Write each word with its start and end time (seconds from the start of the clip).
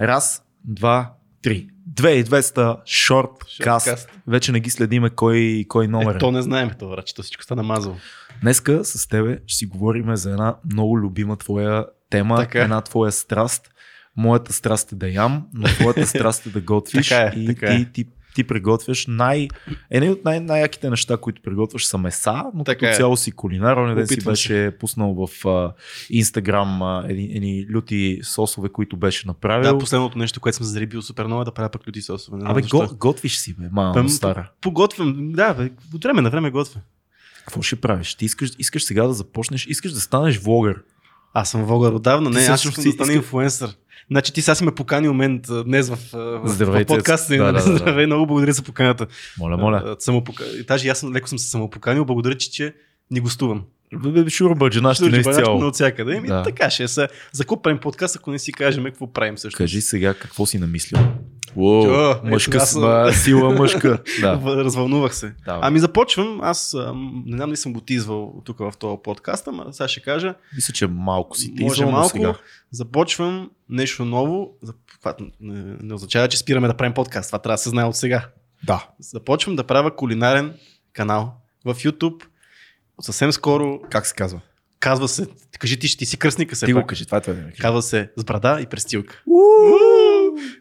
Раз, 0.00 0.42
два, 0.64 1.14
три. 1.42 1.68
2200 1.94 2.76
шорткаст. 2.86 4.08
Вече 4.26 4.52
не 4.52 4.60
ги 4.60 4.70
следиме 4.70 5.10
кой, 5.10 5.64
кой 5.68 5.88
номер 5.88 6.12
Е, 6.12 6.16
е. 6.16 6.18
то 6.18 6.30
не 6.32 6.42
знаем 6.42 6.70
това, 6.78 7.02
че 7.02 7.14
то 7.14 7.22
всичко 7.22 7.42
стана 7.42 7.62
мазало. 7.62 7.96
Днеска 8.40 8.84
с 8.84 9.08
тебе 9.08 9.38
ще 9.46 9.56
си 9.56 9.66
говорим 9.66 10.16
за 10.16 10.30
една 10.30 10.56
много 10.72 10.98
любима 10.98 11.36
твоя 11.36 11.86
тема, 12.10 12.36
Така 12.36 12.58
е. 12.58 12.62
една 12.62 12.80
твоя 12.80 13.12
страст. 13.12 13.70
Моята 14.16 14.52
страст 14.52 14.92
е 14.92 14.94
да 14.94 15.08
ям, 15.08 15.46
но 15.54 15.66
твоята 15.66 16.06
страст 16.06 16.46
е 16.46 16.50
да 16.50 16.60
готвиш. 16.60 17.08
Така 17.08 17.22
е, 17.22 17.40
и 17.40 17.46
така 17.46 17.66
ти, 17.66 17.74
е. 17.74 17.78
ти, 17.84 17.92
ти 17.92 18.06
приготвяш 18.44 19.06
най... 19.06 19.48
Едни 19.90 20.10
от 20.10 20.24
най- 20.24 20.40
най-яките 20.40 20.90
неща, 20.90 21.16
които 21.16 21.42
приготвяш 21.42 21.84
са 21.84 21.98
меса, 21.98 22.44
но 22.54 22.64
Така 22.64 22.78
като 22.78 22.92
е. 22.92 22.96
цяло 22.96 23.16
си 23.16 23.32
кулинар. 23.32 23.76
Онзи 23.76 23.94
ден 23.94 24.06
си 24.06 24.24
беше 24.24 24.70
пуснал 24.80 25.14
в 25.16 25.44
Инстаграм 26.10 26.82
едни, 27.08 27.30
едни 27.34 27.66
люти 27.70 28.20
сосове, 28.22 28.68
които 28.68 28.96
беше 28.96 29.26
направил. 29.26 29.72
Да, 29.72 29.78
последното 29.78 30.18
нещо, 30.18 30.40
което 30.40 30.56
съм 30.56 30.66
зарибил 30.66 31.02
супер 31.02 31.24
много 31.24 31.42
е 31.42 31.44
да 31.44 31.52
правя 31.52 31.68
пък 31.68 31.88
люти 31.88 32.02
сосове. 32.02 32.36
Не 32.38 32.50
Абе, 32.50 32.62
го, 32.62 32.86
готвиш 32.92 33.36
си, 33.36 33.54
бе, 33.54 33.68
мама 33.72 33.94
Пъм, 33.94 34.08
стара. 34.08 34.50
Поготвям, 34.60 35.32
да, 35.32 35.54
бе, 35.54 35.70
от 35.94 36.04
време 36.04 36.22
на 36.22 36.30
време 36.30 36.50
готвя. 36.50 36.80
Какво 37.38 37.62
ще 37.62 37.76
правиш? 37.76 38.14
Ти 38.14 38.24
искаш, 38.24 38.50
искаш 38.58 38.84
сега 38.84 39.06
да 39.06 39.12
започнеш, 39.12 39.66
искаш 39.66 39.92
да 39.92 40.00
станеш 40.00 40.38
влогър. 40.38 40.82
Аз 41.34 41.50
съм 41.50 41.64
влогър 41.64 41.92
отдавна, 41.92 42.30
не, 42.30 42.40
Ти 42.40 42.46
аз 42.46 42.60
си 42.60 42.66
да 42.66 42.72
стана 42.72 42.88
иска- 42.88 43.12
инфлуенсър. 43.12 43.76
Значи 44.10 44.32
ти 44.32 44.42
сега 44.42 44.54
си 44.54 44.64
ме 44.64 44.74
покани 44.74 45.08
момент 45.08 45.48
а, 45.50 45.64
днес 45.64 45.88
в, 45.88 45.98
в, 46.12 46.40
в 46.44 46.86
подкаста. 46.86 47.26
Цецо. 47.26 47.44
Да, 47.44 47.52
Да, 47.52 47.52
да. 47.52 47.60
Здравей, 47.60 48.06
много 48.06 48.26
благодаря 48.26 48.52
за 48.52 48.62
поканата. 48.62 49.06
Моля, 49.38 49.56
моля. 49.56 49.96
Самопока... 49.98 50.44
Даже 50.66 50.88
аз 50.88 51.04
леко 51.04 51.28
съм 51.28 51.38
се 51.38 51.50
самопоканил, 51.50 52.04
благодаря, 52.04 52.36
че, 52.36 52.50
че 52.50 52.74
ни 53.10 53.20
гостувам. 53.20 53.64
Бачка 55.22 55.40
изцяло. 55.40 55.66
от 55.66 55.74
всякъде. 55.74 56.16
Еми, 56.16 56.28
Да. 56.28 56.42
така 56.42 56.70
ще 56.70 56.82
е. 56.82 56.88
Са, 56.88 57.08
за 57.32 57.42
какво 57.42 57.62
правим 57.62 57.78
подкаст, 57.78 58.16
ако 58.16 58.30
не 58.30 58.38
си 58.38 58.52
кажем 58.52 58.84
какво 58.84 59.12
правим 59.12 59.38
също. 59.38 59.58
Кажи 59.58 59.80
сега 59.80 60.14
какво 60.14 60.46
си 60.46 60.58
намислил. 60.58 60.98
Уоу, 61.58 61.84
Чо, 61.84 62.20
мъжка 62.24 62.60
съм- 62.60 63.12
сила 63.12 63.50
мъжка. 63.50 63.98
Да. 64.20 64.40
Развълнувах 64.46 65.14
се. 65.14 65.34
Давай. 65.44 65.60
Ами 65.62 65.78
започвам. 65.78 66.40
Аз 66.42 66.74
ам, 66.74 67.22
не 67.26 67.36
знам 67.36 67.50
ли 67.52 67.56
съм 67.56 67.72
го 67.72 67.80
тизвал 67.80 68.34
тук 68.44 68.58
в 68.58 68.72
този 68.78 68.96
подкаст, 69.04 69.48
ама 69.48 69.66
сега 69.70 69.88
ще 69.88 70.00
кажа. 70.00 70.34
Мисля, 70.54 70.74
че 70.74 70.86
малко 70.86 71.36
си 71.36 71.54
ти 71.54 71.62
Може 71.64 71.86
малко. 71.86 72.08
сега. 72.08 72.34
Започвам 72.70 73.50
нещо 73.68 74.04
ново. 74.04 74.50
Това 75.00 75.14
не, 75.40 75.76
не 75.82 75.94
означава, 75.94 76.28
че 76.28 76.38
спираме 76.38 76.68
да 76.68 76.74
правим 76.74 76.94
подкаст. 76.94 77.28
Това 77.28 77.38
трябва 77.38 77.54
да 77.54 77.58
се 77.58 77.68
знае 77.68 77.84
от 77.84 77.96
сега. 77.96 78.28
Да. 78.64 78.86
Започвам 79.00 79.56
да 79.56 79.64
правя 79.64 79.96
кулинарен 79.96 80.54
канал 80.92 81.32
в 81.64 81.74
YouTube. 81.74 82.22
Съвсем 83.00 83.32
скоро 83.32 83.80
Как 83.90 84.06
се 84.06 84.14
казва? 84.14 84.40
казва 84.80 85.08
се, 85.08 85.26
кажи 85.58 85.78
ти, 85.78 85.88
ще 85.88 85.98
ти 85.98 86.06
си 86.06 86.16
кръстника 86.16 86.56
се 86.56 86.66
Ти 86.66 86.72
го 86.72 86.80
пак. 86.80 86.88
кажи, 86.88 87.06
това 87.06 87.18
е 87.18 87.30
име. 87.30 87.52
Казва 87.58 87.82
се 87.82 88.10
с 88.16 88.24
брада 88.24 88.58
и 88.62 88.66
престилка. 88.66 89.22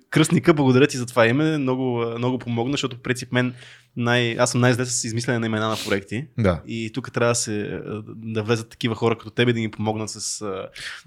Кръстника, 0.09 0.53
благодаря 0.53 0.88
ти 0.88 0.97
за 0.97 1.06
това 1.06 1.28
име. 1.28 1.58
Много, 1.58 2.06
много 2.17 2.39
помогна, 2.39 2.73
защото 2.73 2.95
в 2.95 3.00
принцип 3.00 3.31
мен 3.31 3.53
най... 3.95 4.36
аз 4.39 4.52
съм 4.52 4.61
най-зле 4.61 4.86
с 4.86 5.03
измислене 5.03 5.39
на 5.39 5.45
имена 5.45 5.69
на 5.69 5.78
проекти. 5.88 6.25
Да. 6.38 6.61
И 6.67 6.92
тук 6.94 7.11
трябва 7.11 7.31
да, 7.31 7.36
се, 7.36 7.81
да 8.08 8.44
влезат 8.44 8.69
такива 8.69 8.95
хора 8.95 9.17
като 9.17 9.31
тебе 9.31 9.53
да 9.53 9.59
ни 9.59 9.72
помогнат 9.72 10.09
с, 10.09 10.19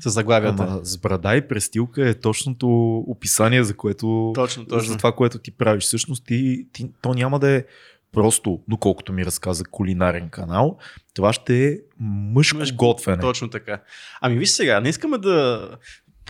с 0.01 0.11
заглавията. 0.11 0.63
Ама 0.63 0.81
с 0.83 0.99
брада 0.99 1.37
и 1.37 1.49
престилка 1.49 2.09
е 2.09 2.15
точното 2.15 2.97
описание, 2.97 3.65
за 3.65 3.77
което 3.77 4.33
Точно, 4.35 4.67
точно. 4.67 4.93
за 4.93 4.97
това, 4.97 5.13
което 5.13 5.39
ти 5.39 5.51
правиш. 5.51 5.85
Всъщност 5.85 6.27
ти, 6.27 6.67
ти, 6.73 6.91
то 7.03 7.15
няма 7.15 7.39
да 7.39 7.51
е 7.51 7.65
просто, 8.13 8.61
доколкото 8.69 9.13
ми 9.13 9.25
разказа, 9.25 9.65
кулинарен 9.65 10.29
канал. 10.29 10.79
Това 11.15 11.33
ще 11.33 11.69
е 11.69 11.77
мъжко, 12.01 12.59
Мъжко, 12.59 12.77
готвене. 12.77 13.21
Точно 13.21 13.51
така. 13.51 13.83
Ами 14.21 14.39
виж 14.39 14.51
сега, 14.51 14.81
не 14.81 14.89
искаме 14.89 15.19
да. 15.19 15.69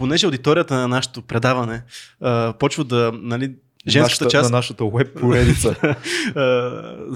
Понеже 0.01 0.27
аудиторията 0.27 0.75
на 0.75 0.89
нашето 0.89 1.23
предаване 1.23 1.83
а, 2.20 2.53
почва 2.59 2.84
да. 2.84 3.12
Нали, 3.15 3.53
женската 3.89 4.25
нашата, 4.25 4.29
част. 4.29 4.51
На 4.51 4.56
нашата 4.56 4.84
веб 4.84 5.20
поредица. 5.20 5.97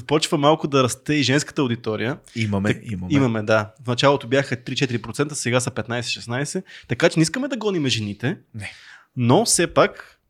почва 0.07 0.39
малко 0.39 0.69
да 0.69 0.83
расте 0.83 1.15
и 1.15 1.23
женската 1.23 1.63
аудитория. 1.63 2.19
имаме, 2.37 2.81
имаме. 2.85 3.15
Имаме, 3.15 3.43
да. 3.43 3.71
В 3.85 3.87
началото 3.87 4.29
бяха 4.29 4.57
3-4%, 4.57 5.33
сега 5.33 5.61
са 5.61 5.71
15-16%. 5.71 6.63
Така 6.89 7.09
че 7.09 7.19
не 7.19 7.23
искаме 7.23 7.49
да 7.49 7.57
гоним 7.57 7.87
жените. 7.87 8.37
Не. 8.55 8.73
Но 9.17 9.45
все 9.45 9.67
пак 9.67 10.21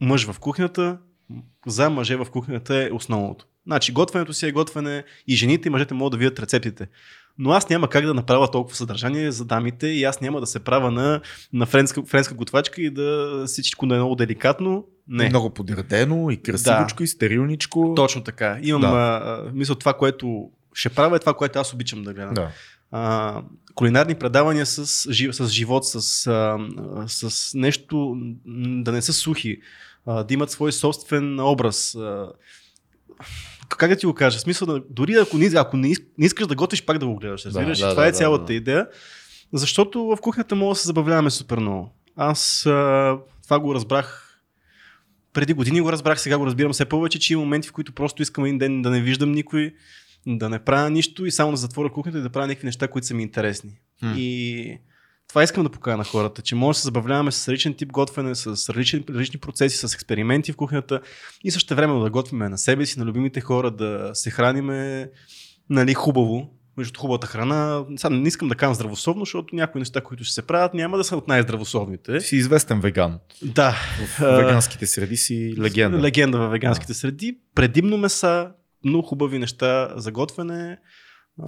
мъж 0.00 0.26
в 0.26 0.38
кухнята, 0.38 0.98
за 1.66 1.90
мъже 1.90 2.16
в 2.16 2.26
кухнята 2.30 2.76
е 2.76 2.90
основното. 2.92 3.46
Значи 3.66 3.92
готвенето 3.92 4.32
си 4.32 4.46
е 4.46 4.52
готвене 4.52 5.04
и 5.26 5.34
жените 5.36 5.68
и 5.68 5.70
мъжете 5.70 5.94
могат 5.94 6.10
да 6.10 6.16
видят 6.16 6.40
рецептите. 6.40 6.88
Но 7.42 7.52
аз 7.52 7.68
няма 7.68 7.88
как 7.88 8.06
да 8.06 8.14
направя 8.14 8.50
толкова 8.50 8.76
съдържание 8.76 9.32
за 9.32 9.44
дамите 9.44 9.86
и 9.86 10.04
аз 10.04 10.20
няма 10.20 10.40
да 10.40 10.46
се 10.46 10.60
правя 10.60 10.90
на, 10.90 11.20
на 11.52 11.66
френска, 11.66 12.02
френска 12.06 12.34
готвачка 12.34 12.82
и 12.82 12.90
да 12.90 13.42
всичко 13.46 13.86
да 13.86 13.94
е 13.94 13.98
много 13.98 14.14
деликатно. 14.14 14.84
Не. 15.08 15.28
Много 15.28 15.50
подредено 15.50 16.30
и 16.30 16.42
красивочко 16.42 17.02
и 17.02 17.06
стерилничко. 17.06 17.92
Точно 17.96 18.22
така. 18.22 18.58
Имам 18.62 18.80
Да. 18.80 18.90
да. 18.90 18.96
а, 18.96 19.50
мисъл 19.54 19.76
това, 19.76 19.94
което 19.94 20.50
ще 20.74 20.88
правя 20.88 21.16
е 21.16 21.18
това, 21.18 21.34
което 21.34 21.58
аз 21.58 21.74
обичам 21.74 22.02
да 22.02 22.14
гледам. 22.14 22.34
Да. 22.34 22.50
а, 22.90 23.42
кулинарни 23.74 24.14
предавания 24.14 24.66
с, 24.66 24.86
с 25.32 25.48
живот, 25.48 25.86
с, 25.86 26.26
а, 26.26 26.58
с 27.06 27.50
нещо, 27.54 28.16
да 28.82 28.92
не 28.92 29.02
са 29.02 29.12
сухи, 29.12 29.60
а, 30.06 30.22
да 30.24 30.34
имат 30.34 30.50
свой 30.50 30.72
собствен 30.72 31.40
образ. 31.40 31.94
А, 31.94 32.32
как 33.76 33.90
да 33.90 33.96
ти 33.96 34.06
го 34.06 34.14
кажа? 34.14 34.38
В 34.38 34.40
смисъл, 34.40 34.66
да, 34.66 34.82
дори 34.90 35.14
ако, 35.14 35.38
не, 35.38 35.50
ако 35.56 35.76
не, 35.76 35.94
иск- 35.94 36.06
не 36.18 36.26
искаш 36.26 36.46
да 36.46 36.54
готвиш, 36.54 36.84
пак 36.84 36.98
да 36.98 37.06
го 37.06 37.16
гледаш. 37.16 37.46
Разбираш? 37.46 37.78
да, 37.78 37.86
И 37.86 37.90
това 37.90 38.02
да, 38.02 38.08
е 38.08 38.12
да, 38.12 38.18
цялата 38.18 38.44
да. 38.44 38.54
идея. 38.54 38.86
Защото 39.52 40.04
в 40.04 40.16
кухнята 40.20 40.54
мога 40.54 40.72
да 40.72 40.76
се 40.76 40.86
забавляваме 40.86 41.30
супер 41.30 41.58
много. 41.58 41.94
Аз 42.16 42.66
а, 42.66 43.18
това 43.44 43.60
го 43.60 43.74
разбрах 43.74 44.28
преди 45.32 45.52
години 45.52 45.80
го 45.80 45.92
разбрах, 45.92 46.20
сега 46.20 46.38
го 46.38 46.46
разбирам 46.46 46.72
все 46.72 46.84
повече, 46.84 47.18
че 47.18 47.32
има 47.32 47.42
моменти, 47.42 47.68
в 47.68 47.72
които 47.72 47.92
просто 47.92 48.22
искам 48.22 48.44
един 48.44 48.58
ден 48.58 48.82
да 48.82 48.90
не 48.90 49.00
виждам 49.00 49.32
никой, 49.32 49.74
да 50.26 50.48
не 50.48 50.58
правя 50.58 50.90
нищо 50.90 51.26
и 51.26 51.30
само 51.30 51.50
да 51.50 51.56
затворя 51.56 51.92
кухнята 51.92 52.18
и 52.18 52.22
да 52.22 52.30
правя 52.30 52.46
някакви 52.46 52.66
неща, 52.66 52.88
които 52.88 53.06
са 53.06 53.14
ми 53.14 53.22
интересни. 53.22 53.70
Хм. 54.00 54.12
И 54.16 54.78
това 55.32 55.42
искам 55.42 55.62
да 55.62 55.70
покажа 55.70 55.96
на 55.96 56.04
хората, 56.04 56.42
че 56.42 56.54
може 56.54 56.76
да 56.76 56.80
се 56.80 56.84
забавляваме 56.84 57.32
с 57.32 57.48
различен 57.48 57.74
тип 57.74 57.92
готвене, 57.92 58.34
с 58.34 58.46
различни, 58.46 59.04
различни 59.10 59.40
процеси, 59.40 59.76
с 59.76 59.94
експерименти 59.94 60.52
в 60.52 60.56
кухнята 60.56 61.00
и 61.44 61.50
също 61.50 61.74
време 61.74 62.00
да 62.00 62.10
готвиме 62.10 62.48
на 62.48 62.58
себе 62.58 62.86
си, 62.86 62.98
на 62.98 63.04
любимите 63.04 63.40
хора, 63.40 63.70
да 63.70 64.10
се 64.14 64.30
храниме 64.30 65.10
нали, 65.70 65.94
хубаво. 65.94 66.50
Между 66.76 67.00
хубавата 67.00 67.26
храна, 67.26 67.84
сега 67.96 68.14
не 68.14 68.28
искам 68.28 68.48
да 68.48 68.54
кажа 68.54 68.74
здравословно, 68.74 69.24
защото 69.24 69.56
някои 69.56 69.78
неща, 69.78 70.00
които 70.00 70.24
ще 70.24 70.34
се 70.34 70.42
правят, 70.42 70.74
няма 70.74 70.96
да 70.96 71.04
са 71.04 71.16
от 71.16 71.28
най-здравословните. 71.28 72.20
Си 72.20 72.36
известен 72.36 72.80
веган. 72.80 73.18
Да, 73.42 73.76
В 74.18 74.36
веганските 74.36 74.86
среди 74.86 75.16
си 75.16 75.54
легенда. 75.58 75.98
Легенда 75.98 76.38
във 76.38 76.50
веганските 76.50 76.94
среди. 76.94 77.38
Предимно 77.54 77.98
меса, 77.98 78.50
много 78.84 79.06
хубави 79.06 79.38
неща 79.38 79.92
за 79.96 80.12
готвене. 80.12 80.78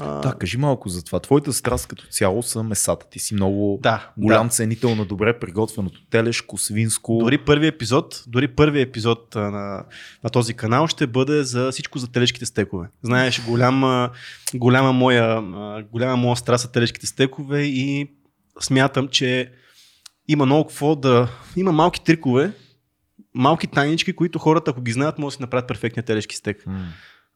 А, 0.01 0.21
Да, 0.21 0.35
кажи 0.35 0.59
малко 0.59 0.89
за 0.89 1.05
това. 1.05 1.21
Твоята 1.21 1.53
страст 1.53 1.87
като 1.87 2.07
цяло 2.07 2.43
са 2.43 2.63
месата. 2.63 3.07
Ти 3.11 3.19
си 3.19 3.35
много 3.35 3.79
да, 3.83 4.13
голям 4.17 4.47
да. 4.47 4.53
ценител 4.53 4.95
на 4.95 5.05
добре 5.05 5.39
приготвеното 5.39 6.07
телешко, 6.11 6.59
свинско. 6.59 7.19
Дори 7.19 7.39
първи 7.39 7.67
епизод, 7.67 8.25
дори 8.27 8.49
първи 8.49 8.81
епизод 8.81 9.35
на, 9.35 9.85
на 10.25 10.31
този 10.33 10.55
канал 10.55 10.87
ще 10.87 11.07
бъде 11.07 11.43
за 11.43 11.73
всичко 11.73 11.99
за 11.99 12.13
телешките 12.13 12.47
стекове. 12.47 12.89
Знаеш, 13.03 13.45
голяма, 13.45 14.11
голяма, 14.55 14.93
моя, 14.93 15.43
голяма 15.93 16.17
моя 16.17 16.37
страст 16.37 16.63
са 16.63 16.73
телешките 16.73 17.07
стекове 17.07 17.63
и 17.63 18.11
смятам, 18.61 19.09
че 19.09 19.53
има 20.29 20.47
много 20.47 20.69
какво 20.69 20.97
да... 20.97 21.29
Има 21.57 21.73
малки 21.73 22.05
трикове, 22.05 22.53
малки 23.35 23.67
тайнички, 23.67 24.13
които 24.13 24.39
хората, 24.39 24.71
ако 24.71 24.81
ги 24.81 24.93
знаят, 24.93 25.19
могат 25.19 25.33
да 25.33 25.37
си 25.37 25.43
направят 25.43 25.69
перфектния 25.69 26.05
телешки 26.05 26.37
стек. 26.37 26.67
М. 26.67 26.87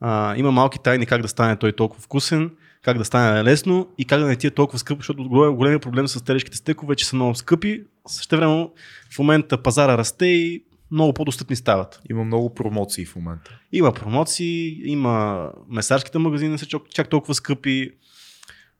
А, 0.01 0.37
има 0.37 0.51
малки 0.51 0.79
тайни 0.79 1.07
как 1.07 1.23
да 1.23 1.29
стане 1.29 1.57
той 1.57 1.73
толкова 1.73 2.03
вкусен, 2.03 2.51
как 2.83 2.99
да 2.99 3.05
стане 3.05 3.45
лесно 3.45 3.89
и 3.99 4.05
как 4.05 4.21
да 4.21 4.27
не 4.27 4.37
ти 4.37 4.47
е 4.47 4.51
толкова 4.51 4.79
скъп, 4.79 4.99
защото 4.99 5.23
голем- 5.23 5.55
големият 5.55 5.83
проблем 5.83 6.09
с 6.09 6.25
телешките 6.25 6.57
стекове 6.57 6.93
е, 6.93 6.97
че 6.97 7.07
са 7.07 7.17
много 7.17 7.35
скъпи. 7.35 7.83
Също 8.07 8.37
време 8.37 8.69
в 9.15 9.19
момента 9.19 9.63
пазара 9.63 9.99
расте 9.99 10.27
и 10.27 10.65
много 10.91 11.13
по-достъпни 11.13 11.57
стават. 11.57 12.01
Има 12.11 12.25
много 12.25 12.55
промоции 12.55 13.07
в 13.07 13.17
момента. 13.17 13.59
Има 13.73 13.93
промоции, 13.93 14.83
има 14.91 15.49
месарските 15.69 16.19
магазини 16.19 16.51
не 16.51 16.59
са 16.59 16.67
чак, 16.67 17.09
толкова 17.09 17.35
скъпи. 17.35 17.91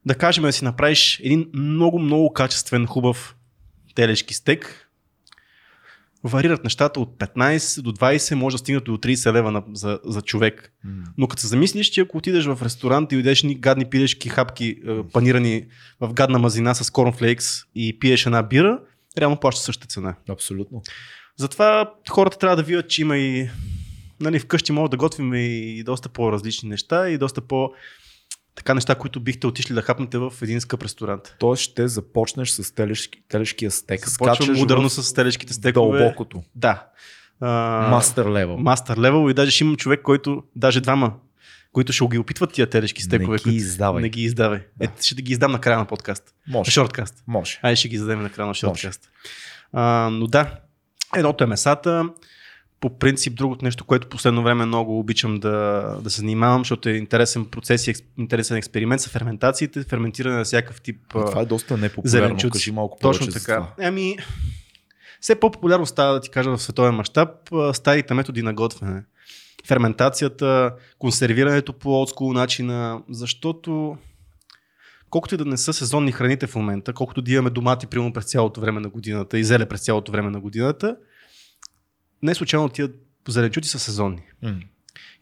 Да 0.07 0.15
кажем 0.15 0.45
да 0.45 0.53
си 0.53 0.65
направиш 0.65 1.21
един 1.21 1.51
много, 1.55 1.99
много 1.99 2.33
качествен, 2.33 2.87
хубав 2.87 3.37
телешки 3.95 4.35
стек. 4.35 4.88
Варират 6.25 6.65
нещата 6.65 7.01
от 7.01 7.19
15 7.19 7.83
до 7.83 7.93
20, 7.93 8.35
може 8.35 8.55
да 8.55 8.59
стигнат 8.59 8.85
до 8.85 8.97
30 8.97 9.33
лева 9.33 9.53
на, 9.53 9.63
за, 9.73 10.01
за 10.05 10.23
човек. 10.23 10.73
Но 11.19 11.29
като 11.29 11.43
се 11.43 11.49
замислиш, 11.49 11.87
че 11.87 12.01
ако 12.01 12.19
отидеш 12.19 12.47
в 12.47 12.59
ресторант 12.63 13.13
и 13.13 13.17
идеш 13.17 13.43
ни 13.43 13.55
гадни 13.55 13.85
пилешки 13.85 14.29
хапки, 14.29 14.77
е, 14.87 15.03
панирани 15.13 15.67
в 16.01 16.13
гадна 16.13 16.39
мазина 16.39 16.75
с 16.75 16.91
корнфлейкс 16.91 17.47
и 17.75 17.99
пиеш 17.99 18.27
една 18.27 18.43
бира, 18.43 18.81
реално 19.19 19.37
плащаш 19.37 19.65
същата 19.65 19.89
цена. 19.89 20.15
Абсолютно. 20.29 20.83
Затова 21.37 21.93
хората 22.11 22.39
трябва 22.39 22.57
да 22.57 22.63
видят, 22.63 22.89
че 22.89 23.03
има 23.03 23.19
и 23.19 23.49
нали, 24.21 24.39
вкъщи 24.39 24.73
може 24.73 24.91
да 24.91 24.97
готвим 24.97 25.35
и 25.35 25.83
доста 25.83 26.09
по-различни 26.09 26.69
неща 26.69 27.09
и 27.09 27.19
доста 27.19 27.41
по 27.41 27.71
така 28.59 28.75
неща, 28.75 28.95
които 28.95 29.21
бихте 29.21 29.47
отишли 29.47 29.75
да 29.75 29.83
хапнете 29.83 30.19
в 30.19 30.33
един 30.43 30.61
скъп 30.61 30.83
ресторант. 30.83 31.37
Тоест 31.39 31.63
ще 31.63 31.89
започнеш 31.89 32.51
с 32.51 32.75
телешки, 32.75 33.23
телешкия 33.29 33.71
стек. 33.71 34.09
Започвам 34.09 34.67
в 34.67 34.91
с 34.91 35.15
телешките 35.15 35.53
стекове. 35.53 35.99
Дълбокото. 35.99 36.43
Да. 36.55 36.87
Мастер 37.91 38.27
левел. 38.27 38.57
Мастер 38.59 38.97
левел 38.97 39.31
и 39.31 39.35
даже 39.35 39.51
ще 39.51 39.65
имам 39.65 39.77
човек, 39.77 40.03
който, 40.03 40.43
даже 40.57 40.81
двама, 40.81 41.15
които 41.73 41.93
ще 41.93 42.07
ги 42.07 42.19
опитват 42.19 42.53
тия 42.53 42.67
телешки 42.71 43.03
стекове. 43.03 43.19
Не 43.33 43.37
ги 43.37 43.43
които- 43.43 43.57
издавай. 43.57 44.03
Не 44.03 44.09
ги 44.09 44.23
издавай. 44.23 44.61
Да. 44.77 44.85
Е, 44.85 44.89
ще 45.03 45.15
да 45.15 45.23
ги 45.23 45.33
издам 45.33 45.53
на 45.53 45.61
края 45.61 45.79
на 45.79 45.85
подкаст. 45.85 46.35
На 46.49 46.53
Може. 46.59 46.71
шорткаст. 46.71 47.23
Може. 47.27 47.59
Айде 47.63 47.77
ще 47.77 47.89
ги 47.89 47.95
издадем 47.95 48.23
на 48.23 48.31
края 48.31 48.49
на 48.49 48.55
шорткаст. 48.55 49.09
А, 49.73 50.09
но 50.13 50.27
да, 50.27 50.51
едното 51.17 51.45
е 51.45 51.47
месата. 51.47 52.09
По 52.81 52.99
принцип, 52.99 53.35
другото 53.35 53.65
нещо, 53.65 53.85
което 53.85 54.09
последно 54.09 54.43
време 54.43 54.67
много 54.67 54.99
обичам 54.99 55.41
да, 55.41 55.97
да 56.03 56.11
се 56.11 56.17
занимавам, 56.17 56.61
защото 56.61 56.89
е 56.89 56.93
интересен 56.93 57.45
процес 57.45 57.87
и 57.87 57.95
интересен 58.19 58.57
експеримент, 58.57 59.01
са 59.01 59.11
ферментациите, 59.11 59.83
ферментиране 59.83 60.37
на 60.37 60.45
всякакъв 60.45 60.81
тип 60.81 60.97
а, 61.15 61.25
Това 61.25 61.43
е 61.43 61.45
доста 61.45 61.77
непопулярно. 61.77 62.11
зеленчуци. 62.11 62.59
Кажи 62.59 62.73
малко 62.73 62.99
Точно 63.01 63.27
повече 63.27 63.39
за 63.39 63.47
така. 63.47 63.55
това. 63.55 63.89
Ами, 63.89 64.17
все 65.21 65.35
по-популярно 65.35 65.87
става 65.87 66.13
да 66.13 66.21
ти 66.21 66.31
кажа 66.31 66.51
в 66.51 66.63
световен 66.63 66.95
мащаб 66.95 67.29
старите 67.73 68.15
методи 68.15 68.43
на 68.43 68.55
готвене. 68.55 69.03
Ферментацията, 69.67 70.75
консервирането 70.99 71.73
по 71.73 71.91
олдскул 71.91 72.33
начина, 72.33 73.03
защото 73.11 73.97
колкото 75.11 75.35
и 75.35 75.39
да 75.39 75.45
не 75.45 75.57
са 75.57 75.73
сезонни 75.73 76.13
храните 76.13 76.47
в 76.47 76.55
момента, 76.55 76.93
колкото 76.93 77.23
да 77.23 77.33
имаме 77.33 77.51
домати 77.51 77.87
примерно 77.87 78.13
през 78.13 78.25
цялото 78.25 78.61
време 78.61 78.81
на 78.81 78.89
годината 78.89 79.39
и 79.39 79.45
зеле 79.45 79.67
през 79.67 79.81
цялото 79.81 80.13
време 80.13 80.31
на 80.31 80.41
годината, 80.41 80.97
не 82.23 82.35
случайно 82.35 82.69
тия 82.69 82.89
зеленчуци 83.29 83.71
са 83.71 83.79
сезонни. 83.79 84.23
М. 84.43 84.55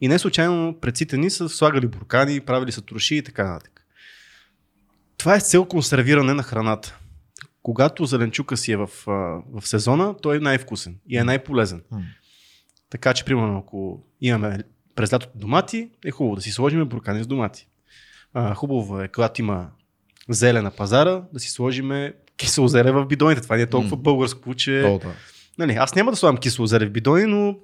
И 0.01 0.07
не 0.07 0.19
случайно 0.19 0.77
предците 0.81 1.17
ни 1.17 1.29
са 1.29 1.49
слагали 1.49 1.87
буркани, 1.87 2.39
правили 2.39 2.71
са 2.71 2.81
троши 2.81 3.15
и 3.15 3.21
така 3.21 3.43
нататък. 3.43 3.85
Това 5.17 5.35
е 5.35 5.39
с 5.39 5.49
цел 5.49 5.65
консервиране 5.65 6.33
на 6.33 6.43
храната. 6.43 6.99
Когато 7.63 8.05
зеленчука 8.05 8.57
си 8.57 8.71
е 8.71 8.77
в, 8.77 8.89
в 9.51 9.61
сезона, 9.61 10.15
той 10.21 10.37
е 10.37 10.39
най-вкусен 10.39 10.97
и 11.09 11.17
е 11.17 11.23
най-полезен. 11.23 11.83
М. 11.91 12.01
Така 12.89 13.13
че, 13.13 13.25
примерно, 13.25 13.57
ако 13.57 14.03
имаме 14.21 14.57
през 14.95 15.13
лятото 15.13 15.37
домати, 15.37 15.89
е 16.05 16.11
хубаво 16.11 16.35
да 16.35 16.41
си 16.41 16.51
сложим 16.51 16.85
буркани 16.85 17.23
с 17.23 17.27
домати. 17.27 17.67
А, 18.33 18.53
хубаво 18.53 19.01
е, 19.01 19.07
когато 19.07 19.41
има 19.41 19.69
зеле 20.29 20.61
на 20.61 20.71
пазара, 20.71 21.23
да 21.33 21.39
си 21.39 21.49
сложим 21.49 22.11
кисело 22.37 22.67
зеле 22.67 22.91
в 22.91 23.05
бидоните. 23.05 23.41
Това 23.41 23.55
не 23.55 23.61
е 23.61 23.69
толкова 23.69 23.97
М. 23.97 24.01
българско, 24.01 24.55
че... 24.55 24.83
О, 24.83 24.99
да. 24.99 25.13
Нали, 25.57 25.73
аз 25.73 25.95
няма 25.95 26.11
да 26.11 26.17
слагам 26.17 26.37
кисело 26.37 26.67
зеле 26.67 26.85
в 26.85 26.91
бидони, 26.91 27.25
но 27.25 27.55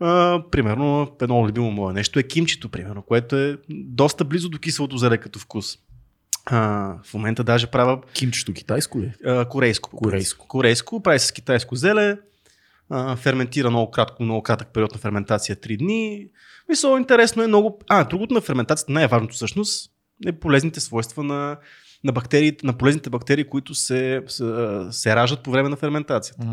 а, 0.00 0.42
примерно 0.50 1.16
едно 1.20 1.48
любимо 1.48 1.70
мое 1.70 1.92
нещо 1.92 2.18
е 2.18 2.22
кимчито, 2.22 2.68
примерно, 2.68 3.02
което 3.02 3.36
е 3.36 3.58
доста 3.70 4.24
близо 4.24 4.48
до 4.48 4.58
киселото 4.58 4.98
зеле 4.98 5.18
като 5.18 5.38
вкус. 5.38 5.78
А, 6.46 6.94
в 7.04 7.14
момента 7.14 7.44
даже 7.44 7.66
правя 7.66 8.00
Кимчето 8.12 8.52
китайско 8.52 9.00
ли? 9.00 9.12
а, 9.24 9.44
корейско. 9.44 9.90
Корейско. 9.90 10.48
Корейско, 10.48 11.02
прави 11.02 11.18
с 11.18 11.32
китайско 11.32 11.76
зеле, 11.76 12.18
а, 12.90 13.16
ферментира 13.16 13.70
много 13.70 13.90
кратко, 13.90 14.22
много 14.22 14.42
кратък 14.42 14.68
период 14.68 14.92
на 14.92 14.98
ферментация 14.98 15.56
3 15.56 15.78
дни. 15.78 16.26
Мисля, 16.68 16.98
интересно 16.98 17.42
е 17.42 17.46
много. 17.46 17.80
А, 17.88 18.04
другото 18.04 18.34
на 18.34 18.40
ферментацията, 18.40 18.92
най-важното 18.92 19.34
всъщност, 19.34 19.90
е 20.26 20.32
полезните 20.32 20.80
свойства 20.80 21.22
на, 21.22 21.56
на 22.04 22.12
бактериите, 22.12 22.66
на 22.66 22.72
полезните 22.72 23.10
бактерии, 23.10 23.44
които 23.44 23.74
се, 23.74 24.22
се, 24.26 24.44
се 24.90 25.16
раждат 25.16 25.42
по 25.42 25.50
време 25.50 25.68
на 25.68 25.76
ферментацията. 25.76 26.46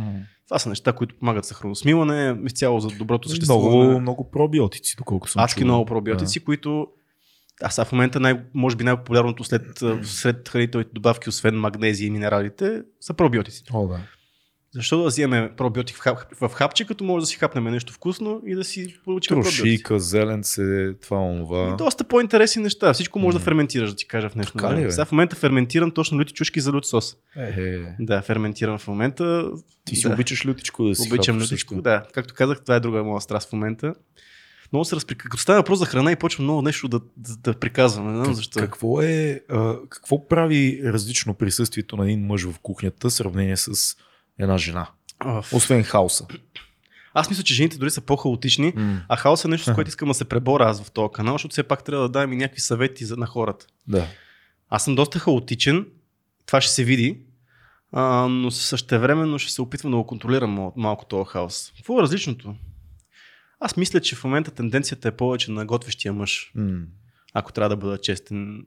Това 0.48 0.60
са 0.60 0.70
неща, 0.70 0.94
които 0.94 1.16
помагат 1.20 1.46
за 1.46 1.54
храносмилане, 1.54 2.38
изцяло 2.46 2.80
за 2.80 2.88
доброто 2.88 3.30
съществуване. 3.30 3.86
Много, 3.86 4.00
много 4.02 4.32
пробиотици, 4.32 4.96
доколко 4.98 5.30
съм 5.30 5.44
Адски 5.44 5.60
чувал. 5.60 5.74
много 5.76 5.86
пробиотици, 5.86 6.44
които 6.44 6.88
а 7.62 7.70
сега 7.70 7.86
в 7.86 7.92
момента 7.92 8.20
най- 8.20 8.42
може 8.54 8.76
би 8.76 8.84
най-популярното 8.84 9.44
след, 9.44 9.62
сред 10.04 10.50
хранителните 10.50 10.90
добавки, 10.94 11.30
освен 11.30 11.56
магнезия 11.56 12.08
и 12.08 12.12
минералите, 12.12 12.82
са 13.00 13.14
пробиотиците. 13.14 13.72
Да. 13.72 13.78
О, 13.78 13.88
да. 13.88 14.00
Защо 14.76 14.98
да 14.98 15.08
вземем 15.08 15.50
пробиотик 15.58 15.96
в, 15.96 16.00
хап, 16.00 16.18
в 16.42 16.50
хапче, 16.50 16.86
като 16.86 17.04
може 17.04 17.24
да 17.24 17.28
си 17.28 17.36
хапнем 17.38 17.64
нещо 17.64 17.94
вкусно 17.94 18.42
и 18.46 18.56
да 18.56 18.64
си 18.64 18.96
получим? 19.06 19.42
Трошика, 19.42 20.00
зеленце, 20.00 20.94
това, 21.02 21.18
онова. 21.18 21.74
И 21.74 21.78
доста 21.78 22.04
по-интересни 22.04 22.64
неща. 22.64 22.94
Всичко 22.94 23.20
може 23.20 23.36
да 23.36 23.40
М. 23.40 23.44
ферментираш, 23.44 23.90
да 23.90 23.96
ти 23.96 24.08
кажа 24.08 24.30
в 24.30 24.36
нещо. 24.36 24.54
Така 24.54 24.76
ли, 24.76 24.84
бе? 24.84 24.92
Сега 24.92 25.06
в 25.06 25.12
момента 25.12 25.36
ферментирам 25.36 25.92
точно 25.92 26.20
люти 26.20 26.34
чушки 26.34 26.60
за 26.62 26.72
лют 26.72 26.86
сос. 26.86 27.16
Е, 27.38 27.62
е. 27.62 27.96
Да, 28.00 28.22
ферментирам 28.22 28.78
в 28.78 28.88
момента. 28.88 29.52
Ти 29.86 29.96
си 29.96 30.08
да. 30.08 30.14
обичаш 30.14 30.46
лютичко 30.46 30.84
да 30.84 30.96
си 30.96 31.10
Обичам 31.14 31.36
лютичко, 31.36 31.46
всичко. 31.46 31.82
да. 31.82 32.04
Както 32.14 32.34
казах, 32.34 32.62
това 32.62 32.76
е 32.76 32.80
друга 32.80 33.04
моя 33.04 33.22
страст 33.22 33.50
в 33.50 33.54
момента. 33.54 33.94
Много 34.74 34.86
се 34.86 34.96
разприка. 34.96 35.30
Като 35.30 35.42
става 35.42 35.60
въпрос 35.60 35.80
за 35.80 35.86
храна 35.86 36.12
и 36.12 36.16
почвам 36.16 36.44
много 36.44 36.62
нещо 36.62 36.88
да, 36.88 37.00
да, 37.18 37.36
да 37.36 37.54
приказвам. 37.54 38.08
Не 38.08 38.14
знам 38.16 38.26
Как- 38.26 38.36
защо. 38.36 38.60
Какво 38.60 39.02
е, 39.02 39.42
а, 39.50 39.76
какво 39.90 40.28
прави 40.28 40.82
различно 40.84 41.34
присъствието 41.34 41.98
на 41.98 42.06
един 42.06 42.26
мъж 42.26 42.44
в 42.44 42.60
кухнята 42.60 43.10
в 43.10 43.14
сравнение 43.14 43.58
с 43.58 43.96
една 44.40 44.58
жена? 44.58 44.88
А, 45.20 45.44
Освен 45.54 45.84
хаоса. 45.84 46.28
Аз 47.14 47.30
мисля, 47.30 47.44
че 47.44 47.54
жените 47.54 47.78
дори 47.78 47.92
са 47.92 48.02
по-хаотични, 48.02 48.74
М, 48.76 49.02
а 49.10 49.16
хаос 49.16 49.46
е 49.46 49.48
нещо, 49.48 49.72
с 49.72 49.76
което 49.76 49.88
искам 49.90 50.08
да 50.08 50.14
се 50.14 50.26
преборя 50.26 50.66
аз 50.66 50.84
в 50.84 50.92
този 50.92 51.14
канал, 51.14 51.34
защото 51.34 51.52
все 51.52 51.64
пак 51.64 51.84
трябва 51.84 52.04
да 52.04 52.20
дам 52.20 52.34
и 52.34 52.38
някакви 52.38 52.62
съвети 52.62 53.06
за, 53.06 53.18
на 53.18 53.26
хората. 53.26 53.66
Да. 53.88 54.08
Аз 54.70 54.84
съм 54.84 54.96
доста 54.96 55.20
хаотичен, 55.20 55.88
това 56.46 56.62
ще 56.62 56.72
се 56.72 56.84
види, 56.84 57.20
а, 57.92 58.04
но 58.28 58.52
същевременно 58.52 59.40
ще 59.40 59.52
се 59.52 59.62
опитвам 59.62 59.92
да 59.92 59.98
го 59.98 60.06
контролирам 60.08 60.52
мал- 60.52 60.74
малко 60.76 61.06
този 61.06 61.28
хаос. 61.28 61.72
Какво 61.78 62.00
е 62.00 62.04
различното? 62.04 62.56
Аз 63.60 63.78
мисля, 63.78 64.02
че 64.02 64.16
в 64.16 64.24
момента 64.24 64.52
тенденцията 64.52 65.08
е 65.08 65.18
повече 65.18 65.52
на 65.52 65.66
готвещия 65.66 66.14
мъж, 66.14 66.52
М, 66.56 66.82
ако 67.34 67.54
трябва 67.54 67.70
да 67.70 67.78
бъда 67.78 67.98
честен. 67.98 68.66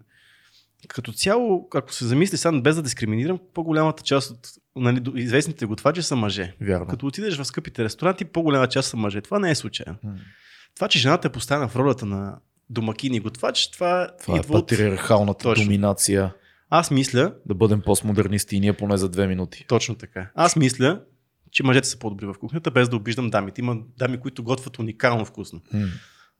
Като 0.88 1.12
цяло, 1.12 1.68
ако 1.74 1.92
се 1.92 2.06
замисли 2.06 2.36
сам 2.36 2.62
без 2.62 2.76
да 2.76 2.82
дискриминирам, 2.82 3.38
по-голямата 3.54 4.02
част 4.02 4.30
от 4.30 4.48
нали, 4.76 5.02
известните 5.14 5.66
готвачи 5.66 6.02
са 6.02 6.16
мъже. 6.16 6.54
Вярно. 6.60 6.86
Като 6.86 7.06
отидеш 7.06 7.36
в 7.36 7.44
скъпите 7.44 7.84
ресторанти, 7.84 8.24
по-голяма 8.24 8.68
част 8.68 8.88
са 8.88 8.96
мъже. 8.96 9.20
Това 9.20 9.38
не 9.38 9.50
е 9.50 9.54
случайно. 9.54 9.98
М. 10.04 10.14
Това, 10.74 10.88
че 10.88 10.98
жената 10.98 11.28
е 11.28 11.32
поставена 11.32 11.68
в 11.68 11.76
ролята 11.76 12.06
на 12.06 12.38
домакин 12.70 13.14
и 13.14 13.20
готвач, 13.20 13.70
това, 13.70 14.08
Това 14.20 14.36
е 14.36 14.40
идва 14.40 14.58
от... 14.58 14.68
патриархалната 14.68 15.42
Точно. 15.42 15.64
доминация. 15.64 16.34
Аз 16.70 16.90
мисля, 16.90 17.34
Да 17.46 17.54
бъдем 17.54 17.82
постмодернисти 17.82 18.56
и 18.56 18.60
ние 18.60 18.72
поне 18.72 18.96
за 18.96 19.08
две 19.08 19.26
минути. 19.26 19.64
точно 19.68 19.94
така, 19.94 20.30
аз 20.34 20.56
мисля, 20.56 21.00
че 21.50 21.62
мъжете 21.62 21.88
са 21.88 21.98
по-добри 21.98 22.26
в 22.26 22.34
кухнята, 22.40 22.70
без 22.70 22.88
да 22.88 22.96
обиждам 22.96 23.30
дамите. 23.30 23.60
Има 23.60 23.76
дами, 23.98 24.20
които 24.20 24.42
готвят 24.42 24.78
уникално 24.78 25.24
вкусно. 25.24 25.60
М. 25.72 25.86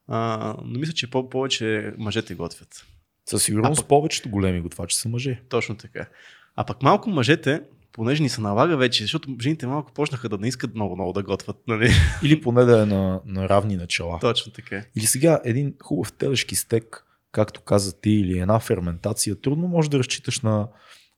А, 0.07 0.55
но 0.65 0.79
мисля, 0.79 0.93
че 0.93 1.09
по- 1.09 1.29
повече 1.29 1.93
мъжете 1.97 2.35
готвят. 2.35 2.85
Със 3.29 3.43
сигурност 3.43 3.79
А 3.79 3.83
пък- 3.83 3.87
повечето 3.87 4.29
големи 4.29 4.61
готвачи 4.61 4.95
са 4.95 5.09
мъже. 5.09 5.41
Точно 5.49 5.77
така. 5.77 6.07
А 6.55 6.63
пък 6.63 6.83
малко 6.83 7.09
мъжете, 7.09 7.61
понеже 7.91 8.23
ни 8.23 8.29
се 8.29 8.41
налага 8.41 8.77
вече, 8.77 9.03
защото 9.03 9.35
жените 9.41 9.67
малко 9.67 9.91
почнаха 9.93 10.29
да 10.29 10.37
не 10.37 10.47
искат 10.47 10.75
много-много 10.75 11.13
да 11.13 11.23
готвят. 11.23 11.57
Нали? 11.67 11.89
Или 12.23 12.41
поне 12.41 12.63
да 12.63 12.81
е 12.81 12.85
на, 12.85 13.21
на 13.25 13.49
равни 13.49 13.75
начала. 13.75 14.19
Точно 14.19 14.51
така. 14.51 14.83
Или 14.97 15.05
сега 15.05 15.41
един 15.45 15.73
хубав 15.83 16.13
телешки 16.13 16.55
стек, 16.55 17.05
както 17.31 17.61
каза 17.61 18.01
ти, 18.01 18.09
или 18.09 18.39
една 18.39 18.59
ферментация, 18.59 19.35
трудно 19.35 19.67
може 19.67 19.89
да 19.89 19.99
разчиташ 19.99 20.41
на 20.41 20.67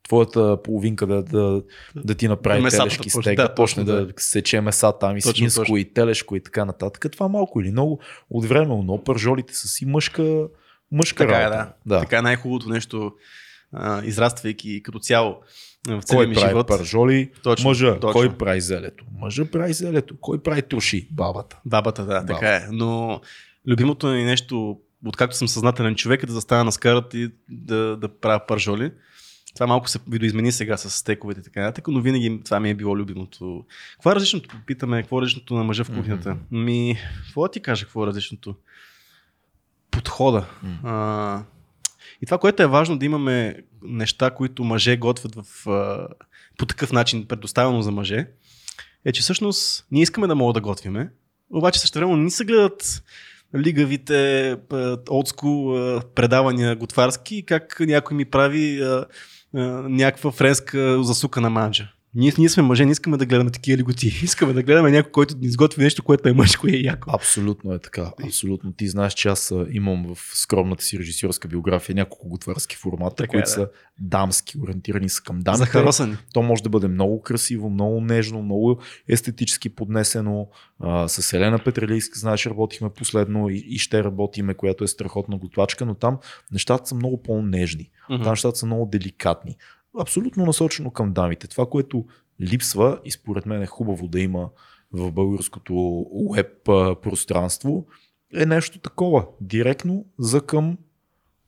твоята 0.08 0.62
половинка 0.63 1.08
да, 1.08 1.24
да, 1.24 1.63
да 1.96 2.15
ти 2.15 2.27
направи 2.27 2.62
Месата 2.62 2.84
телешки 2.84 3.10
стек, 3.10 3.38
да, 3.38 3.48
да, 3.48 3.56
почне 3.56 3.86
точно, 3.86 4.06
да 4.06 4.13
сече 4.18 4.62
меса 4.62 4.91
там 5.00 5.18
и 5.18 5.22
свинско 5.22 5.77
и 5.77 5.94
телешко 5.94 6.36
и 6.36 6.44
така 6.44 6.65
нататък. 6.65 7.12
Това 7.12 7.27
малко 7.27 7.62
или 7.62 7.72
много 7.72 8.00
от 8.30 8.46
време, 8.46 8.82
но 8.84 9.03
пържолите 9.03 9.56
са 9.56 9.68
си 9.68 9.86
мъжка, 9.86 10.48
мъжка 10.91 11.17
Така 11.27 11.39
е, 11.39 11.43
работа. 11.43 11.74
да. 11.86 12.00
Така 12.00 12.17
е 12.17 12.21
най-хубавото 12.21 12.69
нещо, 12.69 13.12
а, 13.74 14.05
израствайки 14.05 14.83
като 14.83 15.00
цяло 15.00 15.38
в 15.88 16.01
целия 16.01 16.27
ми 16.27 16.36
прави 16.36 16.48
живот. 16.50 16.67
пържоли? 16.67 17.31
Точно, 17.43 17.69
Мъжа. 17.69 18.00
точно. 18.00 18.12
Кой 18.12 18.38
прави 18.38 18.62
зелето? 18.62 19.05
Мъжа 19.19 19.45
прави 19.45 19.74
зелето. 19.74 20.15
Кой 20.21 20.43
прави 20.43 20.62
туши? 20.62 21.07
Бабата. 21.12 21.60
Бабата, 21.65 22.05
да, 22.05 22.13
Баба. 22.21 22.25
така 22.25 22.55
е. 22.55 22.67
Но 22.71 23.21
любимото 23.67 24.07
ми 24.07 24.24
нещо, 24.24 24.79
откакто 25.05 25.36
съм 25.36 25.48
съзнателен 25.48 25.95
човек, 25.95 26.24
е 26.24 26.25
да 26.25 26.33
застана 26.33 26.63
на 26.63 26.71
скарата 26.71 27.17
и 27.17 27.29
да, 27.50 27.98
да 27.98 28.19
правя 28.19 28.45
пържоли. 28.48 28.91
Това 29.53 29.67
малко 29.67 29.89
се 29.89 30.00
видоизмени 30.10 30.51
сега 30.51 30.77
с 30.77 30.89
стековете 30.89 31.39
и 31.39 31.43
така 31.43 31.62
нататък, 31.62 31.88
но 31.88 32.01
винаги 32.01 32.41
това 32.45 32.60
ми 32.60 32.69
е 32.69 32.75
било 32.75 32.98
любимото. 32.98 33.65
Какво 33.93 34.12
е 34.12 34.15
различното? 34.15 34.55
Питаме, 34.65 35.01
какво 35.01 35.17
е 35.17 35.21
различното 35.21 35.53
на 35.53 35.63
мъжа 35.63 35.83
в 35.83 35.91
кухнята? 35.95 36.38
Ми, 36.51 36.98
какво 37.25 37.41
да 37.43 37.51
ти 37.51 37.60
кажа, 37.60 37.86
какво 37.86 38.03
е 38.03 38.07
различното? 38.07 38.55
Подхода. 39.91 40.45
М. 40.63 40.79
А, 40.83 41.43
и 42.21 42.25
това, 42.25 42.38
което 42.38 42.63
е 42.63 42.67
важно 42.67 42.98
да 42.98 43.05
имаме 43.05 43.55
неща, 43.83 44.31
които 44.31 44.63
мъже 44.63 44.98
готвят 44.98 45.36
в, 45.36 45.67
а, 45.69 46.07
по 46.57 46.65
такъв 46.65 46.91
начин, 46.91 47.25
предоставено 47.27 47.81
за 47.81 47.91
мъже, 47.91 48.27
е, 49.05 49.12
че 49.12 49.21
всъщност 49.21 49.86
ние 49.91 50.03
искаме 50.03 50.27
да 50.27 50.36
мога 50.36 50.53
да 50.53 50.62
готвиме, 50.62 51.10
обаче 51.53 51.79
също 51.79 52.00
време 52.00 52.17
ни 52.17 52.31
се 52.31 52.45
гледат 52.45 53.03
лигавите 53.55 54.57
олдскул 55.10 55.74
предавания 56.15 56.75
готварски, 56.75 57.45
как 57.45 57.79
някой 57.79 58.17
ми 58.17 58.25
прави 58.25 58.81
а, 58.81 59.05
а, 59.55 59.60
някаква 59.89 60.31
френска 60.31 61.03
засука 61.03 61.41
на 61.41 61.50
манджа. 61.50 61.91
Ние, 62.15 62.34
ние 62.38 62.50
сме 62.50 62.63
мъже, 62.63 62.86
не 62.86 62.91
искаме 62.91 63.18
да 63.18 63.25
гледаме 63.25 63.51
такива 63.51 63.77
лиготи. 63.77 64.08
Искаме 64.24 64.53
да 64.53 64.63
гледаме 64.63 64.91
някой, 64.91 65.12
който 65.12 65.38
ни 65.38 65.48
изготви 65.48 65.84
нещо, 65.84 66.03
което 66.03 66.30
е 66.30 66.34
мъжко 66.34 66.68
и 66.68 66.75
е 66.75 66.80
яко. 66.80 67.12
Абсолютно 67.13 67.74
е 67.74 67.80
така. 67.80 68.12
Абсолютно. 68.25 68.74
Ти 68.74 68.88
знаеш, 68.88 69.13
че 69.13 69.30
аз 69.30 69.53
имам 69.72 70.15
в 70.15 70.38
скромната 70.38 70.84
си 70.84 71.00
режисьорска 71.00 71.48
биография 71.48 71.96
няколко 71.96 72.30
готварски 72.30 72.75
формата, 72.75 73.15
така 73.15 73.30
които 73.30 73.39
е, 73.39 73.41
да. 73.41 73.50
са 73.50 73.70
дамски, 74.00 74.58
ориентирани 74.63 75.10
са 75.10 75.22
към 75.24 75.39
дамите. 75.39 75.58
Захаросани. 75.58 76.18
То 76.34 76.41
може 76.41 76.63
да 76.63 76.70
бъде 76.70 76.88
много 76.88 77.22
красиво, 77.22 77.70
много 77.70 78.01
нежно, 78.01 78.41
много 78.41 78.80
естетически 79.08 79.70
поднесено. 79.70 80.48
А, 80.80 81.08
с 81.08 81.34
Елена 81.34 81.60
Петрелийска, 81.63 82.20
знаеш, 82.20 82.46
работихме 82.46 82.89
последно 82.89 83.50
и, 83.50 83.63
и 83.68 83.77
ще 83.77 84.03
работиме, 84.03 84.53
която 84.53 84.84
е 84.84 84.88
страхотна 84.88 85.38
готвачка, 85.38 85.86
но 85.86 85.96
там 85.96 86.18
нещата 86.51 86.88
са 86.88 86.96
много 86.96 87.24
по-нежни. 87.24 87.89
Mm-hmm. 88.10 88.24
Там 88.24 88.32
нещата 88.32 88.58
са 88.58 88.65
много 88.65 88.86
деликатни 88.86 89.58
абсолютно 90.00 90.45
насочено 90.45 90.91
към 90.91 91.13
дамите. 91.13 91.48
Това, 91.48 91.65
което 91.65 92.05
липсва 92.41 93.00
и 93.05 93.12
според 93.12 93.45
мен 93.45 93.62
е 93.62 93.67
хубаво 93.67 94.07
да 94.07 94.19
има 94.19 94.50
в 94.93 95.12
българското 95.12 96.05
веб 96.36 96.63
пространство, 97.01 97.86
е 98.33 98.45
нещо 98.45 98.79
такова. 98.79 99.25
Директно 99.41 100.05
за 100.19 100.41
към, 100.41 100.77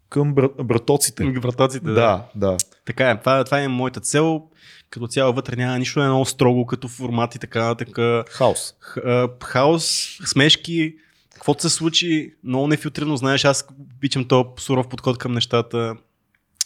към 0.10 0.34
братоците. 0.64 1.26
Братоците, 1.26 1.86
да. 1.86 1.94
Да, 1.94 2.30
да. 2.36 2.58
Така 2.86 3.10
е. 3.10 3.20
Това, 3.20 3.44
това 3.44 3.62
е 3.62 3.68
моята 3.68 4.00
цел. 4.00 4.44
Като 4.90 5.08
цяло 5.08 5.34
вътре 5.34 5.56
няма 5.56 5.80
нищо 5.80 6.02
е 6.02 6.08
много 6.08 6.26
строго 6.26 6.66
като 6.66 6.88
формат 6.88 7.36
и 7.36 7.40
така. 7.40 7.76
така 7.76 8.24
хаос. 8.30 8.76
Х, 8.80 8.98
хаос, 9.44 10.18
смешки, 10.26 10.96
каквото 11.34 11.62
се 11.62 11.70
случи, 11.70 12.34
много 12.44 12.68
нефилтрирано. 12.68 13.18
Знаеш, 13.18 13.46
аз 13.46 13.68
обичам 13.80 14.26
този 14.26 14.50
суров 14.58 14.88
подход 14.88 15.18
към 15.18 15.32
нещата. 15.32 15.96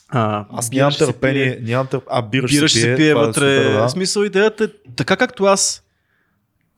А, 0.10 0.46
аз 0.52 0.72
нямам 0.72 0.94
търпение, 0.98 1.60
нямам 1.64 1.88
търпение. 1.88 2.20
А, 2.20 2.22
бира, 2.22 2.48
бира 2.48 2.68
ще 2.68 2.80
се 2.80 2.96
пие, 2.96 3.14
вътре. 3.14 3.56
Е 3.56 3.64
супер, 3.64 3.82
да. 3.82 3.90
Смисъл 3.90 4.24
идеята 4.24 4.64
е 4.64 4.68
така 4.96 5.16
както 5.16 5.44
аз 5.44 5.84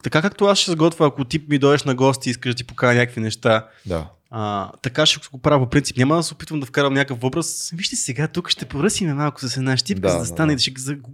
така 0.03 0.21
както 0.21 0.45
аз 0.45 0.57
ще 0.57 0.71
сготвя, 0.71 1.07
ако 1.07 1.25
ти 1.25 1.45
ми 1.49 1.59
дойдеш 1.59 1.83
на 1.83 1.95
гости 1.95 2.29
и 2.29 2.31
искаш 2.31 2.53
да 2.53 2.57
ти 2.57 2.63
покажа 2.63 2.99
някакви 2.99 3.21
неща, 3.21 3.67
да. 3.85 4.05
а, 4.31 4.71
така 4.81 5.05
ще 5.05 5.19
го 5.31 5.37
правя 5.37 5.65
по 5.65 5.69
принцип. 5.69 5.97
Няма 5.97 6.15
да 6.15 6.23
се 6.23 6.33
опитвам 6.33 6.59
да 6.59 6.65
вкарам 6.65 6.93
някакъв 6.93 7.23
образ. 7.23 7.71
Вижте 7.73 7.95
сега, 7.95 8.27
тук 8.27 8.49
ще 8.49 8.65
поръсиме 8.65 9.13
малко 9.13 9.47
с 9.47 9.57
една 9.57 9.77
щипка, 9.77 10.01
да, 10.01 10.09
за 10.09 10.19
да 10.19 10.25
стане, 10.25 10.53
да, 10.53 10.55
да. 10.55 10.61
ще 10.61 10.95
го 10.95 11.11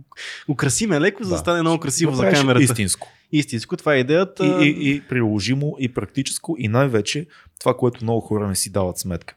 украсиме 0.50 1.02
леко, 1.02 1.24
да. 1.24 1.30
за 1.30 1.34
да 1.34 1.38
стане 1.38 1.62
много 1.62 1.80
красиво 1.80 2.12
да 2.12 2.18
за 2.18 2.30
камерата. 2.30 2.64
Истинско. 2.64 3.12
Истинско, 3.32 3.78
това 3.78 3.96
е 3.96 3.98
идеята. 3.98 4.46
И, 4.46 4.68
и, 4.68 4.96
и 4.96 5.02
приложимо, 5.02 5.76
и 5.80 5.94
практическо, 5.94 6.56
и 6.60 6.68
най-вече 6.68 7.28
това, 7.60 7.78
което 7.78 8.04
много 8.04 8.22
хора 8.22 8.48
не 8.48 8.56
си 8.56 8.72
дават 8.72 8.98
сметка. 8.98 9.36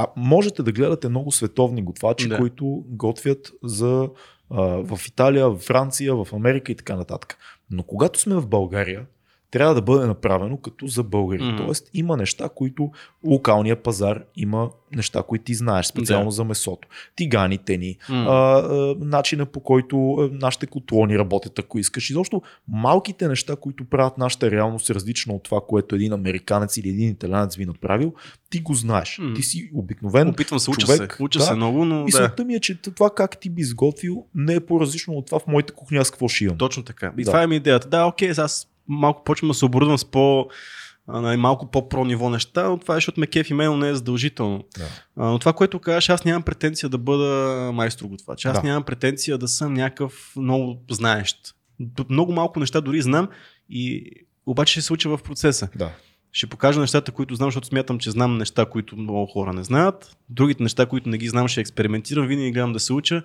А 0.00 0.06
можете 0.16 0.62
да 0.62 0.72
гледате 0.72 1.08
много 1.08 1.32
световни 1.32 1.82
готвачи, 1.82 2.28
да. 2.28 2.36
които 2.36 2.84
готвят 2.88 3.52
за 3.64 4.08
а, 4.50 4.62
в 4.62 5.00
Италия, 5.06 5.50
в 5.50 5.58
Франция, 5.58 6.14
в 6.14 6.28
Америка 6.32 6.72
и 6.72 6.74
така 6.74 6.96
нататък. 6.96 7.38
Но 7.70 7.82
когато 7.82 8.20
сме 8.20 8.34
в 8.34 8.48
България, 8.48 9.06
трябва 9.50 9.74
да 9.74 9.82
бъде 9.82 10.06
направено 10.06 10.56
като 10.56 10.86
за 10.86 11.02
българи. 11.02 11.42
Mm. 11.42 11.56
Тоест 11.56 11.90
има 11.94 12.16
неща, 12.16 12.48
които 12.54 12.90
локалния 13.24 13.82
пазар 13.82 14.24
има 14.36 14.70
неща, 14.96 15.22
които 15.22 15.44
ти 15.44 15.54
знаеш, 15.54 15.86
специално 15.86 16.24
да. 16.24 16.30
за 16.30 16.44
месото. 16.44 16.88
Тиганите 17.16 17.76
ни, 17.76 17.96
mm. 18.08 18.26
а, 18.28 18.58
а, 18.58 18.94
начина 19.00 19.46
по 19.46 19.60
който 19.60 20.28
нашите 20.32 20.66
котлони 20.66 21.18
работят, 21.18 21.58
ако 21.58 21.78
искаш. 21.78 22.10
И 22.10 22.12
защо 22.12 22.42
малките 22.68 23.28
неща, 23.28 23.56
които 23.56 23.84
правят 23.84 24.18
нашата 24.18 24.50
реалност 24.50 24.90
различна 24.90 25.34
от 25.34 25.42
това, 25.42 25.60
което 25.68 25.94
един 25.94 26.12
американец 26.12 26.76
или 26.76 26.88
един 26.88 27.08
италянец 27.08 27.56
ви 27.56 27.66
направил, 27.66 28.12
ти 28.50 28.60
го 28.60 28.74
знаеш. 28.74 29.18
Mm. 29.22 29.36
Ти 29.36 29.42
си 29.42 29.70
обикновен 29.74 30.28
Опитвам 30.28 30.60
се, 30.60 30.70
уча 30.70 30.86
човек. 30.86 31.14
се. 31.14 31.22
Уча 31.22 31.38
да. 31.38 31.44
се 31.44 31.54
много, 31.54 31.84
но 31.84 32.04
Мисълта 32.04 32.36
да. 32.36 32.44
ми 32.44 32.54
е, 32.54 32.60
че 32.60 32.82
това 32.82 33.10
как 33.10 33.40
ти 33.40 33.50
би 33.50 33.60
изготвил 33.60 34.24
не 34.34 34.54
е 34.54 34.60
по-различно 34.60 35.14
от 35.14 35.26
това 35.26 35.38
в 35.38 35.46
моята 35.46 35.72
кухня, 35.72 36.00
аз 36.00 36.10
какво 36.10 36.28
ще 36.28 36.44
имам. 36.44 36.58
Точно 36.58 36.82
така. 36.82 37.12
И 37.18 37.24
да. 37.24 37.30
това 37.30 37.42
е 37.42 37.46
ми 37.46 37.56
идеята. 37.56 37.88
Да, 37.88 38.04
окей, 38.04 38.30
аз 38.36 38.68
малко 38.88 39.24
почвам 39.24 39.48
да 39.48 39.54
се 39.54 39.64
оборудвам 39.64 39.98
с 39.98 40.04
по 40.04 40.48
нали, 41.08 41.36
малко 41.36 41.70
по-про 41.70 42.04
ниво 42.04 42.30
неща, 42.30 42.68
но 42.68 42.78
това 42.78 42.94
е, 42.94 42.96
защото 42.96 43.20
ме 43.20 43.26
кеф 43.26 43.50
и 43.50 43.54
мен 43.54 43.78
не 43.78 43.88
е 43.88 43.94
задължително. 43.94 44.64
Да. 44.78 44.84
А, 45.16 45.26
но 45.30 45.38
това, 45.38 45.52
което 45.52 45.78
кажеш, 45.78 46.08
аз 46.08 46.24
нямам 46.24 46.42
претенция 46.42 46.88
да 46.88 46.98
бъда 46.98 47.70
майстор 47.74 48.06
готвач. 48.06 48.44
Аз 48.44 48.60
да. 48.60 48.68
нямам 48.68 48.82
претенция 48.82 49.38
да 49.38 49.48
съм 49.48 49.74
някакъв 49.74 50.32
много 50.36 50.82
знаещ. 50.90 51.36
Много 52.10 52.32
малко 52.32 52.60
неща 52.60 52.80
дори 52.80 53.02
знам 53.02 53.28
и 53.70 54.10
обаче 54.46 54.70
ще 54.72 54.80
се 54.80 54.86
случи 54.86 55.08
в 55.08 55.18
процеса. 55.24 55.68
Да. 55.76 55.90
Ще 56.32 56.46
покажа 56.46 56.80
нещата, 56.80 57.12
които 57.12 57.34
знам, 57.34 57.46
защото 57.46 57.66
смятам, 57.66 57.98
че 57.98 58.10
знам 58.10 58.38
неща, 58.38 58.66
които 58.66 58.96
много 58.96 59.26
хора 59.26 59.52
не 59.52 59.64
знаят. 59.64 60.16
Другите 60.28 60.62
неща, 60.62 60.86
които 60.86 61.08
не 61.08 61.18
ги 61.18 61.28
знам, 61.28 61.48
ще 61.48 61.60
експериментирам. 61.60 62.26
Винаги 62.26 62.52
гледам 62.52 62.72
да 62.72 62.80
се 62.80 62.92
уча 62.92 63.22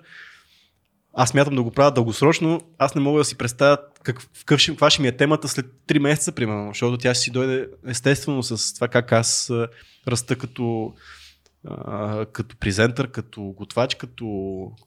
аз 1.14 1.30
смятам 1.30 1.54
да 1.54 1.62
го 1.62 1.70
правя 1.70 1.90
дългосрочно, 1.90 2.60
аз 2.78 2.94
не 2.94 3.00
мога 3.00 3.18
да 3.18 3.24
си 3.24 3.36
представя 3.36 3.78
как, 4.02 4.28
какъв 4.38 4.60
ще, 4.60 4.72
каква 4.72 4.90
ще 4.90 5.02
ми 5.02 5.08
е 5.08 5.16
темата 5.16 5.48
след 5.48 5.66
3 5.88 5.98
месеца, 5.98 6.32
примерно, 6.32 6.68
защото 6.68 6.98
тя 6.98 7.14
ще 7.14 7.22
си 7.22 7.30
дойде 7.30 7.68
естествено 7.86 8.42
с 8.42 8.74
това 8.74 8.88
как 8.88 9.12
аз 9.12 9.52
раста 10.08 10.36
като, 10.36 10.94
а, 11.68 12.26
като 12.26 12.56
презентър, 12.56 13.10
като 13.10 13.42
готвач, 13.42 13.94
като 13.94 14.26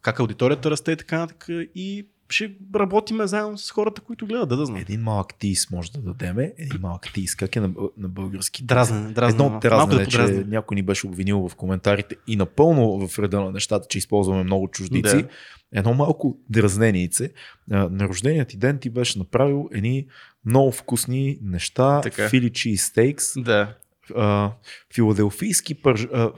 как 0.02 0.20
аудиторията 0.20 0.72
расте 0.72 0.92
и 0.92 0.98
така 0.98 1.20
нататък. 1.20 1.46
И 1.76 2.08
ще 2.30 2.52
работиме 2.76 3.28
заедно 3.28 3.58
с 3.58 3.72
хората, 3.72 4.02
които 4.02 4.26
гледат, 4.28 4.50
да, 4.50 4.58
да 4.58 4.66
знам. 4.66 4.78
Един 4.78 5.02
малък 5.02 5.34
тис 5.40 5.72
може 5.72 5.92
да 5.92 6.00
дадеме. 6.00 6.54
Един 6.58 6.82
малък 6.82 7.14
тис. 7.14 7.36
Как 7.36 7.56
е 7.56 7.60
на, 7.60 7.72
на 7.98 8.10
български? 8.10 8.64
Дразне, 8.64 9.12
дразне. 9.12 9.46
Едно 9.46 9.60
дразне, 9.60 9.96
да 9.96 10.06
че 10.06 10.20
някой 10.48 10.76
ни 10.76 10.82
беше 10.82 11.08
обвинил 11.08 11.50
в 11.50 11.56
коментарите 11.56 12.16
и 12.28 12.36
напълно 12.36 13.08
в 13.08 13.20
реда 13.20 13.40
на 13.42 13.52
нещата, 13.52 13.88
че 13.90 13.98
използваме 13.98 14.44
много 14.44 14.68
чуждици. 14.68 15.18
Да 15.24 15.28
едно 15.72 15.94
малко 15.94 16.38
дразненице. 16.50 17.32
На 17.68 18.08
рождения 18.08 18.46
ти 18.46 18.58
ден 18.58 18.80
ти 18.80 18.90
беше 18.90 19.20
направил 19.20 19.70
едни 19.74 20.08
много 20.46 20.72
вкусни 20.72 21.40
неща, 21.42 22.02
така. 22.02 22.30
фили 22.30 22.54
чиз 22.54 22.86
стейкс, 22.86 23.34
да. 23.38 23.76
а, 24.16 24.52
филаделфийски 24.94 25.82
пърж, 25.82 26.08
а, 26.14 26.32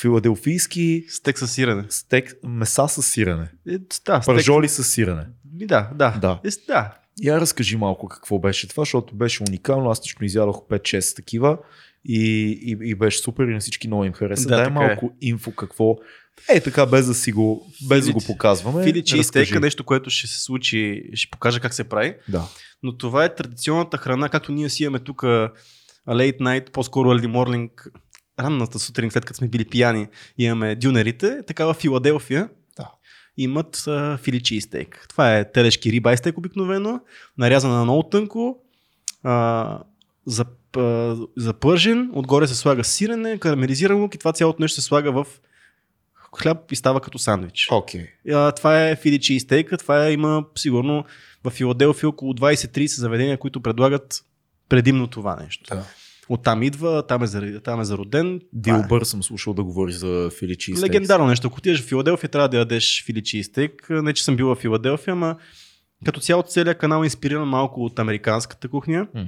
филаделфийски 0.00 1.04
стек 1.08 1.38
с 1.38 1.48
сирене. 1.48 1.84
Стек, 1.88 2.34
меса 2.44 2.88
с 2.88 3.02
сирене. 3.02 3.52
Е, 3.68 3.78
да, 4.06 4.20
Пържоли 4.26 4.68
с 4.68 4.84
сирене. 4.84 5.26
Да, 5.44 5.90
да. 5.94 6.18
да. 6.20 6.40
Е, 6.44 6.50
да. 6.66 6.94
Я 7.20 7.40
разкажи 7.40 7.76
малко 7.76 8.08
какво 8.08 8.38
беше 8.38 8.68
това, 8.68 8.80
защото 8.80 9.14
беше 9.14 9.42
уникално. 9.48 9.90
Аз 9.90 10.00
лично 10.06 10.26
изядох 10.26 10.56
5-6 10.56 11.16
такива 11.16 11.58
и, 12.04 12.20
и, 12.62 12.78
и 12.90 12.94
беше 12.94 13.18
супер 13.18 13.44
и 13.44 13.54
на 13.54 13.60
всички 13.60 13.86
много 13.86 14.04
им 14.04 14.12
хареса. 14.12 14.48
Да, 14.48 14.56
Дай 14.56 14.66
е. 14.66 14.70
малко 14.70 15.06
е. 15.06 15.26
инфо 15.26 15.52
какво 15.52 15.96
е 16.48 16.60
така, 16.60 16.86
без 16.86 17.06
да 17.06 17.14
си 17.14 17.32
го, 17.32 17.66
без 17.88 18.06
да 18.06 18.12
го 18.12 18.20
показваме. 18.26 18.84
Филичи 18.84 19.18
и 19.18 19.24
стейка 19.24 19.60
нещо, 19.60 19.84
което 19.84 20.10
ще 20.10 20.26
се 20.26 20.42
случи, 20.42 21.10
ще 21.14 21.30
покажа 21.30 21.60
как 21.60 21.74
се 21.74 21.84
прави. 21.84 22.14
Да. 22.28 22.48
Но 22.82 22.96
това 22.96 23.24
е 23.24 23.34
традиционната 23.34 23.98
храна, 23.98 24.28
както 24.28 24.52
ние 24.52 24.70
си 24.70 24.82
имаме 24.82 24.98
тук 24.98 25.22
late 26.08 26.38
night, 26.38 26.70
по-скоро 26.70 27.08
early 27.08 27.26
morning, 27.26 27.70
ранната 28.40 28.78
сутрин, 28.78 29.10
след 29.10 29.24
като 29.24 29.36
сме 29.36 29.48
били 29.48 29.64
пияни, 29.64 30.06
имаме 30.38 30.74
дюнерите. 30.74 31.38
Така 31.46 31.66
в 31.66 31.74
Филаделфия 31.74 32.48
имат 33.36 33.88
филичи 34.22 34.56
и 34.56 34.60
стейк. 34.60 35.06
Това 35.08 35.38
е 35.38 35.52
телешки 35.52 35.92
риба 35.92 36.12
и 36.12 36.16
стейк 36.16 36.38
обикновено, 36.38 37.00
нарязана 37.38 37.84
много 37.84 38.02
тънко, 38.02 38.58
а, 39.22 39.78
за, 40.26 40.44
а, 40.76 41.16
запържен, 41.36 42.10
отгоре 42.14 42.46
се 42.46 42.54
слага 42.54 42.84
сирене, 42.84 43.38
карамелизиран 43.38 44.00
лук 44.00 44.14
и 44.14 44.18
това 44.18 44.32
цялото 44.32 44.62
нещо 44.62 44.80
се 44.80 44.86
слага 44.86 45.12
в 45.12 45.26
хляб 46.38 46.72
и 46.72 46.76
става 46.76 47.00
като 47.00 47.18
сандвич. 47.18 47.68
Okay. 47.70 48.08
това 48.56 48.88
е 48.88 48.96
Фили 48.96 49.20
и 49.28 49.40
стейка. 49.40 49.78
Това 49.78 50.06
е, 50.06 50.12
има 50.12 50.44
сигурно 50.56 51.04
в 51.44 51.50
Филаделфия 51.50 52.08
около 52.08 52.32
20-30 52.32 52.86
заведения, 52.86 53.38
които 53.38 53.60
предлагат 53.60 54.24
предимно 54.68 55.06
това 55.06 55.36
нещо. 55.36 55.74
Да. 55.74 55.84
Оттам 56.32 56.62
идва, 56.62 57.06
там 57.06 57.22
е, 57.22 57.60
там 57.60 57.80
е 57.80 57.84
зароден. 57.84 58.40
Дилбър 58.52 59.00
е. 59.00 59.04
съм 59.04 59.22
слушал 59.22 59.54
да 59.54 59.64
говори 59.64 59.92
за 59.92 60.30
Фили 60.38 60.54
стейк. 60.54 60.82
Легендарно 60.82 61.26
нещо. 61.26 61.46
Ако 61.46 61.58
отидеш 61.58 61.80
в 61.80 61.88
Филаделфия, 61.88 62.30
трябва 62.30 62.48
да 62.48 62.56
ядеш 62.56 63.04
Фили 63.04 63.44
стейк. 63.44 63.86
Не, 63.90 64.12
че 64.12 64.24
съм 64.24 64.36
бил 64.36 64.46
в 64.46 64.56
Филаделфия, 64.56 65.12
ама 65.12 65.36
като 66.04 66.20
цяло 66.20 66.42
целият 66.42 66.78
канал 66.78 67.02
е 67.02 67.04
инспириран 67.04 67.48
малко 67.48 67.84
от 67.84 67.98
американската 67.98 68.68
кухня. 68.68 69.06
Mm-hmm. 69.16 69.26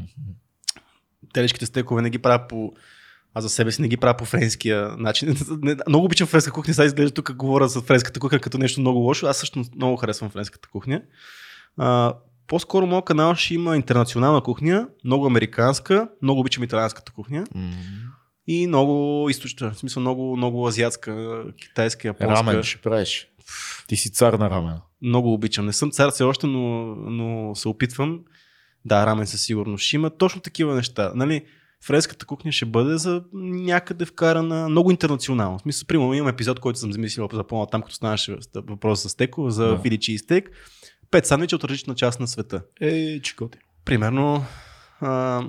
Телешките 1.33 1.67
стейкове 1.67 2.03
не 2.03 2.11
ги 2.11 2.19
правят 2.19 2.49
по 2.49 2.73
аз 3.35 3.45
за 3.45 3.51
себе 3.51 3.73
си 3.73 3.83
не 3.83 3.89
ги 3.89 3.97
правя 3.97 4.17
по 4.17 4.25
френския 4.25 4.97
начин. 4.99 5.37
много 5.89 6.05
обичам 6.05 6.27
френска 6.27 6.53
кухня, 6.53 6.75
сега 6.75 6.85
изглежда 6.85 7.15
тук 7.15 7.33
говоря 7.33 7.69
за 7.69 7.81
френската 7.81 8.21
кухня 8.21 8.39
като 8.39 8.59
нещо 8.59 8.81
много 8.81 8.99
лошо. 8.99 9.27
Аз 9.27 9.37
също 9.37 9.65
много 9.77 9.97
харесвам 9.97 10.31
френската 10.31 10.69
кухня. 10.69 11.03
А, 11.77 12.15
по-скоро 12.47 12.87
моят 12.87 13.05
канал 13.05 13.35
ще 13.35 13.55
има 13.55 13.77
интернационална 13.77 14.41
кухня, 14.41 14.89
много 15.05 15.27
американска, 15.27 16.09
много 16.23 16.41
обичам 16.41 16.65
италианската 16.65 17.13
кухня. 17.13 17.45
Mm-hmm. 17.45 17.73
И 18.47 18.67
много 18.67 19.27
източна, 19.31 19.71
в 19.71 19.79
смисъл 19.79 20.01
много, 20.01 20.37
много 20.37 20.69
азиатска, 20.69 21.45
китайска, 21.59 22.09
японска. 22.09 22.37
Рамен 22.37 22.63
ще 22.63 22.81
правиш. 22.81 23.29
Ти 23.87 23.97
си 23.97 24.13
цар 24.13 24.33
на 24.33 24.51
рамен. 24.51 24.79
Много 25.03 25.33
обичам. 25.33 25.67
Не 25.67 25.73
съм 25.73 25.91
цар 25.91 26.11
все 26.11 26.25
още, 26.25 26.47
но, 26.47 26.95
но 26.95 27.55
се 27.55 27.69
опитвам. 27.69 28.21
Да, 28.85 29.07
рамен 29.07 29.27
със 29.27 29.43
сигурност 29.43 29.85
ще 29.85 29.97
има 29.97 30.11
точно 30.11 30.41
такива 30.41 30.75
неща. 30.75 31.13
Нали, 31.15 31.45
френската 31.85 32.27
кухня 32.27 32.53
ще 32.53 32.65
бъде 32.65 32.97
за 32.97 33.23
някъде 33.33 34.05
вкарана 34.05 34.69
много 34.69 34.91
интернационално. 34.91 35.59
В 35.59 35.63
смисъл, 35.63 35.87
примерно 35.87 36.15
имам 36.15 36.29
епизод, 36.29 36.61
който 36.61 36.79
съм 36.79 36.93
замислил 36.93 37.29
за 37.33 37.45
по 37.45 37.67
там, 37.67 37.83
като 37.83 37.95
станаше 37.95 38.37
въпрос 38.55 39.03
за 39.03 39.09
стеко, 39.09 39.51
за 39.51 39.69
да. 39.69 39.79
филичи 39.79 40.13
и 40.13 40.19
стек. 40.19 40.51
Пет 41.15 41.27
сандвича 41.27 41.57
от 41.57 41.65
различна 41.65 41.95
част 41.95 42.21
на 42.21 42.29
света. 42.29 42.63
Е, 42.81 43.21
чикоти. 43.21 43.59
Примерно 43.85 44.45
а, 45.01 45.43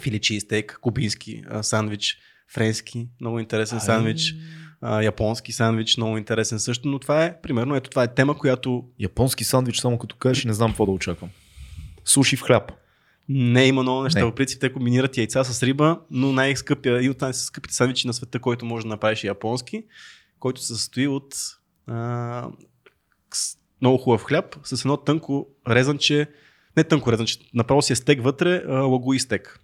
фили 0.00 0.20
чизстейк, 0.20 0.78
кубински 0.80 1.42
а, 1.50 1.62
сандвич, 1.62 2.18
френски, 2.54 3.08
много 3.20 3.38
интересен 3.38 3.80
сандвич, 3.80 4.34
а, 4.80 5.02
японски 5.02 5.52
сандвич, 5.52 5.96
много 5.96 6.18
интересен 6.18 6.58
също, 6.58 6.88
но 6.88 6.98
това 6.98 7.24
е, 7.24 7.40
примерно, 7.40 7.74
ето 7.74 7.90
това 7.90 8.02
е 8.02 8.14
тема, 8.14 8.38
която 8.38 8.84
Японски 9.00 9.44
сандвич, 9.44 9.78
само 9.78 9.98
като 9.98 10.16
кажеш, 10.16 10.44
не 10.44 10.52
знам 10.52 10.70
какво 10.70 10.86
да 10.86 10.92
очаквам. 10.92 11.30
Суши 12.04 12.36
в 12.36 12.42
хляб. 12.42 12.72
не 13.28 13.66
има 13.66 13.82
много 13.82 14.02
неща. 14.02 14.20
Не. 14.20 14.24
В 14.24 14.34
принцип 14.34 14.60
те 14.60 14.72
комбинират 14.72 15.16
яйца 15.16 15.44
с 15.44 15.62
риба, 15.62 16.00
но 16.10 16.32
най-скъпия 16.32 17.02
и 17.02 17.10
от 17.10 17.20
най-скъпите 17.20 17.74
сандвичи 17.74 18.06
на 18.06 18.12
света, 18.12 18.38
който 18.38 18.64
може 18.64 18.82
да 18.82 18.88
направиш 18.88 19.24
е 19.24 19.26
японски, 19.26 19.84
който 20.38 20.60
се 20.60 20.66
състои 20.66 21.08
от 21.08 21.34
а, 21.86 22.48
много 23.80 23.98
хубав 23.98 24.22
хляб 24.22 24.56
с 24.64 24.84
едно 24.84 24.96
тънко 24.96 25.46
резанче, 25.68 26.26
не 26.76 26.84
тънко 26.84 27.12
резанче, 27.12 27.38
направо 27.54 27.82
си 27.82 27.92
е 27.92 27.96
стек 27.96 28.22
вътре, 28.22 28.62
лагуи 28.66 29.18
стек. 29.18 29.60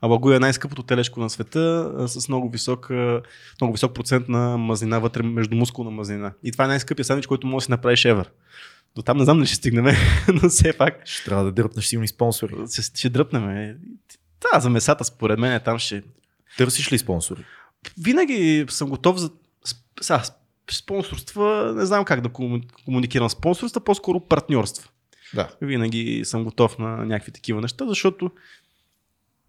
А 0.00 0.06
лагуи 0.06 0.36
е 0.36 0.40
най-скъпото 0.40 0.82
телешко 0.82 1.20
на 1.20 1.30
света 1.30 1.92
с 2.08 2.28
много 2.28 2.50
висок, 2.50 2.90
много 3.60 3.72
висок 3.72 3.94
процент 3.94 4.28
на 4.28 4.56
мазнина 4.58 4.98
вътре, 4.98 5.22
между 5.22 5.56
мускулна 5.56 5.90
мазнина. 5.90 6.32
И 6.44 6.52
това 6.52 6.64
е 6.64 6.68
най-скъпия 6.68 7.04
сандвич, 7.04 7.26
който 7.26 7.46
може 7.46 7.56
да 7.56 7.64
си 7.64 7.70
направиш 7.70 8.00
ever. 8.00 8.26
До 8.94 9.02
там 9.02 9.16
не 9.18 9.24
знам 9.24 9.36
дали 9.36 9.46
ще 9.46 9.56
стигнем, 9.56 9.84
но 10.34 10.48
все 10.48 10.72
пак 10.72 11.06
Ще 11.06 11.24
трябва 11.24 11.44
да 11.44 11.52
дръпнеш 11.52 11.84
силни 11.86 12.08
спонсори. 12.08 12.54
се, 12.66 12.82
ще 12.94 13.08
дръпнем. 13.08 13.76
Да, 14.42 14.60
за 14.60 14.70
месата 14.70 15.04
според 15.04 15.38
мен 15.38 15.60
там 15.64 15.78
ще... 15.78 16.02
Търсиш 16.58 16.92
ли 16.92 16.98
спонсори? 16.98 17.44
Винаги 17.98 18.66
съм 18.68 18.88
готов 18.88 19.16
за... 19.16 19.30
с- 19.64 19.74
Сега, 20.00 20.22
с- 20.22 20.32
спонсорства, 20.72 21.72
не 21.76 21.86
знам 21.86 22.04
как 22.04 22.20
да 22.20 22.28
кому- 22.28 22.60
комуникирам 22.84 23.30
спонсорства, 23.30 23.80
по-скоро 23.80 24.20
партньорства. 24.20 24.90
Да. 25.34 25.48
Винаги 25.60 26.20
съм 26.24 26.44
готов 26.44 26.78
на 26.78 26.96
някакви 26.96 27.32
такива 27.32 27.60
неща, 27.60 27.86
защото 27.86 28.30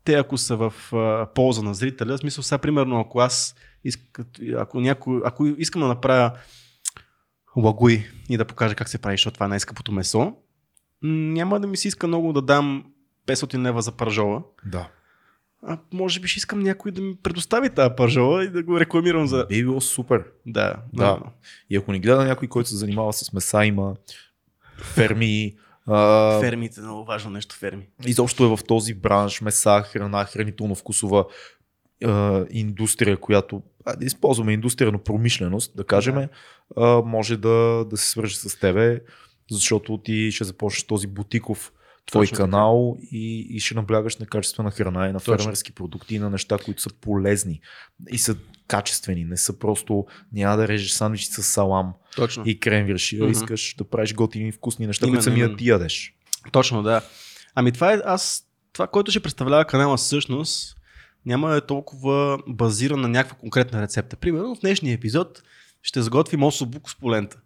те 0.03 0.15
ако 0.15 0.37
са 0.37 0.55
в 0.55 0.73
а, 0.93 1.27
полза 1.33 1.61
на 1.61 1.73
зрителя, 1.73 2.17
в 2.17 2.19
смисъл 2.19 2.43
сега 2.43 2.57
примерно 2.57 2.99
ако 2.99 3.19
аз 3.19 3.55
ако, 4.57 4.79
някой, 4.79 5.21
ако 5.25 5.45
искам 5.45 5.81
да 5.81 5.87
направя 5.87 6.31
лагуи 7.55 8.05
и 8.29 8.37
да 8.37 8.45
покажа 8.45 8.75
как 8.75 8.89
се 8.89 8.97
прави, 8.97 9.13
защото 9.13 9.33
това 9.33 9.45
е 9.45 9.49
най-скъпото 9.49 9.91
месо, 9.91 10.33
няма 11.01 11.59
да 11.59 11.67
ми 11.67 11.77
се 11.77 11.87
иска 11.87 12.07
много 12.07 12.33
да 12.33 12.41
дам 12.41 12.85
500 13.27 13.61
лева 13.61 13.81
за 13.81 13.91
пържола. 13.91 14.43
Да. 14.65 14.89
А 15.63 15.77
може 15.93 16.19
би 16.19 16.27
ще 16.27 16.37
искам 16.37 16.59
някой 16.59 16.91
да 16.91 17.01
ми 17.01 17.15
предостави 17.23 17.69
тази 17.69 17.95
пържола 17.97 18.43
и 18.43 18.49
да 18.49 18.63
го 18.63 18.79
рекламирам 18.79 19.27
за... 19.27 19.45
Би 19.49 19.63
било 19.63 19.81
супер. 19.81 20.23
Да, 20.45 20.75
Да. 20.93 21.19
И 21.69 21.77
ако 21.77 21.91
ни 21.91 21.99
гледа 21.99 22.25
някой, 22.25 22.47
който 22.47 22.69
се 22.69 22.75
занимава 22.75 23.13
с 23.13 23.33
меса, 23.33 23.65
има 23.65 23.95
ферми, 24.77 25.55
а, 25.87 26.39
Фермите, 26.39 26.81
много 26.81 27.05
важно 27.05 27.31
нещо, 27.31 27.55
ферми. 27.55 27.87
изобщо 28.05 28.45
е 28.45 28.57
в 28.57 28.59
този 28.67 28.93
бранш, 28.93 29.41
меса, 29.41 29.81
храна, 29.81 30.25
хранително-вкусова 30.25 31.25
а, 32.03 32.45
индустрия, 32.49 33.17
която 33.17 33.61
а, 33.85 33.95
да 33.95 34.05
използваме 34.05 34.53
индустрия 34.53 34.91
на 34.91 34.97
промишленост, 34.97 35.77
да 35.77 35.83
кажем, 35.83 36.27
а, 36.77 37.01
може 37.05 37.37
да, 37.37 37.85
да 37.89 37.97
се 37.97 38.09
свържи 38.09 38.35
с 38.35 38.59
тебе, 38.59 39.01
защото 39.51 39.97
ти 39.97 40.31
ще 40.31 40.43
започнеш 40.43 40.83
този 40.83 41.07
бутиков 41.07 41.71
твой 42.09 42.25
Точно 42.25 42.35
така. 42.35 42.43
канал 42.43 42.97
и, 43.11 43.47
и 43.49 43.59
ще 43.59 43.75
наблягаш 43.75 44.17
на 44.17 44.25
качествена 44.25 44.71
храна 44.71 45.09
и 45.09 45.11
на 45.11 45.19
Точно. 45.19 45.37
фермерски 45.37 45.71
продукти 45.71 46.15
и 46.15 46.19
на 46.19 46.29
неща, 46.29 46.57
които 46.65 46.81
са 46.81 46.89
полезни 47.01 47.61
и 48.11 48.17
са 48.17 48.35
качествени, 48.67 49.25
не 49.25 49.37
са 49.37 49.59
просто 49.59 50.05
няма 50.33 50.57
да 50.57 50.67
режеш 50.67 50.91
сандвичи 50.91 51.25
с 51.25 51.43
салам 51.43 51.93
Точно. 52.15 52.43
и 52.45 52.59
кремвирши, 52.59 53.17
а 53.17 53.23
Мгм. 53.23 53.31
искаш 53.31 53.75
да 53.77 53.83
правиш 53.83 54.13
готини 54.13 54.47
и 54.47 54.51
вкусни 54.51 54.87
неща, 54.87 55.05
Именно, 55.05 55.17
които 55.17 55.23
самия 55.23 55.55
ти 55.55 55.67
ядеш. 55.69 56.13
Точно, 56.51 56.83
да. 56.83 57.01
Ами 57.55 57.71
това 57.71 57.93
е, 57.93 58.01
аз, 58.05 58.45
това, 58.73 58.87
което 58.87 59.11
ще 59.11 59.19
представлява 59.19 59.65
канала 59.65 59.97
всъщност, 59.97 60.75
няма 61.25 61.49
да 61.49 61.57
е 61.57 61.61
толкова 61.61 62.39
базиран 62.47 63.01
на 63.01 63.07
някаква 63.07 63.37
конкретна 63.37 63.81
рецепта. 63.81 64.15
Примерно 64.15 64.55
в 64.55 64.59
днешния 64.59 64.93
епизод 64.93 65.43
ще 65.81 66.01
сготвим 66.01 66.43
особуко 66.43 66.89
с 66.89 66.95
полента. 66.95 67.37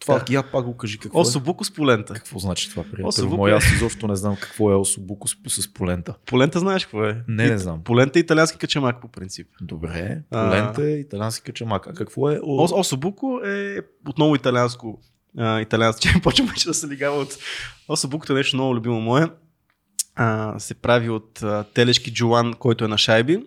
Това 0.00 0.18
Да. 0.18 0.32
я 0.32 0.42
пак 0.42 0.64
го 0.64 0.76
кажи 0.76 0.98
какво 0.98 1.18
е. 1.18 1.22
Особуко 1.22 1.64
с 1.64 1.70
полента. 1.70 2.14
Какво 2.14 2.38
значи 2.38 2.70
това, 2.70 2.82
приятел? 2.82 3.06
Особуко 3.06 3.36
Моя 3.36 3.54
е- 3.54 3.56
аз 3.56 3.72
изобщо 3.72 4.06
не 4.08 4.16
знам 4.16 4.36
какво 4.36 4.72
е 4.72 4.74
особуко 4.74 5.28
с, 5.28 5.36
с 5.48 5.74
полента. 5.74 6.14
Polenta 6.26 6.56
знаеш 6.56 6.84
какво 6.84 7.04
е? 7.04 7.22
Не, 7.28 7.44
И- 7.44 7.50
не 7.50 7.58
знам. 7.58 7.84
Полента 7.84 8.18
е 8.18 8.20
италиански 8.20 8.58
качамак 8.58 9.00
по 9.00 9.08
принцип. 9.08 9.46
Добре, 9.60 10.22
полента 10.30 10.84
е 10.84 10.90
италиански 10.90 11.42
качамак. 11.42 11.86
А 11.86 11.94
какво 11.94 12.30
е? 12.30 12.40
О... 12.42 12.64
Ос, 12.64 12.72
особуко 12.74 13.40
е 13.44 13.76
отново 14.08 14.34
италианско. 14.34 15.00
А, 15.38 15.60
италианско, 15.60 16.00
че 16.02 16.20
почвам 16.22 16.46
вече 16.46 16.66
да 16.66 16.74
се 16.74 16.88
лигава 16.88 17.16
от... 17.16 17.36
Особукото 17.88 18.32
е 18.32 18.36
нещо 18.36 18.56
много 18.56 18.76
любимо 18.76 19.00
мое. 19.00 19.26
А, 20.14 20.58
се 20.58 20.74
прави 20.74 21.10
от 21.10 21.42
а, 21.42 21.64
телешки 21.64 22.12
джулан, 22.12 22.54
който 22.54 22.84
е 22.84 22.88
на 22.88 22.98
шайби. 22.98 23.44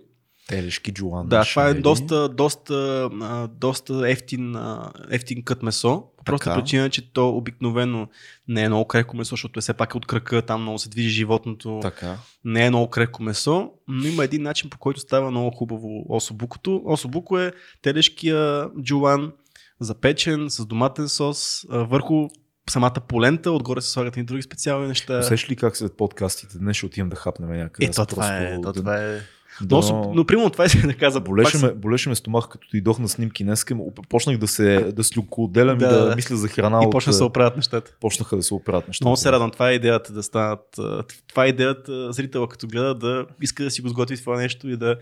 Телешки 0.51 0.93
джулан. 0.93 1.27
Да, 1.27 1.45
това 1.45 1.67
е 1.67 1.73
доста, 1.73 2.29
доста, 2.29 3.09
а, 3.21 3.47
доста 3.47 4.09
ефтин, 4.09 4.55
а, 4.55 4.91
ефтин 5.09 5.43
кът 5.43 5.63
месо. 5.63 6.03
Просто 6.25 6.43
Така. 6.43 6.61
причина, 6.61 6.89
че 6.89 7.13
то 7.13 7.29
обикновено 7.29 8.07
не 8.47 8.63
е 8.63 8.67
много 8.67 8.87
крехко 8.87 9.17
месо, 9.17 9.29
защото 9.29 9.59
е 9.59 9.61
все 9.61 9.73
пак 9.73 9.95
от 9.95 10.05
кръка, 10.05 10.41
там 10.41 10.61
много 10.61 10.79
се 10.79 10.89
движи 10.89 11.09
животното. 11.09 11.79
Така. 11.81 12.17
Не 12.45 12.65
е 12.65 12.69
много 12.69 12.89
крехко 12.89 13.23
месо, 13.23 13.71
но 13.87 14.07
има 14.07 14.23
един 14.23 14.43
начин 14.43 14.69
по 14.69 14.77
който 14.77 14.99
става 14.99 15.31
много 15.31 15.51
хубаво 15.51 16.05
особукото. 16.09 16.81
Особуко 16.85 17.39
е 17.39 17.51
телешкия 17.81 18.69
джулан, 18.81 19.31
запечен 19.79 20.49
с 20.49 20.65
доматен 20.65 21.09
сос, 21.09 21.65
върху 21.69 22.29
самата 22.69 22.97
полента, 23.07 23.51
отгоре 23.51 23.81
се 23.81 23.89
слагат 23.89 24.17
и 24.17 24.23
други 24.23 24.41
специални 24.41 24.87
неща. 24.87 25.19
Усещаш 25.19 25.49
ли 25.49 25.55
как 25.55 25.77
след 25.77 25.97
подкастите 25.97 26.57
днес 26.57 26.77
ще 26.77 26.85
отидем 26.85 27.09
да 27.09 27.15
хапнем 27.15 27.49
някъде? 27.49 27.85
Е, 27.85 27.89
Аз 27.89 27.95
то 27.95 28.05
това 28.05 28.37
е, 28.37 28.61
то 28.61 28.73
това 28.73 28.97
е. 28.97 29.19
Да- 29.61 29.75
Но, 29.75 29.81
особ- 29.81 30.11
но 30.13 30.25
примерно 30.25 30.49
това 30.49 30.65
е 30.65 30.67
да 30.87 30.93
каза. 30.93 31.19
Болеше 31.21 31.57
ме, 31.57 31.73
болеше 31.73 32.09
ме 32.09 32.15
стомах, 32.15 32.47
като 32.47 32.67
дойдох 32.71 32.99
на 32.99 33.09
снимки 33.09 33.43
днес. 33.43 33.65
Почнах 34.09 34.37
да 34.37 34.47
се 34.47 34.91
да 34.91 35.03
слюкоотделям 35.03 35.77
Да, 35.77 35.85
и 35.85 35.89
да, 35.89 36.05
да. 36.05 36.15
мисля 36.15 36.35
за 36.35 36.47
храна. 36.47 36.79
И 36.83 36.85
от- 36.85 36.91
почна 36.91 37.09
да 37.09 37.17
се 37.17 37.23
оправят 37.23 37.55
нещата. 37.55 37.93
Почнаха 37.99 38.35
да 38.35 38.43
се 38.43 38.53
оправят 38.53 38.87
нещата. 38.87 39.05
Много 39.05 39.17
се 39.17 39.31
радвам. 39.31 39.51
Това 39.51 39.69
е 39.69 39.73
идеята 39.73 40.13
да 40.13 40.23
станат. 40.23 40.79
а, 40.79 41.03
Това 41.27 41.45
е 41.45 41.49
идеята 41.49 42.11
зрителя 42.11 42.47
като 42.47 42.67
гледа 42.67 42.95
да 42.95 43.25
иска 43.41 43.63
да 43.63 43.71
си 43.71 43.81
го 43.81 43.89
сготви 43.89 44.17
това 44.17 44.37
нещо 44.37 44.69
и 44.69 44.77
да. 44.77 44.95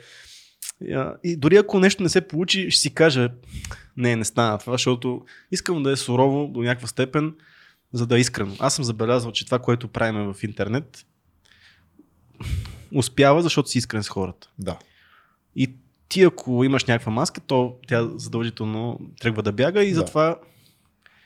И 1.23 1.35
дори 1.35 1.57
ако 1.57 1.79
нещо 1.79 2.03
не 2.03 2.09
се 2.09 2.21
получи, 2.21 2.71
ще 2.71 2.81
си 2.81 2.93
каже, 2.93 3.29
не, 3.97 4.15
не 4.15 4.25
стана 4.25 4.57
това, 4.57 4.73
защото 4.73 5.21
искам 5.51 5.83
да 5.83 5.91
е 5.91 5.95
сурово 5.95 6.47
до 6.47 6.59
някаква 6.59 6.87
степен, 6.87 7.33
за 7.93 8.07
да 8.07 8.17
е 8.17 8.21
искрено. 8.21 8.55
Аз 8.59 8.75
съм 8.75 8.85
забелязал, 8.85 9.31
че 9.31 9.45
това, 9.45 9.59
което 9.59 9.87
правим 9.87 10.33
в 10.33 10.43
интернет, 10.43 11.05
успява, 12.93 13.41
защото 13.41 13.69
си 13.69 13.77
искрен 13.77 14.03
с 14.03 14.09
хората. 14.09 14.49
Да. 14.59 14.77
И 15.55 15.73
ти, 16.09 16.23
ако 16.23 16.63
имаш 16.63 16.85
някаква 16.85 17.11
маска, 17.11 17.41
то 17.41 17.75
тя 17.87 18.09
задължително 18.15 18.99
тръгва 19.21 19.43
да 19.43 19.51
бяга 19.51 19.83
и 19.83 19.89
Да. 19.89 19.95
затова 19.95 20.39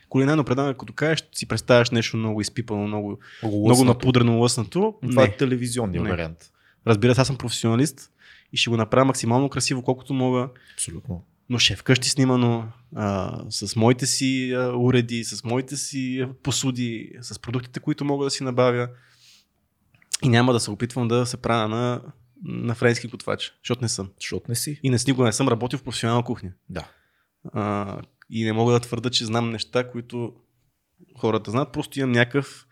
кулинарно 0.10 0.43
предаване, 0.43 0.73
като 0.73 0.93
кажеш, 0.93 1.23
си 1.32 1.45
представяш 1.45 1.91
нещо 1.91 2.17
много 2.17 2.41
изпипано, 2.41 2.88
много, 2.88 3.08
Много, 3.43 3.58
много 3.58 3.69
лъснато. 3.69 3.88
напудрено, 3.88 4.39
лъснато. 4.39 4.93
Това 5.02 5.21
Не. 5.21 5.28
е 5.28 5.38
телевизионния 5.38 6.04
вариант. 6.04 6.52
Разбира 6.88 7.15
се, 7.15 7.21
аз 7.21 7.28
съм 7.28 7.38
професионалист 7.38 8.12
и 8.54 8.58
ще 8.58 8.69
го 8.69 8.78
направя 8.78 9.06
максимално 9.06 9.49
красиво, 9.49 9.82
колкото 9.82 10.13
мога. 10.13 10.49
Абсолютно. 10.73 11.23
Но 11.49 11.60
ще 11.60 11.73
е 11.73 11.78
вкъщи 11.78 12.10
снимано 12.10 12.67
а, 12.95 13.39
с 13.49 13.76
моите 13.76 14.06
си 14.06 14.54
а, 14.54 14.73
уреди, 14.78 15.23
с 15.23 15.43
моите 15.43 15.78
си 15.78 16.26
посуди, 16.43 17.12
с 17.21 17.39
продуктите, 17.39 17.80
които 17.80 18.06
мога 18.06 18.23
да 18.26 18.32
си 18.32 18.43
набавя. 18.43 18.88
И 20.24 20.30
няма 20.30 20.54
да 20.54 20.60
се 20.60 20.72
опитвам 20.72 21.08
да 21.08 21.26
се 21.26 21.38
правя 21.38 21.68
на, 21.68 22.02
на 22.44 22.76
френски 22.76 23.08
готвач, 23.08 23.54
защото 23.64 23.82
не 23.82 23.90
съм. 23.90 24.10
Защото 24.20 24.46
не 24.50 24.56
си. 24.56 24.80
И 24.84 24.90
не, 24.90 24.98
никога 25.08 25.26
не 25.26 25.34
съм 25.34 25.48
работил 25.48 25.80
в 25.80 25.84
професионална 25.84 26.24
кухня. 26.24 26.52
Да. 26.70 26.88
А, 27.54 28.02
и 28.30 28.44
не 28.46 28.54
мога 28.54 28.74
да 28.74 28.80
твърда, 28.80 29.10
че 29.10 29.26
знам 29.26 29.50
неща, 29.50 29.92
които 29.92 30.34
хората 31.18 31.52
знаят. 31.52 31.72
Просто 31.72 32.00
имам 32.00 32.12
някакъв, 32.12 32.68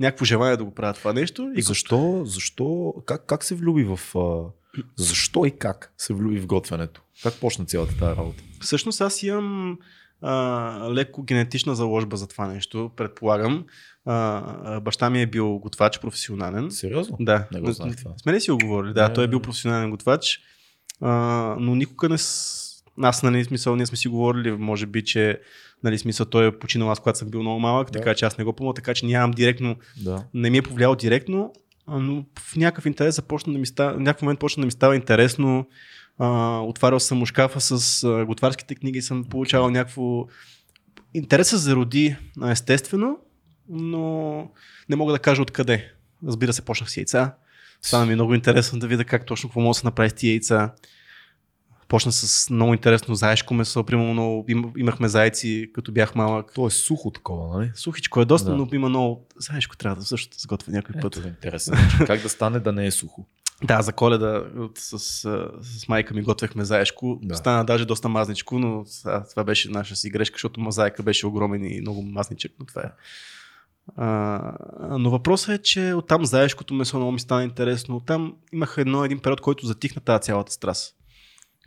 някакво 0.00 0.24
желание 0.24 0.56
да 0.56 0.64
го 0.64 0.74
правя 0.74 0.94
това 0.94 1.12
нещо. 1.12 1.52
И 1.56 1.62
Защо, 1.62 2.22
защо, 2.24 2.94
как, 3.06 3.26
как 3.26 3.44
се 3.44 3.54
влюби 3.54 3.84
в... 3.84 4.00
Защо 4.96 5.44
и 5.44 5.58
как 5.58 5.94
се 5.98 6.14
влюби 6.14 6.40
в 6.40 6.46
готвенето? 6.46 7.02
Как 7.22 7.34
почна 7.40 7.64
цялата 7.64 7.98
тази 7.98 8.16
работа? 8.16 8.42
Всъщност 8.60 9.00
аз 9.00 9.22
имам 9.22 9.78
а, 10.22 10.88
леко 10.90 11.22
генетична 11.22 11.74
заложба 11.74 12.16
за 12.16 12.26
това 12.26 12.46
нещо, 12.46 12.90
предполагам. 12.96 13.64
А, 14.06 14.80
баща 14.80 15.10
ми 15.10 15.22
е 15.22 15.26
бил 15.26 15.58
готвач 15.58 16.00
професионален. 16.00 16.70
Сериозно? 16.70 17.16
Да, 17.20 17.46
Не 17.52 17.60
го 17.60 17.72
знаех 17.72 17.96
това. 17.96 18.10
сме 18.16 18.32
ли 18.32 18.40
си 18.40 18.50
го 18.50 18.58
говорили? 18.58 18.92
Да, 18.92 19.08
Не, 19.08 19.14
той 19.14 19.24
е 19.24 19.28
бил 19.28 19.40
професионален 19.40 19.90
готвач, 19.90 20.40
а, 21.00 21.10
но 21.60 21.74
никога 21.74 22.08
не... 22.08 22.18
С... 22.18 22.60
Аз, 23.02 23.22
нали, 23.22 23.44
смисъл, 23.44 23.76
ние 23.76 23.86
сме 23.86 23.96
си 23.96 24.08
говорили, 24.08 24.52
може 24.52 24.86
би, 24.86 25.04
че, 25.04 25.40
нали, 25.84 25.98
смисъл, 25.98 26.26
той 26.26 26.46
е 26.46 26.58
починал 26.58 26.90
аз, 26.90 27.00
когато 27.00 27.18
съм 27.18 27.30
бил 27.30 27.40
много 27.40 27.60
малък, 27.60 27.90
Да. 27.90 27.98
така 27.98 28.14
че 28.14 28.24
аз 28.24 28.38
не 28.38 28.44
го 28.44 28.52
помня, 28.52 28.74
така 28.74 28.94
че 28.94 29.06
нямам 29.06 29.30
директно, 29.30 29.76
Да. 30.04 30.24
не 30.34 30.50
ми 30.50 30.58
е 30.58 30.62
повлиял 30.62 30.94
директно, 30.94 31.52
но 31.88 32.24
в 32.38 32.56
някакъв 32.56 32.86
интерес 32.86 33.16
започна 33.16 33.52
да 33.52 33.58
ми 33.58 33.66
става, 33.66 33.94
в 33.94 33.98
някакъв 33.98 34.22
момент 34.22 34.40
почна 34.40 34.60
да 34.60 34.66
ми 34.66 34.72
става 34.72 34.96
интересно. 34.96 35.66
А, 36.18 36.58
отварял 36.60 37.00
съм 37.00 37.18
му 37.18 37.26
шкафа 37.26 37.60
с 37.60 38.04
а, 38.04 38.24
готварските 38.24 38.74
книги 38.74 38.98
и 38.98 39.02
съм 39.02 39.24
получавал 39.24 39.70
някакво... 39.70 40.26
Интересът 41.14 41.60
се 41.60 41.64
зароди 41.64 42.16
естествено 42.50 43.18
но 43.68 44.50
не 44.88 44.96
мога 44.96 45.12
да 45.12 45.18
кажа 45.18 45.42
откъде. 45.42 45.92
Разбира 46.26 46.52
се, 46.52 46.62
почнах 46.62 46.90
с 46.90 46.96
яйца. 46.96 47.34
Стана 47.82 48.06
ми 48.06 48.14
много 48.14 48.34
интересно 48.34 48.78
да 48.78 48.86
видя 48.86 49.04
как 49.04 49.26
точно 49.26 49.48
какво 49.48 49.60
може 49.60 49.76
да 49.76 49.80
се 49.80 49.86
направи 49.86 50.10
с 50.10 50.12
тия 50.12 50.30
яйца. 50.30 50.72
Почна 51.88 52.12
с 52.12 52.50
много 52.50 52.74
интересно 52.74 53.14
заешко 53.14 53.54
месо. 53.54 53.84
Примерно 53.84 54.12
много, 54.12 54.46
имахме 54.76 55.08
зайци, 55.08 55.70
като 55.74 55.92
бях 55.92 56.14
малък. 56.14 56.52
То 56.54 56.66
е 56.66 56.70
сухо 56.70 57.10
такова, 57.10 57.58
нали? 57.58 57.70
Сухичко 57.74 58.20
е 58.20 58.24
доста, 58.24 58.50
да. 58.50 58.56
но 58.56 58.68
има 58.72 58.88
много. 58.88 59.26
Заешко 59.38 59.76
трябва 59.76 59.96
да 59.96 60.02
също 60.02 60.40
сготвя 60.40 60.72
някой 60.72 61.00
път. 61.00 61.16
Ето, 61.16 61.28
интересно. 61.28 61.76
как 62.06 62.22
да 62.22 62.28
стане 62.28 62.60
да 62.60 62.72
не 62.72 62.86
е 62.86 62.90
сухо? 62.90 63.26
Да, 63.64 63.82
за 63.82 63.92
коледа 63.92 64.44
с, 64.74 64.98
с, 64.98 65.48
с 65.62 65.88
майка 65.88 66.14
ми 66.14 66.22
готвехме 66.22 66.64
заешко. 66.64 67.18
Да. 67.22 67.34
Стана 67.34 67.64
даже 67.64 67.84
доста 67.84 68.08
мазничко, 68.08 68.58
но 68.58 68.84
а, 69.04 69.24
това 69.24 69.44
беше 69.44 69.70
наша 69.70 69.96
си 69.96 70.10
грешка, 70.10 70.34
защото 70.34 70.60
мозайка 70.60 71.02
беше 71.02 71.26
огромен 71.26 71.64
и 71.64 71.80
много 71.80 72.02
мазничък, 72.02 72.52
но 72.60 72.66
това 72.66 72.82
е. 72.82 72.90
А, 73.96 74.98
но 74.98 75.10
въпросът 75.10 75.60
е, 75.60 75.62
че 75.62 75.92
оттам 75.92 76.24
заешкото 76.24 76.74
месо 76.74 76.96
много 76.96 77.12
ми 77.12 77.20
стана 77.20 77.44
интересно. 77.44 77.96
Оттам 77.96 78.34
имах 78.52 78.74
едно, 78.78 79.04
един 79.04 79.18
период, 79.18 79.40
който 79.40 79.66
затихна 79.66 80.02
тази 80.02 80.22
цялата 80.22 80.52
страст 80.52 80.94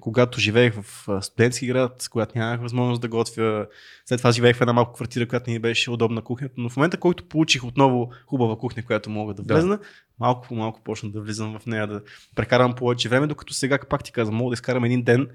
когато 0.02 0.40
живеех 0.40 0.74
в 0.74 1.08
студентски 1.22 1.68
град, 1.68 2.08
когато 2.12 2.38
нямах 2.38 2.62
възможност 2.62 3.02
да 3.02 3.08
готвя. 3.08 3.68
След 4.06 4.18
това 4.18 4.32
живеех 4.32 4.58
в 4.58 4.62
една 4.62 4.74
малка 4.74 4.94
квартира, 4.94 5.28
която 5.28 5.50
ни 5.50 5.60
беше 5.60 5.92
удобна 5.92 6.22
кухнята. 6.22 6.54
Но 6.58 6.70
в 6.70 6.78
момента, 6.78 6.98
който 6.98 7.24
получих 7.24 7.64
отново 7.64 8.12
хубава 8.28 8.58
кухня, 8.58 8.86
която 8.86 9.10
мога 9.10 9.34
да 9.34 9.44
влезна, 9.44 9.78
да. 9.78 9.84
малко 10.20 10.48
по 10.48 10.56
малко 10.56 10.82
почна 10.84 11.10
да 11.10 11.22
влизам 11.22 11.60
в 11.60 11.66
нея, 11.66 11.88
да 11.88 12.02
прекарам 12.36 12.76
повече 12.76 13.10
време, 13.10 13.28
докато 13.28 13.54
сега, 13.54 13.80
пак 13.90 14.04
ти 14.04 14.12
казвам, 14.12 14.36
мога 14.36 14.50
да 14.50 14.54
изкарам 14.54 14.84
един 14.84 15.04
ден, 15.04 15.28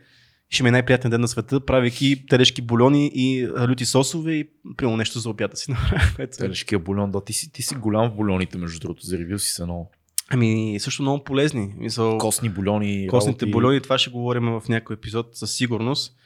ще 0.49 0.63
ми 0.63 0.69
е 0.69 0.73
най-приятен 0.73 1.11
ден 1.11 1.21
на 1.21 1.29
света, 1.29 1.61
правейки 1.61 2.27
телешки 2.27 2.63
бульони 2.63 3.11
и 3.15 3.49
люти 3.69 3.87
сосове 3.87 4.33
и 4.33 4.51
примерно 4.77 4.97
нещо 4.97 5.19
за 5.19 5.31
обяда 5.31 5.57
си. 5.57 5.75
Телешкия 6.39 6.79
бульон, 6.79 7.11
да, 7.11 7.25
ти 7.25 7.33
си, 7.33 7.53
ти 7.53 7.63
си 7.63 7.75
голям 7.75 8.11
в 8.11 8.15
бульоните, 8.15 8.59
между 8.59 8.81
другото, 8.81 9.07
заривил 9.07 9.39
си 9.39 9.53
се 9.53 9.65
много. 9.65 9.91
Ами, 10.33 10.77
също 10.81 11.03
много 11.03 11.25
полезни. 11.25 11.75
Мисъл, 11.77 12.19
Костни 12.19 12.49
бульони. 12.49 13.09
Костните 13.09 13.47
работи. 13.47 13.53
бульони, 13.53 13.81
това 13.81 13.99
ще 13.99 14.11
говорим 14.11 14.45
в 14.45 14.63
някой 14.69 14.95
епизод 14.95 15.37
със 15.37 15.53
сигурност. 15.53 16.17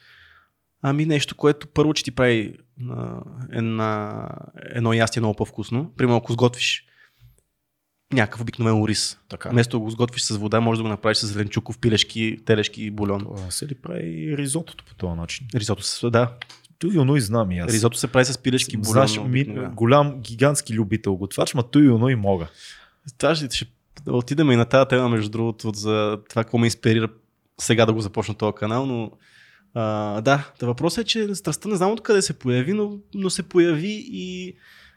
Ами 0.81 1.05
нещо, 1.05 1.35
което 1.35 1.67
първо, 1.67 1.93
че 1.93 2.03
ти 2.03 2.11
прави 2.11 2.53
а, 2.89 3.21
една, 3.51 4.29
едно 4.59 4.93
ястие 4.93 5.19
много 5.19 5.35
по-вкусно. 5.35 5.93
Примерно, 5.97 6.17
ако 6.17 6.33
сготвиш 6.33 6.83
някакъв 8.13 8.41
обикновен 8.41 8.85
рис. 8.85 9.19
Така. 9.29 9.49
Вместо 9.49 9.79
го 9.79 9.89
сготвиш 9.89 10.21
с 10.21 10.37
вода, 10.37 10.59
може 10.59 10.79
да 10.79 10.83
го 10.83 10.89
направиш 10.89 11.17
с 11.17 11.27
зеленчуков, 11.27 11.77
пилешки, 11.79 12.37
телешки 12.45 12.83
и 12.83 12.91
бульон. 12.91 13.19
Това 13.19 13.51
се 13.51 13.67
ли 13.67 13.75
прави 13.75 14.35
ризотото 14.37 14.85
по 14.85 14.95
този 14.95 15.17
начин? 15.17 15.47
Ризото 15.55 15.83
се, 15.83 16.09
да. 16.09 16.33
Туйоно 16.79 17.15
и 17.15 17.21
знам 17.21 17.51
и 17.51 17.59
аз. 17.59 17.73
Ризото 17.73 17.97
се 17.97 18.07
прави 18.07 18.25
с 18.25 18.37
пилешки 18.37 18.77
бульон. 18.77 18.91
Знаеш, 18.91 19.19
ми, 19.19 19.43
голям, 19.75 20.21
гигантски 20.21 20.73
любител 20.73 21.15
готвач, 21.15 21.53
ма 21.53 21.63
туйоно 21.63 22.09
и 22.09 22.15
мога. 22.15 22.47
Това 23.17 23.35
ще, 23.35 23.55
ще 23.55 23.76
да 24.05 24.13
отидем 24.13 24.51
и 24.51 24.55
на 24.55 24.65
тази 24.65 24.87
тема, 24.87 25.09
между 25.09 25.29
другото, 25.29 25.71
за 25.75 26.19
това, 26.29 26.43
какво 26.43 26.57
ме 26.57 26.67
инспирира 26.67 27.09
сега 27.61 27.85
да 27.85 27.93
го 27.93 28.01
започна 28.01 28.35
този 28.35 28.55
канал, 28.55 28.85
но 28.85 29.11
а, 29.73 30.21
да, 30.21 30.51
въпросът 30.61 31.03
е, 31.03 31.07
че 31.07 31.35
страстта 31.35 31.69
не 31.69 31.75
знам 31.75 31.91
откъде 31.91 32.21
се 32.21 32.39
появи, 32.39 32.73
но, 32.73 32.97
но 33.13 33.29
се 33.29 33.43
появи 33.43 34.05
и 34.11 34.55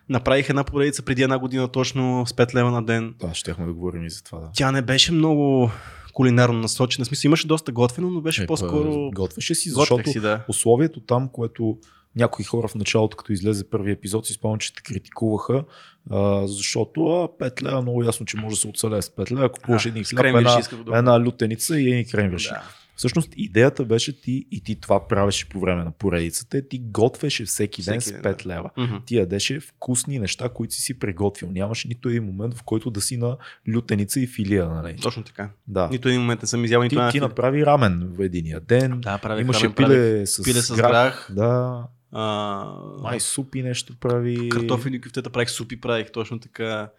направих 0.09 0.49
една 0.49 0.65
поредица 0.65 1.03
преди 1.03 1.23
една 1.23 1.39
година 1.39 1.69
точно 1.69 2.27
с 2.27 2.33
5 2.33 2.55
лева 2.55 2.71
на 2.71 2.83
ден. 2.83 3.15
Да, 3.21 3.35
щяхме 3.35 3.67
да 3.67 3.73
говорим 3.73 4.05
и 4.05 4.11
за 4.11 4.23
това. 4.23 4.39
Да. 4.39 4.51
Тя 4.55 4.73
не 4.73 4.83
беше 4.83 5.13
много 5.13 5.71
кулинарно 6.13 6.59
насочена. 6.59 7.05
В 7.05 7.09
смисъл 7.09 7.29
имаше 7.29 7.47
доста 7.47 7.73
готвено, 7.73 8.11
но 8.11 8.21
беше 8.21 8.43
е, 8.43 8.47
по-скоро. 8.47 9.11
Готвеше 9.15 9.55
си, 9.55 9.71
защото 9.71 10.11
си, 10.11 10.21
да. 10.21 10.45
условието 10.49 11.01
там, 11.01 11.29
което 11.29 11.79
някои 12.17 12.45
хора 12.45 12.69
в 12.69 12.75
началото, 12.75 13.17
като 13.17 13.33
излезе 13.33 13.71
първи 13.71 13.93
епизод, 13.93 14.27
си 14.27 14.33
спомням, 14.33 14.59
че 14.59 14.75
те 14.75 14.83
критикуваха, 14.83 15.65
а, 16.11 16.47
защото 16.47 17.07
а, 17.07 17.29
5 17.29 17.63
лева 17.63 17.83
много 17.83 18.03
ясно, 18.03 18.27
че 18.27 18.37
може 18.37 18.55
да 18.55 18.61
се 18.61 18.69
оцелее 18.69 19.03
с 19.03 19.09
5 19.09 19.31
лева, 19.31 19.53
купуваш 19.53 19.87
един 19.87 20.05
хляб, 20.05 20.25
една, 20.25 20.61
една 20.99 21.21
лютеница 21.25 21.81
и 21.81 21.91
един 21.91 22.11
кремвирши. 22.11 22.49
Да. 22.49 22.63
Всъщност 23.01 23.29
идеята 23.37 23.85
беше 23.85 24.21
ти 24.21 24.47
и 24.51 24.63
ти 24.63 24.81
това 24.81 25.09
правеше 25.09 25.49
по 25.49 25.61
време 25.61 25.85
на 25.85 25.91
поредицата, 25.91 26.69
ти 26.69 26.79
готвеше 26.79 27.45
всеки, 27.45 27.83
всеки 27.83 27.93
ден 27.93 28.01
с 28.01 28.13
5 28.13 28.47
лева. 28.47 28.71
Mm-hmm. 28.79 29.05
Ти 29.05 29.17
ядеше 29.17 29.61
вкусни 29.61 30.19
неща, 30.19 30.49
които 30.49 30.75
си 30.75 30.81
си 30.81 30.99
приготвил. 30.99 31.51
Нямаше 31.51 31.89
нито 31.89 32.09
един 32.09 32.25
момент, 32.25 32.55
в 32.55 32.63
който 32.63 32.91
да 32.91 33.01
си 33.01 33.17
на 33.17 33.37
лютеница 33.75 34.21
и 34.21 34.27
филия. 34.27 34.69
Нали? 34.69 34.97
Точно 35.03 35.23
така. 35.23 35.51
Да. 35.69 35.89
Нито 35.89 36.09
един 36.09 36.21
момент 36.21 36.43
не 36.43 36.49
съм 36.49 36.65
изял 36.65 36.83
Ти, 36.83 36.97
ти 37.13 37.21
направи 37.21 37.67
рамен 37.67 38.13
в 38.19 38.25
единия 38.25 38.61
ден. 38.61 39.01
Да, 39.01 39.19
правих 39.19 39.45
Имаше 39.45 39.65
рамен, 39.65 39.75
пиле 39.75 40.27
с, 40.27 40.43
пиле 40.43 40.61
с 40.61 40.77
грах. 40.77 41.31
Да. 41.35 41.87
А, 42.13 42.65
Май 43.03 43.21
супи 43.21 43.63
нещо 43.63 43.95
прави. 44.01 44.49
Картофени 44.49 45.01
кюфтета 45.01 45.31
правих, 45.31 45.51
супи 45.51 45.81
правих, 45.81 46.13
точно 46.13 46.41
така. 46.41 46.91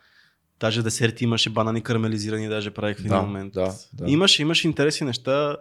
Даже 0.60 0.84
десерти 0.84 1.24
имаше, 1.24 1.50
банани 1.50 1.82
карамелизирани, 1.82 2.48
даже 2.48 2.72
правих 2.72 2.98
в 2.98 3.00
един 3.00 3.12
да, 3.12 3.22
момент. 3.22 3.54
Да, 3.54 3.74
да. 3.94 4.12
Имаше, 4.12 4.42
имаше 4.42 4.68
интересни 4.68 5.08
неща. 5.08 5.58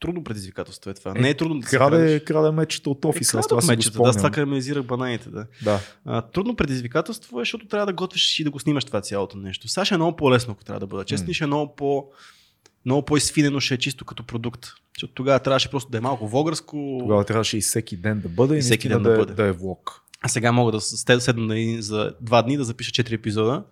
Трудно 0.00 0.24
предизвикателство 0.24 0.90
е 0.90 0.94
това. 0.94 1.12
Е, 1.16 1.20
не 1.20 1.30
е 1.30 1.34
трудно 1.34 1.60
да 1.60 1.66
краде, 1.66 2.20
краде 2.20 2.50
мечета 2.50 2.90
от 2.90 3.04
офиса. 3.04 3.38
Е, 3.38 3.42
това 3.48 3.62
мечета, 3.66 3.98
да, 4.02 4.12
с 4.12 4.16
това 4.16 4.30
карамелизирах 4.30 4.84
бананите. 4.84 5.30
Да. 5.30 5.46
да. 5.64 5.80
А, 6.04 6.22
трудно 6.22 6.56
предизвикателство 6.56 7.40
е, 7.40 7.42
защото 7.42 7.68
трябва 7.68 7.86
да 7.86 7.92
готвиш 7.92 8.40
и 8.40 8.44
да 8.44 8.50
го 8.50 8.60
снимаш 8.60 8.84
това 8.84 9.00
цялото 9.00 9.36
нещо. 9.36 9.68
Сега 9.68 9.84
ще 9.84 9.94
е 9.94 9.98
много 9.98 10.16
по-лесно, 10.16 10.52
ако 10.52 10.64
трябва 10.64 10.80
да 10.80 10.86
бъда 10.86 11.04
честен, 11.04 11.28
mm. 11.28 11.32
ще 11.32 11.44
е 11.44 11.46
много 11.46 11.74
по- 11.74 12.10
много 12.86 13.04
по-изфинено 13.04 13.60
ще 13.60 13.74
е 13.74 13.78
чисто 13.78 14.04
като 14.04 14.22
продукт. 14.22 14.66
Защото 14.96 15.14
тогава 15.14 15.38
трябваше 15.38 15.70
просто 15.70 15.90
да 15.90 15.98
е 15.98 16.00
малко 16.00 16.28
вогърско. 16.28 16.96
Тогава 17.00 17.24
трябваше 17.24 17.58
и 17.58 17.60
всеки 17.60 17.96
ден 17.96 18.20
да 18.20 18.28
бъде 18.28 18.54
и, 18.54 18.58
и 18.58 18.62
всеки 18.62 18.88
ден 18.88 19.02
да, 19.02 19.10
да, 19.10 19.16
бъде. 19.16 19.34
да 19.34 19.44
е 19.44 19.52
влог. 19.52 20.02
А 20.20 20.28
сега 20.28 20.52
мога 20.52 20.72
да 20.72 20.80
седна 20.80 21.82
за 21.82 22.12
два 22.20 22.42
дни 22.42 22.56
да 22.56 22.64
запиша 22.64 22.90
4 22.90 23.12
епизода. 23.12 23.64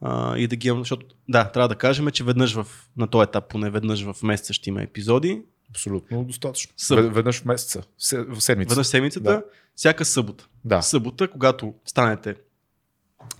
А, 0.00 0.36
и 0.38 0.46
да 0.46 0.56
ги 0.56 0.68
имам, 0.68 0.80
защото 0.80 1.06
да, 1.28 1.44
трябва 1.44 1.68
да 1.68 1.74
кажем, 1.74 2.10
че 2.10 2.24
веднъж 2.24 2.54
в, 2.54 2.66
на 2.96 3.06
този 3.06 3.24
етап, 3.24 3.48
поне 3.48 3.70
веднъж 3.70 4.02
в 4.04 4.16
месеца 4.22 4.52
ще 4.52 4.70
има 4.70 4.82
епизоди. 4.82 5.42
Абсолютно 5.70 6.24
достатъчно. 6.24 6.72
Съб... 6.76 7.14
Веднъж 7.14 7.40
в 7.40 7.44
месеца, 7.44 7.82
в 7.82 8.40
седмицата. 8.40 8.74
Веднъж 8.74 8.86
в 8.86 8.88
седмицата, 8.88 9.24
да. 9.24 9.42
всяка 9.74 10.04
събота. 10.04 10.46
Да. 10.64 10.82
Събота, 10.82 11.28
когато 11.28 11.74
станете 11.86 12.34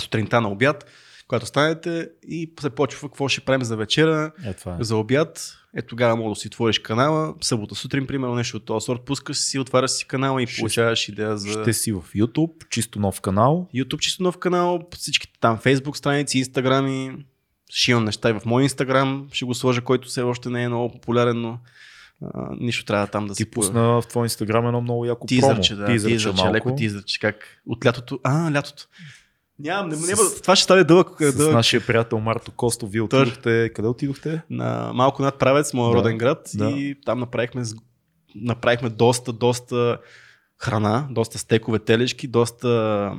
сутринта 0.01 0.41
на 0.41 0.49
обяд, 0.49 0.87
когато 1.31 1.47
станете 1.47 2.09
и 2.29 2.53
се 2.61 2.71
почва 2.71 3.09
какво 3.09 3.29
ще 3.29 3.41
правим 3.41 3.65
за 3.65 3.77
вечера, 3.77 4.33
е, 4.45 4.55
това 4.55 4.73
е. 4.73 4.77
за 4.81 4.97
обяд. 4.97 5.57
Е 5.77 5.83
тогава 5.83 6.17
мога 6.17 6.31
да 6.31 6.35
си 6.35 6.49
отвориш 6.49 6.79
канала, 6.79 7.35
събота 7.41 7.75
сутрин, 7.75 8.07
примерно 8.07 8.35
нещо 8.35 8.57
от 8.57 8.65
този 8.65 8.85
сорт, 8.85 9.01
пускаш 9.01 9.37
си, 9.37 9.59
отваряш 9.59 9.91
си 9.91 10.07
канала 10.07 10.43
и 10.43 10.47
ще, 10.47 10.61
получаваш 10.61 11.09
идея 11.09 11.37
за... 11.37 11.63
Ще 11.63 11.73
си 11.73 11.93
в 11.93 12.03
YouTube, 12.17 12.69
чисто 12.69 13.01
нов 13.01 13.21
канал. 13.21 13.69
YouTube, 13.75 13.99
чисто 13.99 14.23
нов 14.23 14.39
канал, 14.39 14.89
всичките 14.97 15.39
там 15.41 15.59
Facebook 15.59 15.97
страници, 15.97 16.45
Instagram 16.45 17.17
ще 17.69 17.91
имам 17.91 18.05
неща 18.05 18.31
и 18.31 18.33
в 18.33 18.43
мой 18.47 18.69
Instagram, 18.69 19.35
ще 19.35 19.45
го 19.45 19.55
сложа, 19.55 19.81
който 19.81 20.09
все 20.09 20.23
още 20.23 20.49
не 20.49 20.63
е 20.63 20.69
много 20.69 20.93
популярен, 20.93 21.41
но 21.41 21.59
а, 22.35 22.49
нищо 22.61 22.85
трябва 22.85 23.07
там 23.07 23.27
да 23.27 23.35
се 23.35 23.45
Ти 23.45 23.51
пусна 23.51 23.83
в 23.83 24.03
твой 24.09 24.25
инстаграм 24.25 24.67
едно 24.67 24.81
много 24.81 25.05
яко 25.05 25.27
тизърче, 25.27 25.75
промо. 25.75 25.87
Да, 25.87 25.93
тизърче, 25.93 26.17
тизърче 26.17 26.43
малко. 26.43 26.55
леко 26.55 26.75
тизърче, 26.75 27.21
как 27.21 27.63
от 27.67 27.87
лятото, 27.87 28.21
а, 28.25 28.53
лятото. 28.53 28.87
Нямам, 29.61 29.89
не, 29.89 29.97
не, 29.97 30.17
с, 30.17 30.41
това 30.43 30.57
ще 30.57 30.65
стане 30.65 30.85
дълъг. 30.85 31.09
С 31.21 31.37
дълъг. 31.37 31.53
нашия 31.53 31.87
приятел 31.87 32.21
Марто 32.21 32.53
Костов, 32.53 32.91
вие 32.91 33.01
отидохте, 33.01 33.71
къде 33.75 33.89
отидохте? 33.89 34.43
На 34.51 34.91
малко 34.95 35.23
над 35.23 35.39
Правец, 35.39 35.75
моя 35.75 35.91
да, 35.91 35.97
роден 35.97 36.19
град 36.19 36.51
да. 36.55 36.71
и 36.71 36.97
там 37.07 37.21
направихме, 37.21 37.63
направихме 38.35 38.89
доста, 38.89 39.33
доста 39.33 39.99
храна, 40.59 41.09
доста 41.11 41.39
стекове 41.39 41.79
телешки, 41.79 42.29
доста 42.29 43.13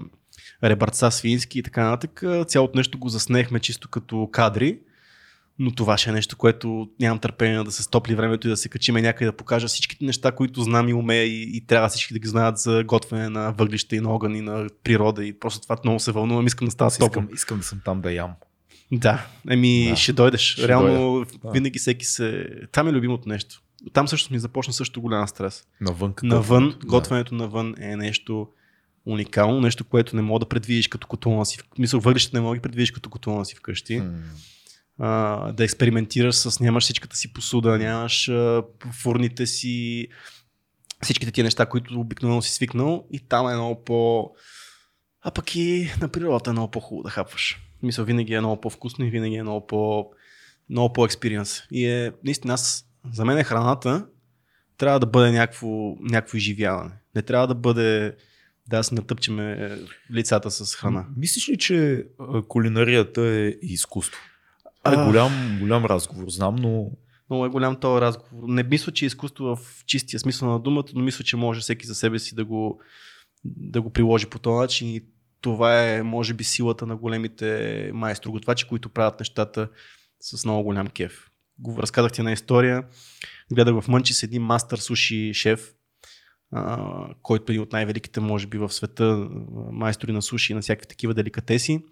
ребърца 0.64 1.12
свински 1.12 1.60
и 1.60 1.64
така 1.64 1.84
нататък. 1.84 2.24
Цялото 2.48 2.78
нещо 2.78 3.00
го 3.00 3.10
заснехме 3.10 3.60
чисто 3.60 3.90
като 3.90 4.30
кадри 4.32 4.80
но 5.60 5.72
това 5.72 5.98
ще 5.98 6.10
е 6.10 6.14
нещо, 6.14 6.38
което 6.38 6.90
нямам 7.00 7.20
търпение 7.20 7.64
да 7.64 7.72
се 7.72 7.84
стопли 7.84 8.16
времето 8.16 8.48
и 8.48 8.50
да 8.50 8.58
се 8.58 8.70
качиме 8.70 9.02
някъде 9.02 9.26
да 9.26 9.38
покажа 9.38 9.68
всичките 9.68 10.06
неща, 10.06 10.32
които 10.32 10.62
знам 10.62 10.90
и 10.90 10.94
умея 10.94 11.24
и, 11.24 11.58
и 11.58 11.66
трябва 11.66 11.90
всички 11.90 12.14
да 12.14 12.20
ги 12.20 12.28
знаят 12.28 12.58
за 12.58 12.84
готвене 12.84 13.30
на 13.30 13.52
въглища 13.52 13.96
и 13.96 14.00
на 14.00 14.10
огън 14.10 14.36
и 14.36 14.42
на 14.42 14.68
природа 14.84 15.26
и 15.26 15.40
просто 15.40 15.62
това 15.62 15.78
много 15.84 16.00
се 16.00 16.12
вълнувам, 16.12 16.48
искам 16.48 16.66
да 16.66 16.72
става 16.72 16.88
искам, 16.88 17.30
искам 17.34 17.58
да 17.58 17.64
съм 17.64 17.82
там 17.86 18.02
да 18.02 18.12
ям. 18.12 18.32
Да, 18.92 19.28
еми 19.50 19.88
да. 19.90 19.96
ще 19.96 20.14
дойдеш. 20.14 20.42
Ще 20.42 20.68
Реално 20.68 21.14
дойда. 21.14 21.52
винаги 21.54 21.80
всеки 21.80 22.06
се... 22.06 22.48
Това 22.72 22.84
ми 22.84 22.90
е 22.90 22.94
любимото 22.94 23.30
нещо. 23.30 23.62
Там 23.94 24.08
също 24.08 24.34
ми 24.34 24.40
започна 24.40 24.74
също 24.74 25.02
голям 25.02 25.28
стрес. 25.28 25.64
Навън. 25.82 26.14
Навън, 26.24 26.70
да. 26.70 26.88
готвенето 26.88 27.36
навън 27.36 27.76
е 27.78 27.96
нещо 27.96 28.48
уникално, 29.06 29.62
нещо, 29.62 29.84
което 29.84 30.16
не 30.16 30.22
мога 30.22 30.40
да 30.40 30.46
предвидиш 30.46 30.88
като 30.88 31.08
котулна 31.08 31.46
си. 31.46 31.60
Мисля, 31.80 32.00
въглищата 32.00 32.38
не 32.38 32.42
мога 32.42 32.56
да 32.56 32.62
предвидиш 32.62 32.92
като 32.92 33.10
котулна 33.10 33.46
си 33.46 33.56
вкъщи. 33.56 34.02
Hmm 34.02 34.22
да 35.00 35.56
експериментираш 35.60 36.36
с 36.36 36.60
нямаш 36.60 36.84
всичката 36.84 37.16
си 37.16 37.34
посуда, 37.34 37.78
нямаш 37.78 38.30
а, 38.30 38.64
фурните 39.02 39.46
си, 39.48 40.08
всичките 41.02 41.32
тия 41.32 41.44
неща, 41.44 41.66
които 41.66 42.00
обикновено 42.00 42.42
си 42.42 42.54
свикнал 42.54 43.08
и 43.12 43.20
там 43.20 43.50
е 43.50 43.56
много 43.56 43.84
по... 43.84 44.32
А 45.22 45.32
пък 45.32 45.56
и 45.56 45.92
на 46.02 46.10
природата 46.10 46.50
е 46.50 46.54
много 46.54 46.72
по-хубаво 46.72 47.04
да 47.04 47.10
хапваш. 47.10 47.60
Мисля, 47.84 48.04
винаги 48.04 48.34
е 48.34 48.40
много 48.40 48.62
по-вкусно 48.62 49.06
и 49.06 49.10
винаги 49.10 49.36
е 49.36 49.44
много 49.44 49.68
по... 49.68 50.12
много 50.70 50.94
по-експириенс. 50.94 51.62
И 51.72 51.86
е, 51.86 52.12
наистина, 52.24 52.54
аз, 52.54 52.86
за 53.14 53.26
мен 53.26 53.38
е 53.38 53.44
храната 53.44 54.06
трябва 54.78 55.00
да 55.00 55.06
бъде 55.06 55.32
някакво, 55.32 55.96
някакво 56.00 56.38
изживяване. 56.38 56.92
Не 57.16 57.22
трябва 57.22 57.48
да 57.48 57.56
бъде 57.56 58.16
да 58.68 58.84
си 58.84 58.94
натъпчеме 58.94 59.78
лицата 60.12 60.52
с 60.52 60.76
храна. 60.76 61.06
Мислиш 61.18 61.50
ли, 61.50 61.58
че 61.58 62.06
кулинарията 62.48 63.22
е 63.22 63.48
изкуство? 63.62 64.22
Е 64.86 64.96
голям, 65.06 65.58
голям 65.60 65.86
разговор, 65.86 66.30
знам, 66.30 66.56
но 66.56 66.91
много 67.30 67.46
е 67.46 67.50
голям 67.50 67.76
този 67.76 68.02
разговор. 68.02 68.44
Не 68.48 68.63
мисля, 68.63 68.91
че 68.91 69.06
е 69.06 69.08
изкуство 69.08 69.56
в 69.56 69.86
чистия 69.86 70.20
смисъл 70.20 70.50
на 70.50 70.60
думата, 70.60 70.86
но 70.94 71.02
мисля, 71.02 71.24
че 71.24 71.38
може 71.38 71.62
всеки 71.62 71.88
за 71.88 71.96
себе 71.96 72.20
си 72.20 72.36
да 72.36 72.46
го, 72.46 72.82
да 73.44 73.82
го 73.82 73.89
приложи 73.89 74.26
по 74.26 74.39
този 74.39 74.62
начин 74.62 74.88
и 74.88 75.02
това 75.41 75.84
е, 75.84 76.04
може 76.04 76.34
би, 76.34 76.44
силата 76.44 76.86
на 76.88 76.96
големите 76.96 77.91
майстроготвачи, 77.94 78.67
които 78.67 78.89
правят 78.89 79.20
нещата 79.20 79.70
с 80.22 80.46
много 80.46 80.63
голям 80.63 80.88
кеф. 80.88 81.30
Го 81.60 81.78
разказах 81.82 82.12
ти 82.12 82.22
една 82.22 82.32
история. 82.32 82.84
Гледах 83.54 83.82
в 83.82 83.88
Мънчи 83.88 84.13
с 84.13 84.24
един 84.24 84.41
мастър 84.41 84.78
суши 84.78 85.34
шеф, 85.34 85.74
а, 86.52 87.08
който 87.22 87.54
е 87.54 87.60
от 87.60 87.74
най-великите, 87.74 88.20
може 88.20 88.48
би, 88.48 88.58
в 88.58 88.70
света 88.70 89.28
майстори 89.72 90.12
на 90.12 90.22
суши 90.22 90.52
и 90.52 90.56
на 90.56 90.62
всякакви 90.62 90.88
такива 90.88 91.13
деликатеси. 91.13 91.84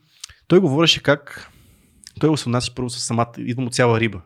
Той 0.48 0.60
говореше 0.60 1.04
как 1.04 1.52
той 2.20 2.38
се 2.38 2.50
отнася 2.50 2.72
първо 2.76 2.90
с 2.90 3.00
самата, 3.00 3.32
идвам 3.38 3.68
от 3.68 3.74
цяла 3.74 4.00
риба. 4.00 4.22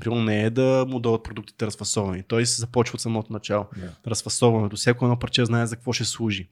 Примерно 0.00 0.24
не 0.24 0.42
е 0.42 0.50
да 0.50 0.86
му 0.88 1.00
дадат 1.00 1.22
продуктите 1.22 1.66
разфасовани. 1.66 2.22
Той 2.22 2.46
се 2.46 2.60
започва 2.60 2.96
от 2.96 3.00
самото 3.00 3.32
начало. 3.32 3.64
Yeah. 3.64 3.90
Разфасоването. 4.06 4.76
Всяко 4.76 5.04
едно 5.04 5.18
парче 5.18 5.44
знае 5.44 5.66
за 5.66 5.76
какво 5.76 5.92
ще 5.92 6.04
служи. 6.04 6.48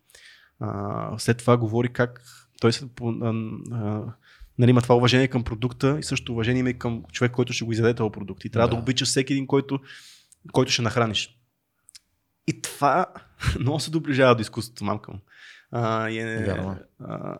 А, 0.60 1.18
след 1.18 1.38
това 1.38 1.56
говори 1.56 1.88
как 1.88 2.22
той 2.60 2.72
се, 2.72 2.84
а, 3.02 3.32
а, 3.72 4.02
нали, 4.58 4.70
има 4.70 4.82
това 4.82 4.94
уважение 4.94 5.28
към 5.28 5.44
продукта 5.44 5.96
и 6.00 6.02
също 6.02 6.32
уважение 6.32 6.60
има 6.60 6.70
и 6.70 6.78
към 6.78 7.04
човек, 7.12 7.32
който 7.32 7.52
ще 7.52 7.64
го 7.64 7.72
изяде 7.72 7.94
този 7.94 8.12
продукт. 8.12 8.44
И 8.44 8.50
трябва 8.50 8.68
да, 8.68 8.74
да 8.74 8.82
обичаш 8.82 9.08
всеки 9.08 9.32
един, 9.32 9.46
който, 9.46 9.80
който 10.52 10.72
ще 10.72 10.82
нахраниш. 10.82 11.38
И 12.46 12.62
това 12.62 13.06
много 13.60 13.80
се 13.80 13.90
доближава 13.90 14.34
до 14.34 14.42
изкуството, 14.42 14.84
мамка 14.84 15.12
му. 15.12 15.18
А, 15.70 16.10
е, 16.10 16.46
а, 17.00 17.38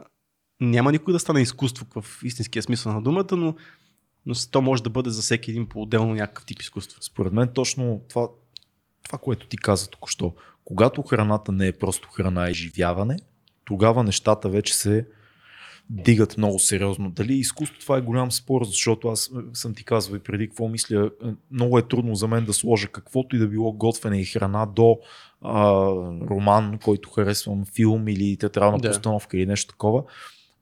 няма 0.62 0.92
никой 0.92 1.12
да 1.12 1.18
стане 1.18 1.40
изкуство 1.40 1.87
в 2.01 2.22
истинския 2.25 2.62
смисъл 2.62 2.92
на 2.92 3.03
думата, 3.03 3.37
но 3.37 3.55
но 4.27 4.35
то 4.51 4.62
може 4.62 4.83
да 4.83 4.90
бъде 4.90 5.11
за 5.11 5.22
всеки 5.22 5.51
един 5.51 5.66
по-отделно 5.66 6.14
някакъв 6.14 6.44
тип 6.44 6.61
изкуство. 6.61 7.03
Според 7.03 7.33
мен 7.33 7.48
точно 7.55 8.01
това, 8.09 8.29
това 9.05 9.18
което 9.18 9.46
ти 9.46 9.57
каза 9.57 9.90
току-що, 9.90 10.35
когато 10.64 11.03
храната 11.03 11.53
не 11.53 11.66
е 11.66 11.72
просто 11.72 12.09
храна 12.09 12.51
и 12.51 12.55
живяване, 12.55 13.16
тогава 13.64 14.05
нещата 14.05 14.48
вече 14.48 14.75
се 14.75 15.07
дигат 15.90 16.38
много 16.38 16.59
сериозно. 16.59 17.11
Дали 17.11 17.35
изкуство 17.35 17.81
това 17.81 17.96
е 17.96 18.01
голям 18.01 18.33
спор, 18.33 18.64
защото 18.64 19.09
аз 19.09 19.31
съм 19.53 19.75
ти 19.75 19.85
казвал 19.85 20.16
и 20.16 20.22
преди 20.22 20.48
какво 20.48 20.68
мисля, 20.68 21.11
много 21.51 21.79
е 21.79 21.88
трудно 21.88 22.14
за 22.14 22.29
мен 22.29 22.44
да 22.44 22.53
сложа 22.53 22.88
каквото 22.88 23.37
и 23.37 23.38
да 23.38 23.48
било 23.48 23.72
готвене 23.72 24.20
и 24.20 24.25
храна 24.25 24.66
до 24.66 24.98
а, 25.40 25.62
роман, 26.31 26.79
който 26.85 27.11
харесвам, 27.11 27.64
филм 27.75 28.09
или 28.09 28.37
театрална 28.37 28.79
да. 28.79 28.88
постановка 28.88 29.37
или 29.37 29.46
нещо 29.46 29.72
такова. 29.72 30.03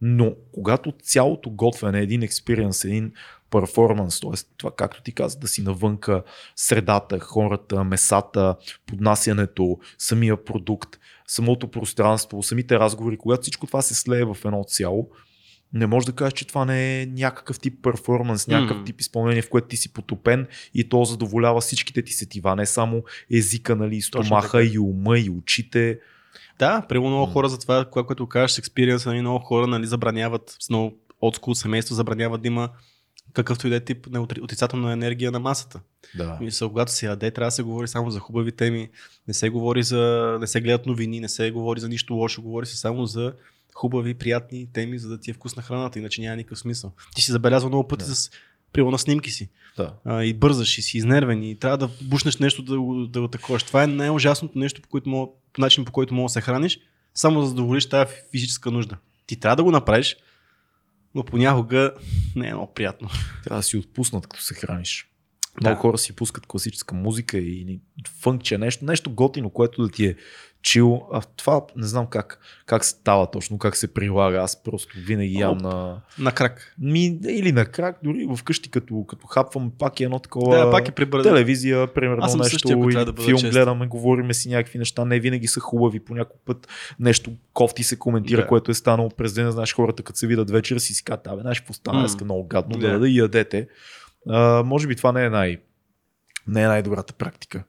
Но 0.01 0.35
когато 0.53 0.93
цялото 1.03 1.51
готвене 1.51 1.99
е 1.99 2.03
един 2.03 2.23
експириенс, 2.23 2.85
един 2.85 3.13
перформанс, 3.51 4.21
т.е. 4.21 4.31
това 4.57 4.71
както 4.77 5.03
ти 5.03 5.13
каза, 5.13 5.39
да 5.39 5.49
си 5.49 5.63
навънка 5.63 6.23
средата, 6.57 7.19
хората, 7.19 7.85
месата, 7.85 8.57
поднасянето, 8.87 9.79
самия 9.99 10.45
продукт, 10.45 10.99
самото 11.27 11.69
пространство, 11.69 12.43
самите 12.43 12.79
разговори, 12.79 13.17
когато 13.17 13.43
всичко 13.43 13.67
това 13.67 13.83
се 13.83 13.95
слее 13.95 14.25
в 14.25 14.37
едно 14.45 14.65
цяло, 14.65 15.11
не 15.73 15.87
може 15.87 16.07
да 16.07 16.13
кажеш, 16.13 16.33
че 16.33 16.47
това 16.47 16.65
не 16.65 17.03
е 17.03 17.07
някакъв 17.07 17.61
тип 17.61 17.83
перформанс, 17.83 18.47
някакъв 18.47 18.77
mm. 18.79 18.87
тип 18.87 19.01
изпълнение, 19.01 19.43
в 19.43 19.51
което 19.51 19.69
ти 19.69 19.77
си 19.77 19.93
потопен 19.93 20.47
и 20.75 20.89
то 20.89 21.05
задоволява 21.05 21.61
всичките 21.61 22.03
ти 22.03 22.13
сетива, 22.13 22.57
не 22.57 22.67
само 22.67 23.03
езика, 23.33 23.77
нали, 23.77 24.03
стомаха 24.03 24.65
и 24.65 24.79
ума 24.79 25.19
и 25.19 25.31
очите. 25.31 25.99
Да, 26.61 26.87
при 26.89 26.99
много 26.99 27.27
хора 27.27 27.49
за 27.49 27.59
това, 27.59 27.85
което 27.85 28.27
кажеш 28.27 28.59
експириенс, 28.59 29.07
нали, 29.07 29.21
много 29.21 29.45
хора 29.45 29.67
нали, 29.67 29.87
забраняват, 29.87 30.57
с 30.61 30.71
много 30.71 30.97
отскул 31.21 31.55
семейство 31.55 31.95
забраняват 31.95 32.43
да 32.43 32.49
има 32.49 32.69
какъвто 33.33 33.67
и 33.67 33.71
да 33.71 33.77
е 33.77 33.81
тип 33.81 34.07
на 34.11 34.21
отрицателна 34.21 34.93
енергия 34.93 35.33
на 35.33 35.41
масата. 35.41 35.81
Да. 36.15 36.39
Мисля, 36.41 36.69
когато 36.69 36.93
се 36.93 37.07
яде, 37.07 37.31
трябва 37.31 37.47
да 37.47 37.51
се 37.51 37.63
говори 37.63 37.89
само 37.89 38.11
за 38.11 38.19
хубави 38.19 38.53
теми. 38.53 38.89
Не 39.29 39.35
се 39.35 39.51
говори 39.51 39.83
за. 39.83 40.37
не 40.41 40.47
се 40.47 40.61
гледат 40.61 40.87
новини, 40.87 41.21
не 41.21 41.29
се 41.29 41.51
говори 41.51 41.81
за 41.81 41.89
нищо 41.89 42.15
лошо, 42.15 42.43
говори 42.43 42.67
се 42.67 42.77
само 42.77 43.07
за 43.07 43.33
хубави, 43.75 44.15
приятни 44.15 44.69
теми, 44.73 44.99
за 44.99 45.09
да 45.09 45.21
ти 45.21 45.31
е 45.31 45.35
вкусна 45.35 45.63
храната, 45.63 45.99
иначе 45.99 46.21
няма 46.21 46.37
никакъв 46.37 46.59
смисъл. 46.59 46.93
Ти 47.15 47.23
си 47.23 47.33
забелязва 47.33 47.69
много 47.69 47.89
пъти 47.89 48.05
да. 48.05 48.15
с 48.15 48.31
прило 48.73 48.91
на 48.91 48.99
снимки 48.99 49.31
си. 49.31 49.49
Да. 49.77 49.95
А, 50.05 50.25
и 50.25 50.35
бързаш, 50.35 50.79
и 50.79 50.83
си 50.83 50.99
изнервен, 50.99 51.43
и 51.43 51.59
трябва 51.59 51.79
да 51.79 51.91
бушнеш 52.03 52.39
нещо 52.39 52.63
да, 52.63 52.77
да, 53.09 53.21
да 53.21 53.29
таковаш. 53.29 53.63
Това 53.63 53.83
е 53.83 53.87
най-ужасното 53.87 54.59
нещо, 54.59 54.83
по, 54.83 54.89
който 54.89 55.09
мога, 55.09 55.33
начин 55.59 55.85
по 55.85 55.93
който 55.93 56.15
мога 56.15 56.25
да 56.25 56.33
се 56.33 56.41
храниш, 56.41 56.79
само 57.15 57.41
за 57.41 57.43
да 57.43 57.49
задоволиш 57.49 57.89
тази 57.89 58.15
физическа 58.31 58.71
нужда. 58.71 58.97
Ти 59.27 59.41
трябва 59.41 59.57
да 59.57 59.65
го 59.65 59.71
направиш, 59.71 60.17
но 61.15 61.25
понякога 61.25 61.95
не 62.37 62.49
е 62.49 62.55
много 62.55 62.75
приятно. 62.75 63.09
Трябва 63.45 63.59
да 63.59 63.63
си 63.63 63.77
отпуснат, 63.77 64.27
като 64.27 64.43
се 64.43 64.55
храниш. 64.55 65.07
Много 65.61 65.75
да. 65.75 65.81
хора 65.81 65.99
си 65.99 66.17
пускат 66.17 66.47
класическа 66.47 66.95
музика 66.95 67.39
и 67.39 67.81
фънкче, 68.21 68.59
нещо, 68.59 68.85
нещо 68.85 69.11
готино, 69.11 69.51
което 69.51 69.83
да 69.83 69.89
ти 69.89 70.07
е 70.07 70.17
чил. 70.63 71.03
А 71.13 71.21
това 71.37 71.61
не 71.77 71.87
знам 71.87 72.07
как, 72.07 72.39
как 72.67 72.85
става 72.85 73.31
точно, 73.31 73.59
как 73.59 73.77
се 73.77 73.95
прилага. 73.95 74.39
Аз 74.39 74.63
просто 74.63 74.95
винаги 74.99 75.35
ям 75.35 75.59
на... 75.59 76.01
На 76.19 76.33
крак. 76.33 76.75
Ми, 76.79 77.19
или 77.29 77.53
на 77.53 77.65
крак, 77.65 77.99
дори 78.05 78.29
вкъщи 78.37 78.71
като, 78.71 79.05
като 79.09 79.27
хапвам 79.27 79.73
пак 79.79 80.01
е 80.01 80.05
едно 80.05 80.19
такова 80.19 80.57
да, 80.57 80.71
пак 80.71 80.89
е 80.89 80.93
прибърда. 80.93 81.29
телевизия, 81.29 81.95
примерно 81.95 82.25
Аз 82.25 82.37
нещо, 82.37 82.51
същия, 82.51 83.03
и 83.03 83.05
да 83.05 83.23
филм 83.23 83.39
чест. 83.39 83.53
гледаме, 83.53 83.87
говориме 83.87 84.35
си 84.35 84.49
някакви 84.49 84.79
неща, 84.79 85.05
не 85.05 85.21
винаги 85.21 85.47
са 85.47 85.61
хубави, 85.61 86.01
по 86.01 86.15
някой 86.15 86.37
път 86.47 86.69
нещо 87.01 87.33
кофти 87.53 87.83
се 87.83 87.99
коментира, 87.99 88.41
да. 88.41 88.47
което 88.47 88.71
е 88.71 88.75
станало 88.75 89.11
през 89.11 89.33
ден, 89.33 89.51
знаеш 89.51 89.75
хората 89.75 90.03
като 90.03 90.19
се 90.19 90.27
видят 90.27 90.51
вечер 90.51 90.79
си 90.79 90.95
си 90.95 91.05
казват, 91.05 91.27
абе, 91.27 91.41
знаеш 91.41 91.61
какво 91.61 91.73
стана, 91.73 92.09
mm. 92.09 92.25
много 92.25 92.47
гадно, 92.47 92.79
да, 92.79 92.91
да, 92.91 92.99
да 92.99 93.09
ядете. 93.09 93.69
А, 94.29 94.63
може 94.63 94.87
би 94.87 94.97
това 94.97 95.13
не 95.13 95.25
е 95.25 95.31
най- 95.31 95.59
не 96.47 96.63
е 96.63 96.67
най-добрата 96.67 97.13
практика. 97.13 97.65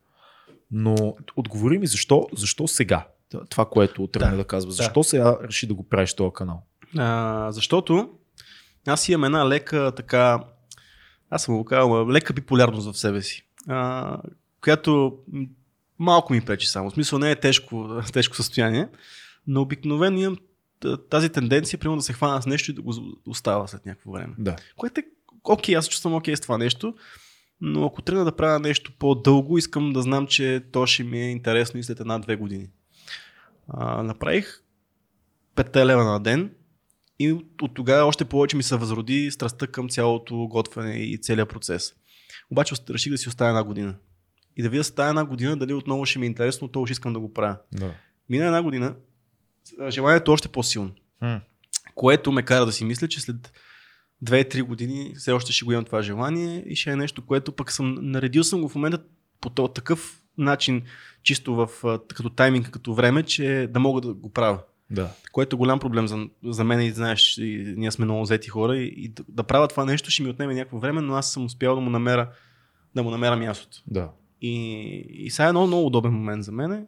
Но 0.72 1.16
отговори 1.36 1.78
ми 1.78 1.88
защо, 1.88 2.28
защо 2.36 2.68
сега? 2.68 3.08
Това, 3.50 3.66
което 3.66 4.08
трябва 4.08 4.32
да, 4.32 4.38
да 4.38 4.48
казва. 4.48 4.72
Защо 4.72 5.00
да. 5.00 5.04
сега 5.04 5.38
реши 5.44 5.68
да 5.68 5.74
го 5.74 5.90
правиш 5.90 6.14
този 6.14 6.34
канал? 6.34 6.64
А, 6.98 7.52
защото 7.52 8.10
аз 8.88 9.10
имам 9.10 9.24
една 9.24 9.48
лека 9.48 9.94
така, 9.96 10.40
аз 11.30 11.44
съм 11.44 11.58
го 11.58 11.66
казал, 11.66 12.10
лека 12.10 12.34
биполярност 12.34 12.92
в 12.92 12.98
себе 12.98 13.22
си, 13.22 13.46
а, 13.68 14.18
която 14.62 15.18
малко 16.00 16.34
ми 16.34 16.42
пречи 16.42 16.68
само. 16.68 16.90
В 16.90 16.94
смисъл 16.94 17.20
не 17.20 17.32
е 17.32 17.40
тежко, 17.40 18.02
тежко 18.14 18.36
състояние, 18.36 18.88
но 19.48 19.62
обикновено 19.62 20.20
имам 20.20 20.38
тази 21.10 21.30
тенденция, 21.30 21.80
примерно 21.80 21.98
да 21.98 22.04
се 22.04 22.14
хвана 22.14 22.42
с 22.42 22.46
нещо 22.46 22.72
и 22.72 22.74
да 22.74 22.82
го 22.82 22.94
остава 23.28 23.68
след 23.68 23.86
някакво 23.86 24.12
време. 24.12 24.34
Да. 24.38 24.56
Което 24.78 25.00
е 25.00 25.04
окей, 25.44 25.76
аз 25.76 25.90
чувствам 25.90 26.16
окей 26.16 26.36
с 26.36 26.42
това 26.42 26.58
нещо, 26.58 26.96
но 27.62 27.86
ако 27.86 28.02
тръгна 28.02 28.26
да 28.26 28.36
правя 28.36 28.60
нещо 28.60 28.92
по-дълго, 29.00 29.58
искам 29.58 29.94
да 29.94 30.02
знам, 30.02 30.28
че 30.28 30.64
то 30.72 30.86
ще 30.86 31.04
ми 31.04 31.22
е 31.22 31.32
интересно 31.32 31.80
и 31.80 31.84
след 31.84 32.00
една-две 32.00 32.36
години. 32.36 32.70
А, 33.68 34.04
направих 34.04 34.62
5 35.56 35.86
лева 35.86 36.04
на 36.04 36.20
ден 36.20 36.52
и 37.20 37.32
от, 37.32 37.62
от 37.62 37.74
тогава 37.74 38.08
още 38.08 38.26
повече 38.26 38.58
ми 38.58 38.64
се 38.64 38.76
възроди 38.76 39.32
страстта 39.32 39.68
към 39.68 39.90
цялото 39.90 40.48
готвене 40.48 40.94
и 40.94 41.18
целият 41.18 41.50
процес. 41.50 41.94
Обаче 42.52 42.76
реших 42.90 43.12
да 43.12 43.18
си 43.18 43.30
оставя 43.30 43.50
една 43.50 43.64
година. 43.64 43.96
И 44.58 44.64
да 44.64 44.70
видя 44.70 44.84
след 44.84 45.00
една 45.00 45.26
година 45.26 45.58
дали 45.58 45.74
отново 45.74 46.06
ще 46.06 46.20
ми 46.20 46.26
е 46.26 46.30
интересно, 46.30 46.68
то 46.68 46.86
ще 46.86 46.92
искам 46.92 47.14
да 47.14 47.20
го 47.20 47.34
правя. 47.34 47.58
Да. 47.72 47.94
Мина 48.30 48.46
една 48.46 48.64
година, 48.64 48.96
желанието 49.90 50.32
е 50.32 50.34
още 50.34 50.48
по-силно. 50.48 50.92
М. 51.22 51.42
Което 51.96 52.32
ме 52.32 52.44
кара 52.44 52.66
да 52.66 52.72
си 52.72 52.86
мисля, 52.86 53.08
че 53.08 53.22
след 53.22 53.54
2-3 54.26 54.64
години 54.64 55.14
все 55.18 55.32
още 55.32 55.54
ще 55.54 55.66
го 55.66 55.72
имам 55.72 55.86
това 55.86 56.02
желание 56.02 56.64
и 56.68 56.76
ще 56.76 56.92
е 56.92 56.96
нещо, 56.96 57.26
което 57.26 57.52
пък 57.52 57.72
съм 57.72 57.98
наредил 58.02 58.44
съм 58.44 58.62
го 58.62 58.70
в 58.70 58.76
момента 58.76 59.00
по 59.42 59.50
такъв 59.50 60.22
начин, 60.38 60.82
чисто 61.24 61.56
в, 61.56 61.70
като 62.08 62.30
тайминг, 62.30 62.70
като 62.70 62.94
време, 62.94 63.24
че 63.24 63.68
да 63.74 63.80
мога 63.80 64.02
да 64.02 64.14
го 64.14 64.30
правя. 64.30 64.60
Да. 64.90 65.10
Което 65.32 65.56
е 65.56 65.58
голям 65.58 65.80
проблем 65.80 66.08
за, 66.08 66.28
за 66.44 66.64
мен 66.64 66.82
и 66.82 66.92
знаеш, 66.92 67.38
и 67.38 67.74
ние 67.78 67.92
сме 67.92 68.06
много 68.06 68.22
взети 68.22 68.50
хора 68.50 68.78
и, 68.78 68.94
и 68.98 69.08
да, 69.08 69.24
да 69.30 69.44
правя 69.44 69.68
това 69.68 69.86
нещо 69.86 70.12
ще 70.12 70.24
ми 70.24 70.30
отнеме 70.30 70.54
някакво 70.54 70.80
време, 70.80 71.02
но 71.02 71.14
аз 71.14 71.32
съм 71.32 71.46
успял 71.46 71.76
да 71.76 71.82
му 71.82 71.90
намеря, 71.90 72.30
да 72.96 73.04
му 73.04 73.12
намеря 73.12 73.38
мястото. 73.38 73.84
Да. 73.88 74.10
И, 74.42 74.54
и 75.10 75.32
сега 75.32 75.48
е 75.48 75.52
много, 75.52 75.68
много 75.68 75.88
удобен 75.88 76.14
момент 76.14 76.44
за 76.44 76.52
мен. 76.52 76.88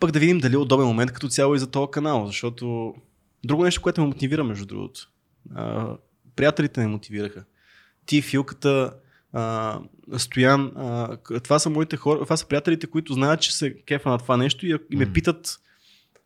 Пък 0.00 0.10
да 0.10 0.18
видим 0.18 0.38
дали 0.38 0.54
е 0.54 0.58
удобен 0.58 0.86
момент 0.86 1.12
като 1.12 1.28
цяло 1.28 1.54
и 1.54 1.58
за 1.58 1.70
този 1.70 1.90
канал, 1.90 2.26
защото 2.26 2.94
друго 3.44 3.64
нещо, 3.64 3.82
което 3.82 4.00
ме 4.00 4.06
мотивира 4.06 4.44
между 4.44 4.66
другото 4.66 5.10
приятелите 6.36 6.80
ме 6.80 6.86
мотивираха. 6.86 7.44
Ти, 8.06 8.22
Филката, 8.22 8.92
а, 9.32 9.78
Стоян, 10.16 10.72
а, 10.76 11.16
това 11.42 11.58
са 11.58 11.70
моите 11.70 11.96
хора, 11.96 12.20
това 12.24 12.36
са 12.36 12.46
приятелите, 12.46 12.86
които 12.86 13.12
знаят, 13.12 13.40
че 13.40 13.56
се 13.56 13.82
кефа 13.82 14.08
на 14.10 14.18
това 14.18 14.36
нещо 14.36 14.66
и, 14.66 14.78
и 14.90 14.96
ме 14.96 15.12
питат, 15.12 15.58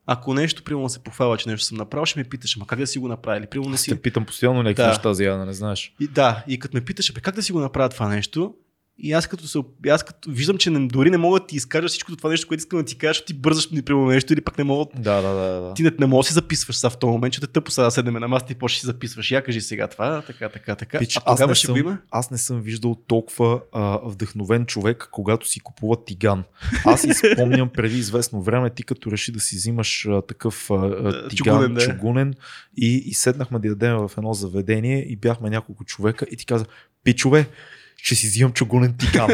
ако 0.07 0.35
нещо, 0.35 0.65
примерно 0.65 0.89
се 0.89 1.05
похваля, 1.05 1.37
че 1.37 1.49
нещо 1.49 1.67
съм 1.67 1.79
направил, 1.79 2.07
ще 2.07 2.19
ме 2.19 2.25
питаш, 2.25 2.57
ама 2.57 2.67
как 2.67 2.79
да 2.79 2.87
си 2.87 2.99
го 2.99 3.09
направили? 3.09 3.47
Примерно 3.47 3.71
не 3.71 3.77
си... 3.77 3.91
Те 3.91 4.03
питам 4.03 4.25
постоянно 4.25 4.63
някакви 4.63 4.83
да. 4.83 4.89
неща, 4.89 5.15
за 5.15 5.25
да 5.25 5.47
не 5.47 5.53
знаеш. 5.53 5.95
И, 6.01 6.09
да, 6.09 6.45
и 6.49 6.59
като 6.59 6.77
ме 6.77 6.85
питаш, 6.85 7.13
бе, 7.13 7.21
как 7.21 7.35
да 7.35 7.43
си 7.43 7.53
го 7.53 7.61
направя 7.61 7.89
това 7.89 8.09
нещо, 8.09 8.55
И 8.99 9.13
аз 9.13 9.27
като, 9.27 9.49
се, 9.49 9.59
аз 9.89 10.03
като 10.03 10.31
виждам, 10.31 10.59
че 10.59 10.71
не, 10.71 10.87
дори 10.87 11.11
не 11.11 11.17
мога 11.17 11.41
да 11.41 11.47
ти 11.47 11.57
изкажа 11.57 11.89
всичко 11.89 12.17
това 12.17 12.31
нещо, 12.31 12.49
което 12.49 12.59
искам 12.59 12.79
да 12.79 12.85
ти 12.85 12.99
кажа, 12.99 13.25
ти 13.25 13.35
бързаш 13.35 13.71
ми 13.71 13.83
примерно 13.83 14.07
нещо 14.07 14.33
или 14.33 14.41
пък 14.41 14.59
не 14.59 14.65
мога. 14.65 14.87
Да, 14.99 15.23
да, 15.23 15.29
да. 15.29 15.61
да. 15.61 15.75
Ти 15.75 15.83
не, 15.83 15.91
не 16.01 16.07
можеш 16.07 16.29
да 16.29 16.29
си 16.29 16.35
записваш 16.35 16.77
сега 16.77 16.91
в 16.91 16.97
този 16.97 17.11
момент, 17.11 17.35
че 17.35 17.41
те 17.41 17.47
тъпо 17.47 17.71
сега 17.71 17.85
да 17.85 17.91
седнем 17.91 18.15
на 18.15 18.29
масата 18.29 18.53
и 18.53 18.57
почнеш 18.57 18.81
си 18.81 18.87
записваш. 18.87 19.31
Я 19.31 19.45
кажи 19.45 19.61
сега 19.61 19.89
това, 19.89 20.23
така, 20.23 20.49
така, 20.49 20.75
така. 20.75 20.99
Пич, 20.99 21.17
а 21.17 21.35
тогава 21.35 21.55
ще 21.55 21.67
съм, 21.67 21.73
го 21.75 21.79
има. 21.79 21.99
аз 22.11 22.31
не 22.31 22.39
съм 22.39 22.61
виждал 22.61 22.95
толкова 22.95 23.61
а, 23.73 24.01
вдъхновен 24.05 24.67
човек, 24.67 25.09
когато 25.13 25.49
си 25.49 25.61
купува 25.61 26.05
тиган. 26.05 26.45
Аз 26.85 27.01
си 27.01 27.11
спомням 27.35 27.69
преди 27.69 27.99
известно 27.99 28.43
време, 28.43 28.71
ти 28.71 28.83
като 28.83 29.11
реши 29.11 29.33
да 29.33 29.41
си 29.41 29.57
взимаш 29.57 30.07
а, 30.07 30.23
такъв 30.23 30.71
а, 30.71 30.75
а, 30.75 31.29
тиган, 31.29 31.55
чугунен, 31.55 31.75
да. 31.75 31.81
чугунен 31.81 32.35
и, 32.77 33.03
и 33.07 33.15
седнахме 33.15 33.59
да 33.59 33.69
ядем 33.69 33.97
в 33.97 34.11
едно 34.19 34.33
заведение 34.33 35.07
и 35.09 35.17
бяхме 35.17 35.51
няколко 35.51 35.85
човека 35.85 36.27
и 36.31 36.37
ти 36.37 36.47
каза, 36.47 36.65
пичове, 37.05 37.49
ще 37.97 38.15
си 38.15 38.27
взимам 38.27 38.53
чугунен 38.53 38.95
тиган. 38.99 39.31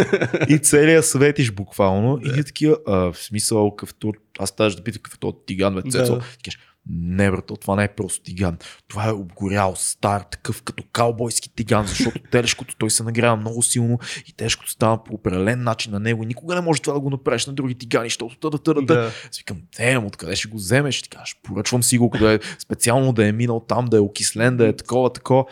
и 0.48 0.58
целият 0.58 1.06
светиш 1.06 1.52
буквално. 1.52 2.20
И 2.24 2.30
ние 2.32 2.44
такива, 2.44 2.76
а, 2.86 3.12
в 3.12 3.18
смисъл, 3.18 3.76
какъвто, 3.76 4.12
аз 4.38 4.56
тази 4.56 4.76
да 4.76 4.84
питам 4.84 5.02
какъв 5.02 5.30
е 5.30 5.46
тиган, 5.46 5.74
бе, 5.74 5.90
Цецо. 5.90 6.14
Да. 6.14 6.20
Ти 6.20 6.42
кажеш, 6.42 6.58
не, 6.90 7.30
брато, 7.30 7.56
това 7.56 7.76
не 7.76 7.84
е 7.84 7.88
просто 7.88 8.22
тиган. 8.22 8.58
Това 8.88 9.08
е 9.08 9.12
обгорял, 9.12 9.74
стар, 9.76 10.20
такъв 10.20 10.62
като 10.62 10.84
каубойски 10.92 11.54
тиган, 11.54 11.86
защото 11.86 12.20
телешкото 12.30 12.76
той 12.78 12.90
се 12.90 13.02
нагрява 13.02 13.36
много 13.36 13.62
силно 13.62 13.98
и 14.26 14.32
телешкото 14.32 14.70
става 14.70 15.04
по 15.04 15.14
определен 15.14 15.62
начин 15.62 15.92
на 15.92 16.00
него. 16.00 16.24
Никога 16.24 16.54
не 16.54 16.60
може 16.60 16.82
това 16.82 16.94
да 16.94 17.00
го 17.00 17.10
направиш 17.10 17.46
на 17.46 17.52
други 17.52 17.74
тигани, 17.74 18.08
защото 18.08 18.36
тъда, 18.36 18.58
тъда, 18.58 18.80
тъда. 18.80 18.94
Да. 18.94 19.12
Аз 19.30 19.38
викам, 19.38 19.56
вземем, 19.72 20.06
откъде 20.06 20.36
ще 20.36 20.48
го 20.48 20.56
вземеш? 20.56 21.02
Ти 21.02 21.08
кажеш, 21.08 21.36
поръчвам 21.42 21.82
си 21.82 21.98
го, 21.98 22.10
да 22.18 22.32
е 22.32 22.38
специално 22.58 23.12
да 23.12 23.26
е 23.26 23.32
минал 23.32 23.64
там, 23.68 23.84
да 23.84 23.96
е 23.96 24.00
окислен, 24.00 24.56
да 24.56 24.68
е 24.68 24.76
такова, 24.76 25.12
такова. 25.12 25.44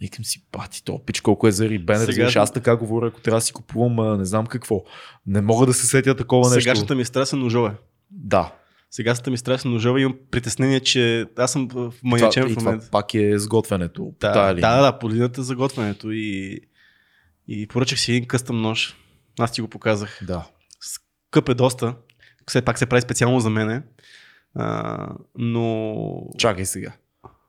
Викам 0.00 0.24
си, 0.24 0.44
пати, 0.52 0.84
то 0.84 1.04
пич 1.04 1.20
колко 1.20 1.48
е 1.48 1.52
зарибен. 1.52 1.96
Сега- 1.96 2.08
Разбираш, 2.08 2.36
аз 2.36 2.52
така 2.52 2.76
говоря, 2.76 3.06
ако 3.08 3.20
трябва 3.20 3.38
да 3.38 3.44
си 3.44 3.52
купувам, 3.52 3.98
а, 3.98 4.16
не 4.16 4.24
знам 4.24 4.46
какво. 4.46 4.82
Не 5.26 5.40
мога 5.40 5.66
да 5.66 5.74
се 5.74 5.86
сетя 5.86 6.16
такова 6.16 6.48
нещо. 6.48 6.62
Сегашната 6.62 6.94
ми 6.94 7.04
страст 7.04 7.32
е 7.32 7.36
ножове. 7.36 7.70
Да. 8.10 8.54
Сегашната 8.90 9.30
ми 9.30 9.38
страст 9.38 9.64
е 9.64 9.68
ножове. 9.68 10.00
Имам 10.00 10.16
притеснение, 10.30 10.80
че 10.80 11.26
аз 11.36 11.52
съм 11.52 11.68
в 11.68 11.92
и 12.02 12.54
в 12.54 12.56
момента. 12.56 12.90
пак 12.90 13.14
е 13.14 13.38
сготвянето. 13.38 14.12
Да, 14.20 14.54
да, 14.54 14.82
да, 14.82 14.98
по 14.98 15.10
линията 15.10 15.42
за 15.42 15.54
готвенето 15.56 16.10
и, 16.10 16.60
и 17.48 17.66
поръчах 17.66 18.00
си 18.00 18.12
един 18.12 18.26
къстъм 18.26 18.62
нож. 18.62 18.96
Аз 19.38 19.52
ти 19.52 19.60
го 19.60 19.68
показах. 19.68 20.20
да. 20.26 20.46
Скъп 20.80 21.48
е 21.48 21.54
доста. 21.54 21.94
Все 22.48 22.62
пак 22.62 22.78
се 22.78 22.86
прави 22.86 23.02
специално 23.02 23.40
за 23.40 23.50
мене. 23.50 23.82
А, 24.54 25.08
но 25.38 25.94
Чакай 26.38 26.66
сега. 26.66 26.92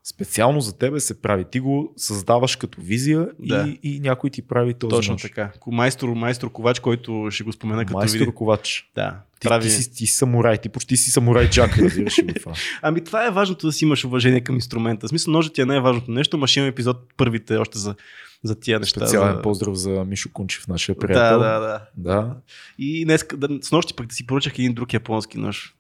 Специално 0.07 0.61
за 0.61 0.77
тебе 0.77 0.99
се 0.99 1.21
прави. 1.21 1.45
Ти 1.51 1.59
го 1.59 1.93
създаваш 1.97 2.55
като 2.55 2.81
визия 2.81 3.27
Да. 3.39 3.67
и, 3.83 3.95
и 3.95 3.99
някой 3.99 4.29
ти 4.29 4.41
прави 4.41 4.73
този 4.73 4.89
точно 4.89 5.11
нож. 5.11 5.21
така. 5.21 5.51
Майстор, 5.67 6.09
майстор 6.09 6.51
ковач, 6.51 6.79
който 6.79 7.27
ще 7.31 7.43
го 7.43 7.51
спомена 7.51 7.85
като 7.85 7.97
Майстор 7.97 8.19
види. 8.19 8.31
ковач. 8.31 8.91
Да, 8.95 9.19
Ти, 9.39 9.47
прави... 9.47 9.63
ти, 9.63 9.69
си, 9.69 9.91
ти 9.91 10.07
си 10.07 10.13
самурай, 10.13 10.57
ти 10.57 10.69
почти 10.69 10.97
си 10.97 11.11
самурай 11.11 11.49
Джак, 11.49 11.77
разбираш 11.77 12.19
ли 12.19 12.33
това. 12.33 12.53
Ами 12.81 13.03
това 13.03 13.27
е 13.27 13.31
важното 13.31 13.67
да 13.67 13.73
си 13.73 13.85
имаш 13.85 14.05
уважение 14.05 14.41
към 14.41 14.55
инструмента. 14.55 15.07
В 15.07 15.09
смисъл, 15.09 15.31
ножът 15.31 15.53
ти 15.53 15.61
е 15.61 15.65
най-важното 15.65 16.11
нещо, 16.11 16.37
ма 16.37 16.47
ще 16.47 16.59
имам 16.59 16.69
епизод 16.69 16.97
първите 17.17 17.57
още 17.57 17.79
за, 17.79 17.95
за 18.43 18.59
тия 18.59 18.79
неща. 18.79 18.99
Специален 18.99 19.35
за... 19.35 19.41
поздрав 19.41 19.75
за 19.75 19.89
Мишо 20.07 20.29
Кунчев, 20.33 20.67
нашия 20.67 20.95
Да, 20.95 20.99
приятел. 20.99 21.39
да, 21.39 21.59
да. 21.59 21.81
да. 21.97 22.35
И 22.79 23.05
днес, 23.05 23.25
да, 23.37 23.47
с 23.61 23.71
нощи 23.71 23.93
пък 23.93 24.07
да 24.07 24.15
си 24.15 24.27
поръчах 24.27 24.59
един 24.59 24.73
друг 24.73 24.93
японски 24.93 25.37
нож. 25.37 25.75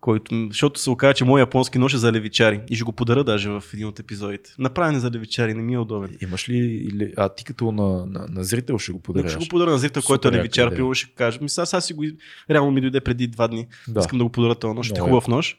Който, 0.00 0.46
защото 0.50 0.80
се 0.80 0.90
оказа, 0.90 1.14
че 1.14 1.24
моят 1.24 1.46
японски 1.46 1.78
нож 1.78 1.94
е 1.94 1.98
за 1.98 2.12
левичари. 2.12 2.60
И 2.68 2.74
ще 2.74 2.84
го 2.84 2.92
подаря 2.92 3.24
даже 3.24 3.50
в 3.50 3.62
един 3.74 3.86
от 3.86 3.98
епизодите. 3.98 4.54
Направен 4.58 4.96
е 4.96 4.98
за 4.98 5.10
левичари, 5.10 5.54
не 5.54 5.62
ми 5.62 5.74
е 5.74 5.78
удобен. 5.78 6.16
Имаш 6.20 6.48
ли, 6.48 6.56
или, 6.56 7.12
а 7.16 7.28
ти 7.28 7.44
като 7.44 7.72
на, 7.72 8.06
на, 8.06 8.26
на 8.28 8.44
зрител 8.44 8.78
ще 8.78 8.92
го 8.92 9.00
подаряш? 9.00 9.30
Ще 9.30 9.38
го 9.38 9.48
подаря 9.48 9.70
на 9.70 9.78
зрител, 9.78 10.02
който 10.02 10.28
е 10.28 10.30
Супер 10.30 10.38
левичар, 10.38 10.74
пило 10.74 10.94
ще 10.94 11.14
каже. 11.14 11.38
Ми 11.42 11.48
сега, 11.48 11.66
сега 11.66 11.80
си 11.80 11.94
го... 11.94 12.04
Реално 12.50 12.70
ми 12.70 12.80
дойде 12.80 13.00
преди 13.00 13.26
два 13.26 13.48
дни. 13.48 13.66
да. 13.88 14.00
Искам 14.00 14.18
да 14.18 14.24
го 14.24 14.32
подаря 14.32 14.54
този 14.54 14.74
нож. 14.74 14.86
Ще 14.86 14.98
е 14.98 15.02
хубав 15.02 15.28
нож. 15.28 15.56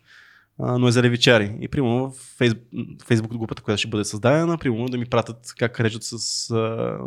А, 0.62 0.78
но 0.78 0.88
е 0.88 0.92
за 0.92 1.04
левичари. 1.04 1.58
И 1.62 1.68
примерно 1.68 2.12
в 2.12 2.38
Фейсбук 3.08 3.38
групата, 3.38 3.62
която 3.62 3.80
ще 3.80 3.88
бъде 3.88 4.06
създадена, 4.06 4.58
примерно 4.58 4.86
да 4.86 4.98
ми 4.98 5.06
пратят 5.06 5.54
как 5.60 5.80
режат 5.80 6.04
с 6.04 6.52
а, 6.52 6.56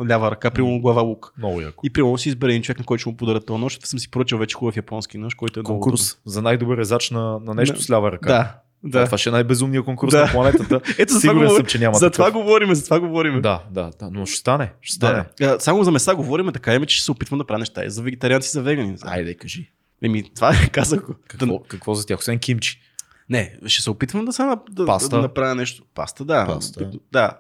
лява 0.09 0.31
ръка, 0.31 0.51
примерно 0.51 0.81
глава 0.81 1.03
лук. 1.03 1.33
Много 1.39 1.61
яко. 1.61 1.81
И 1.87 1.91
примерно 1.93 2.19
си 2.19 2.29
избере 2.29 2.51
един 2.51 2.63
човек, 2.63 2.79
на 2.79 2.85
който 2.85 3.01
ще 3.01 3.11
му 3.11 3.17
подаря 3.17 3.41
този 3.41 3.61
нож. 3.61 3.79
Съм 3.85 3.99
си 3.99 4.11
поръчал 4.11 4.39
вече 4.39 4.55
хубав 4.57 4.77
японски 4.77 5.19
нож, 5.19 5.35
който 5.35 5.61
е 5.61 5.63
много 5.63 5.81
Конкурс 5.81 6.19
за 6.27 6.43
най-добър 6.43 6.77
резач 6.77 7.11
на, 7.11 7.39
на 7.45 7.55
нещо 7.55 7.83
с 7.83 7.91
лява 7.91 8.13
ръка. 8.13 8.29
Да, 8.29 8.59
да. 8.85 9.05
Това 9.05 9.19
ще 9.19 9.29
е 9.29 9.33
най-безумният 9.33 9.85
конкурс 9.85 10.11
Да. 10.13 10.25
на 10.27 10.33
планетата. 10.33 10.81
Ето 10.99 11.21
Сигурен 11.21 11.51
съм, 11.51 11.67
че 11.67 11.79
няма 11.79 11.95
за 11.95 12.01
такъв. 12.01 12.13
това 12.13 12.31
говорим, 12.31 12.75
за 12.75 12.85
това 12.85 13.01
говорим. 13.01 13.41
Да, 13.43 13.63
да, 13.71 13.91
да, 14.01 14.11
но 14.13 14.27
ще 14.27 14.37
стане. 14.37 14.73
Ще 14.81 14.95
стане. 14.95 15.25
Да. 15.41 15.57
Само 15.61 15.85
за 15.85 15.91
меса 15.91 16.15
говорим, 16.15 16.47
да 16.47 16.59
кажем, 16.59 16.85
че 16.85 16.97
ще 16.97 17.05
се 17.05 17.13
опитвам 17.13 17.39
да 17.39 17.47
правя 17.47 17.59
неща 17.59 17.85
и 17.85 17.91
за 17.91 18.03
вегетарианци 18.03 18.51
за 18.51 18.63
вегани. 18.63 18.97
Айде, 19.03 19.35
кажи. 19.35 19.71
Еми, 20.03 20.31
това 20.35 20.51
е, 20.51 20.69
казах. 20.73 21.01
Какво, 21.29 21.59
какво 21.59 21.95
за 21.95 22.07
тях? 22.07 22.19
Освен 22.19 22.39
кимчи. 22.39 22.81
Не, 23.31 23.57
ще 23.67 23.83
се 23.83 23.91
опитвам 23.91 24.25
да, 24.25 24.33
са, 24.33 24.57
да, 24.71 24.87
Паста? 24.87 25.17
да 25.17 25.23
направя 25.23 25.55
нещо. 25.55 25.85
Паста, 25.95 26.25
да. 26.25 26.47
Паста. 26.47 26.91
Да. 27.13 27.39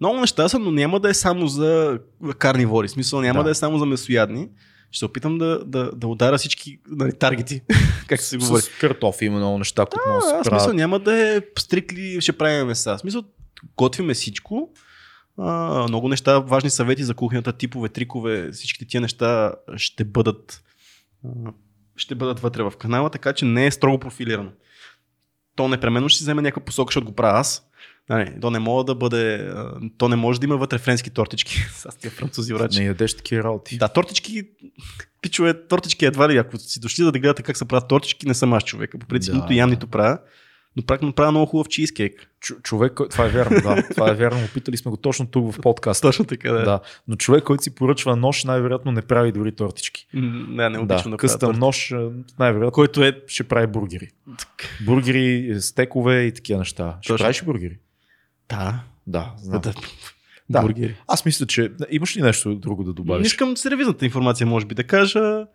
Много 0.00 0.20
неща 0.20 0.48
са, 0.48 0.58
но 0.58 0.70
няма 0.70 1.00
да 1.00 1.10
е 1.10 1.14
само 1.14 1.46
за 1.46 1.98
карнивори. 2.38 2.88
В 2.88 2.90
смисъл 2.90 3.20
няма 3.20 3.40
Да. 3.40 3.44
да, 3.44 3.50
е 3.50 3.54
само 3.54 3.78
за 3.78 3.86
месоядни. 3.86 4.48
Ще 4.90 4.98
се 4.98 5.04
опитам 5.04 5.38
да, 5.38 5.64
да, 5.64 5.90
да 5.92 6.06
ударя 6.06 6.38
всички 6.38 6.80
нали, 6.88 7.12
таргети, 7.12 7.62
как 8.06 8.20
се 8.20 8.38
говори. 8.38 8.62
С 8.62 8.68
картофи 8.68 9.24
има 9.24 9.36
много 9.36 9.58
неща, 9.58 9.86
които 9.86 10.08
да 10.08 10.36
А, 10.38 10.44
се 10.44 10.48
смисъл 10.48 10.72
няма 10.72 10.98
да 10.98 11.36
е 11.36 11.40
стрикли, 11.58 12.20
ще 12.20 12.38
правим 12.38 12.66
меса. 12.66 12.96
В 12.96 13.00
смисъл 13.00 13.22
готвиме 13.76 14.14
всичко. 14.14 14.70
А, 15.38 15.84
много 15.88 16.08
неща, 16.08 16.38
важни 16.38 16.70
съвети 16.70 17.04
за 17.04 17.14
кухнята, 17.14 17.52
типове, 17.52 17.88
трикове, 17.88 18.50
всичките 18.52 18.86
тия 18.86 19.00
неща 19.00 19.52
ще 19.76 20.04
бъдат 20.04 20.62
ще 21.96 22.14
бъдат 22.14 22.40
вътре 22.40 22.62
в 22.62 22.72
канала, 22.78 23.10
така 23.10 23.32
че 23.32 23.44
не 23.44 23.66
е 23.66 23.70
строго 23.70 23.98
профилирано. 23.98 24.50
То 25.60 25.68
непременно 25.68 26.08
ще 26.08 26.24
вземе 26.24 26.42
някаква 26.42 26.64
посока, 26.64 26.90
защото 26.90 27.06
го 27.06 27.12
правя 27.12 27.38
аз. 27.38 27.66
Нали, 28.08 28.32
то 28.40 28.50
не 28.50 28.58
може 28.58 28.86
да 28.86 28.94
бъде. 28.94 29.52
То 29.98 30.08
не 30.08 30.16
може 30.16 30.40
да 30.40 30.46
има 30.46 30.56
вътре 30.56 30.78
френски 30.78 31.10
тортички. 31.10 31.54
С 31.74 31.96
тия 31.96 32.10
французи 32.10 32.54
врачи. 32.54 32.78
Не 32.78 32.86
ядеш 32.86 33.16
такива 33.16 33.44
работи. 33.44 33.78
Да, 33.78 33.88
тортички, 33.88 34.42
пичове, 35.22 35.66
тортички 35.66 36.04
едва 36.04 36.28
ли, 36.28 36.36
ако 36.36 36.58
си 36.58 36.80
дошли 36.80 37.04
да 37.04 37.12
гледате 37.12 37.42
как 37.42 37.56
се 37.56 37.64
правят 37.64 37.88
тортички, 37.88 38.26
не 38.26 38.34
съм 38.34 38.52
аз 38.52 38.64
човека. 38.64 38.98
По 38.98 39.06
принцип, 39.06 39.34
Да, 39.34 39.40
нито 39.40 39.52
ям, 39.52 39.70
да. 39.70 39.74
нито 39.74 39.86
правя. 39.86 40.18
Но 40.76 40.82
пак 40.82 41.02
направя 41.02 41.30
много 41.30 41.46
хубав 41.46 41.68
чизкейк. 41.68 42.26
Ч- 42.40 42.62
човек, 42.62 43.00
това 43.10 43.24
е 43.24 43.28
вярно, 43.28 43.60
да. 43.60 43.88
Това 43.90 44.10
е 44.10 44.14
вярно. 44.14 44.44
Опитали 44.44 44.76
сме 44.76 44.90
го 44.90 44.96
точно 44.96 45.26
тук 45.26 45.52
в 45.52 45.60
подкаста. 45.60 46.08
Точно 46.08 46.24
така, 46.24 46.52
да. 46.52 46.64
Да. 46.64 46.80
Но 47.08 47.16
човек, 47.16 47.44
който 47.44 47.62
си 47.62 47.74
поръчва 47.74 48.16
нож, 48.16 48.44
най-вероятно 48.44 48.92
не 48.92 49.02
прави 49.02 49.32
дори 49.32 49.52
тортички. 49.52 50.06
Не, 50.14 50.22
не 50.68 50.70
Да, 50.70 50.80
обичам 50.80 50.96
да, 50.96 51.02
правя 51.02 51.16
къстъм 51.16 51.52
нож, 51.52 51.94
най-вероятно 52.38 52.72
Който 52.72 53.04
е 53.04 53.20
ще 53.26 53.44
прави 53.44 53.66
бургери. 53.66 54.08
Бургери, 54.80 55.56
стекове 55.60 56.22
и 56.22 56.32
такива 56.32 56.58
неща. 56.58 56.98
Ще 57.00 57.08
Точно. 57.08 57.24
правиш 57.24 57.42
бургери? 57.42 57.78
Да, 58.48 58.80
Да, 59.06 59.34
знам. 59.38 59.60
да. 59.60 59.74
Да. 60.50 60.60
Бургери. 60.62 60.96
Аз 61.06 61.24
мисля, 61.24 61.46
че 61.46 61.70
имаш 61.90 62.16
ли 62.16 62.22
нещо 62.22 62.54
друго 62.54 62.84
да 62.84 62.90
Не 62.90 62.94
добавиш? 62.94 63.26
искам 63.26 63.56
сервизната 63.56 64.04
информация, 64.04 64.46
може 64.46 64.66
би 64.66 64.74
да 64.74 64.84
кажа. 64.84 65.46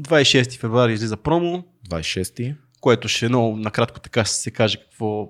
26 0.00 0.58
февруари 0.58 0.92
излиза 0.92 1.16
промо, 1.16 1.62
26-ти. 1.88 2.54
Което 2.84 3.08
ще 3.08 3.26
е 3.26 3.28
много 3.28 3.56
накратко 3.56 4.00
така 4.00 4.24
ще 4.24 4.34
се 4.34 4.50
каже 4.50 4.76
какво. 4.76 5.28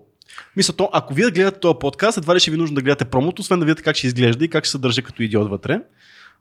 Мисля, 0.56 0.74
то, 0.74 0.90
ако 0.92 1.14
вие 1.14 1.30
гледате 1.30 1.60
този 1.60 1.78
подкаст, 1.80 2.18
едва 2.18 2.34
ли 2.34 2.40
ще 2.40 2.50
ви 2.50 2.54
е 2.54 2.58
нужно 2.58 2.74
да 2.74 2.82
гледате 2.82 3.04
промото, 3.04 3.42
освен 3.42 3.60
да 3.60 3.66
видите 3.66 3.82
как 3.82 3.96
ще 3.96 4.06
изглежда 4.06 4.44
и 4.44 4.48
как 4.48 4.64
ще 4.64 4.70
се 4.70 4.78
държа 4.78 5.02
като 5.02 5.22
идиот 5.22 5.50
вътре. 5.50 5.80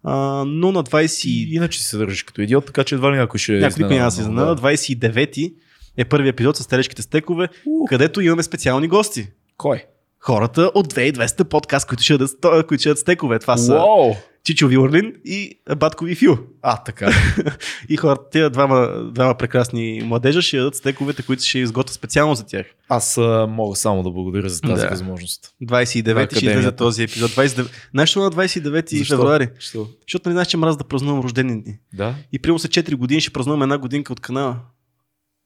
А, 0.03 0.43
но 0.47 0.71
на 0.71 0.83
20... 0.83 1.27
И 1.27 1.55
иначе 1.55 1.83
се 1.83 1.97
държиш 1.97 2.23
като 2.23 2.41
идиот, 2.41 2.65
така 2.65 2.83
че 2.83 2.95
едва 2.95 3.11
ли 3.11 3.17
някой 3.17 3.39
ще 3.39 3.51
Някой 3.51 3.83
никой 3.83 3.97
няма 3.97 4.11
се 4.11 4.21
изненада, 4.21 4.51
изненада. 4.51 5.07
29-ти 5.07 5.53
е 5.97 6.05
първи 6.05 6.29
епизод 6.29 6.57
с 6.57 6.67
телешките 6.67 7.01
стекове, 7.01 7.47
където 7.89 8.21
имаме 8.21 8.43
специални 8.43 8.87
гости. 8.87 9.27
Кой? 9.57 9.83
Хората 10.25 10.71
от 10.73 10.93
2200 10.93 11.43
подкаст, 11.43 11.87
които 11.87 12.03
ще 12.03 12.13
ядат, 12.13 12.31
които 12.67 12.81
ще 12.81 12.89
ядат 12.89 12.99
стекове. 12.99 13.39
Това 13.39 13.57
са 13.57 13.73
Уау! 13.73 14.13
Чичо 14.43 14.67
Виорлин 14.67 15.13
и 15.25 15.59
Батко 15.77 16.07
и 16.07 16.15
Фил. 16.15 16.37
А, 16.61 16.77
така. 16.83 17.11
И 17.89 17.97
хората, 17.97 18.29
тия 18.31 18.49
двама, 18.49 19.03
двама 19.11 19.37
прекрасни 19.37 20.01
младежа 20.05 20.41
ще 20.41 20.57
ядат 20.57 20.75
стековете, 20.75 21.23
които 21.23 21.43
ще 21.43 21.59
изготвят 21.59 21.93
специално 21.95 22.35
за 22.35 22.45
тях. 22.45 22.65
Аз 22.89 23.17
а, 23.17 23.47
мога 23.49 23.75
само 23.75 24.03
да 24.03 24.11
благодаря 24.11 24.49
за 24.49 24.61
тази 24.61 24.81
Да. 24.81 24.89
възможност. 24.89 25.53
29 25.63 26.29
ти 26.29 26.35
ще 26.35 26.45
излезе 26.45 26.71
този 26.71 27.03
епизод. 27.03 27.31
29... 27.31 27.67
Знаеш 27.91 28.15
на 28.15 28.31
29 28.31 28.97
Защо? 28.97 29.15
февруари? 29.15 29.49
Що? 29.59 29.87
Защото 30.07 30.29
не 30.29 30.33
знаеш, 30.33 30.47
че 30.47 30.57
мраз 30.57 30.77
да 30.77 30.83
празнувам 30.83 31.21
рождени 31.23 31.63
дни. 31.63 31.77
Да. 31.93 32.15
И 32.31 32.39
примерно 32.39 32.59
след 32.59 32.71
4 32.71 32.95
години 32.95 33.21
ще 33.21 33.33
празнувам 33.33 33.63
една 33.63 33.77
годинка 33.77 34.13
от 34.13 34.19
канала. 34.19 34.55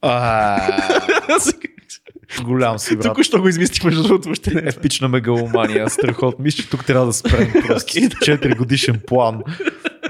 А, 0.01 0.57
голям 2.43 2.79
си, 2.79 2.95
брат. 2.95 3.03
Току-що 3.03 3.41
го 3.41 3.47
измислих, 3.47 3.83
между 3.83 4.03
другото, 4.03 4.25
въобще 4.25 4.53
не 4.53 4.61
е. 4.61 4.67
Епична 4.67 5.07
мегаломания, 5.07 5.89
страхотно. 5.89 6.43
Мисля, 6.43 6.63
че 6.63 6.69
тук 6.69 6.85
трябва 6.85 7.05
да 7.05 7.13
спрем 7.13 7.51
просто. 7.67 7.93
4 7.93 8.57
годишен 8.57 9.01
план. 9.07 9.41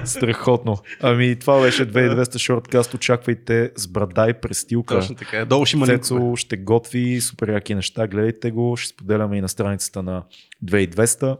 Страхотно. 0.04 0.78
Ами 1.00 1.36
това 1.38 1.60
беше 1.60 1.86
2200 1.86 2.38
шорткаст. 2.38 2.94
Очаквайте 2.94 3.70
с 3.76 3.88
брада 3.88 4.26
и 4.30 4.34
престилка. 4.34 4.94
Точно 4.94 5.14
така. 5.14 5.44
Долу 5.44 5.66
ще 5.66 5.76
има. 5.76 5.86
Цецо 5.86 6.36
ще 6.36 6.56
готви 6.56 7.20
супер 7.20 7.48
яки 7.48 7.74
неща. 7.74 8.06
Гледайте 8.06 8.50
го. 8.50 8.76
Ще 8.76 8.88
споделяме 8.88 9.38
и 9.38 9.40
на 9.40 9.48
страницата 9.48 10.02
на 10.02 10.22
2200. 10.64 11.36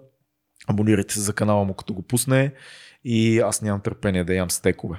Абонирайте 0.67 1.15
се 1.15 1.21
за 1.21 1.33
канала 1.33 1.65
му 1.65 1.75
като 1.75 1.95
го 1.95 2.03
пусне 2.03 2.53
и 3.05 3.39
аз 3.39 3.63
нямам 3.63 3.81
търпение 3.81 4.25
да 4.25 4.35
ям 4.35 4.51
стекове. 4.51 4.97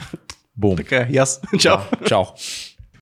Бум. 0.56 0.76
Така 0.76 0.96
е, 0.96 1.08
и 1.10 1.18
аз. 1.18 1.40
Чао. 1.58 1.76
Да, 1.76 2.06
чао. 2.06 2.24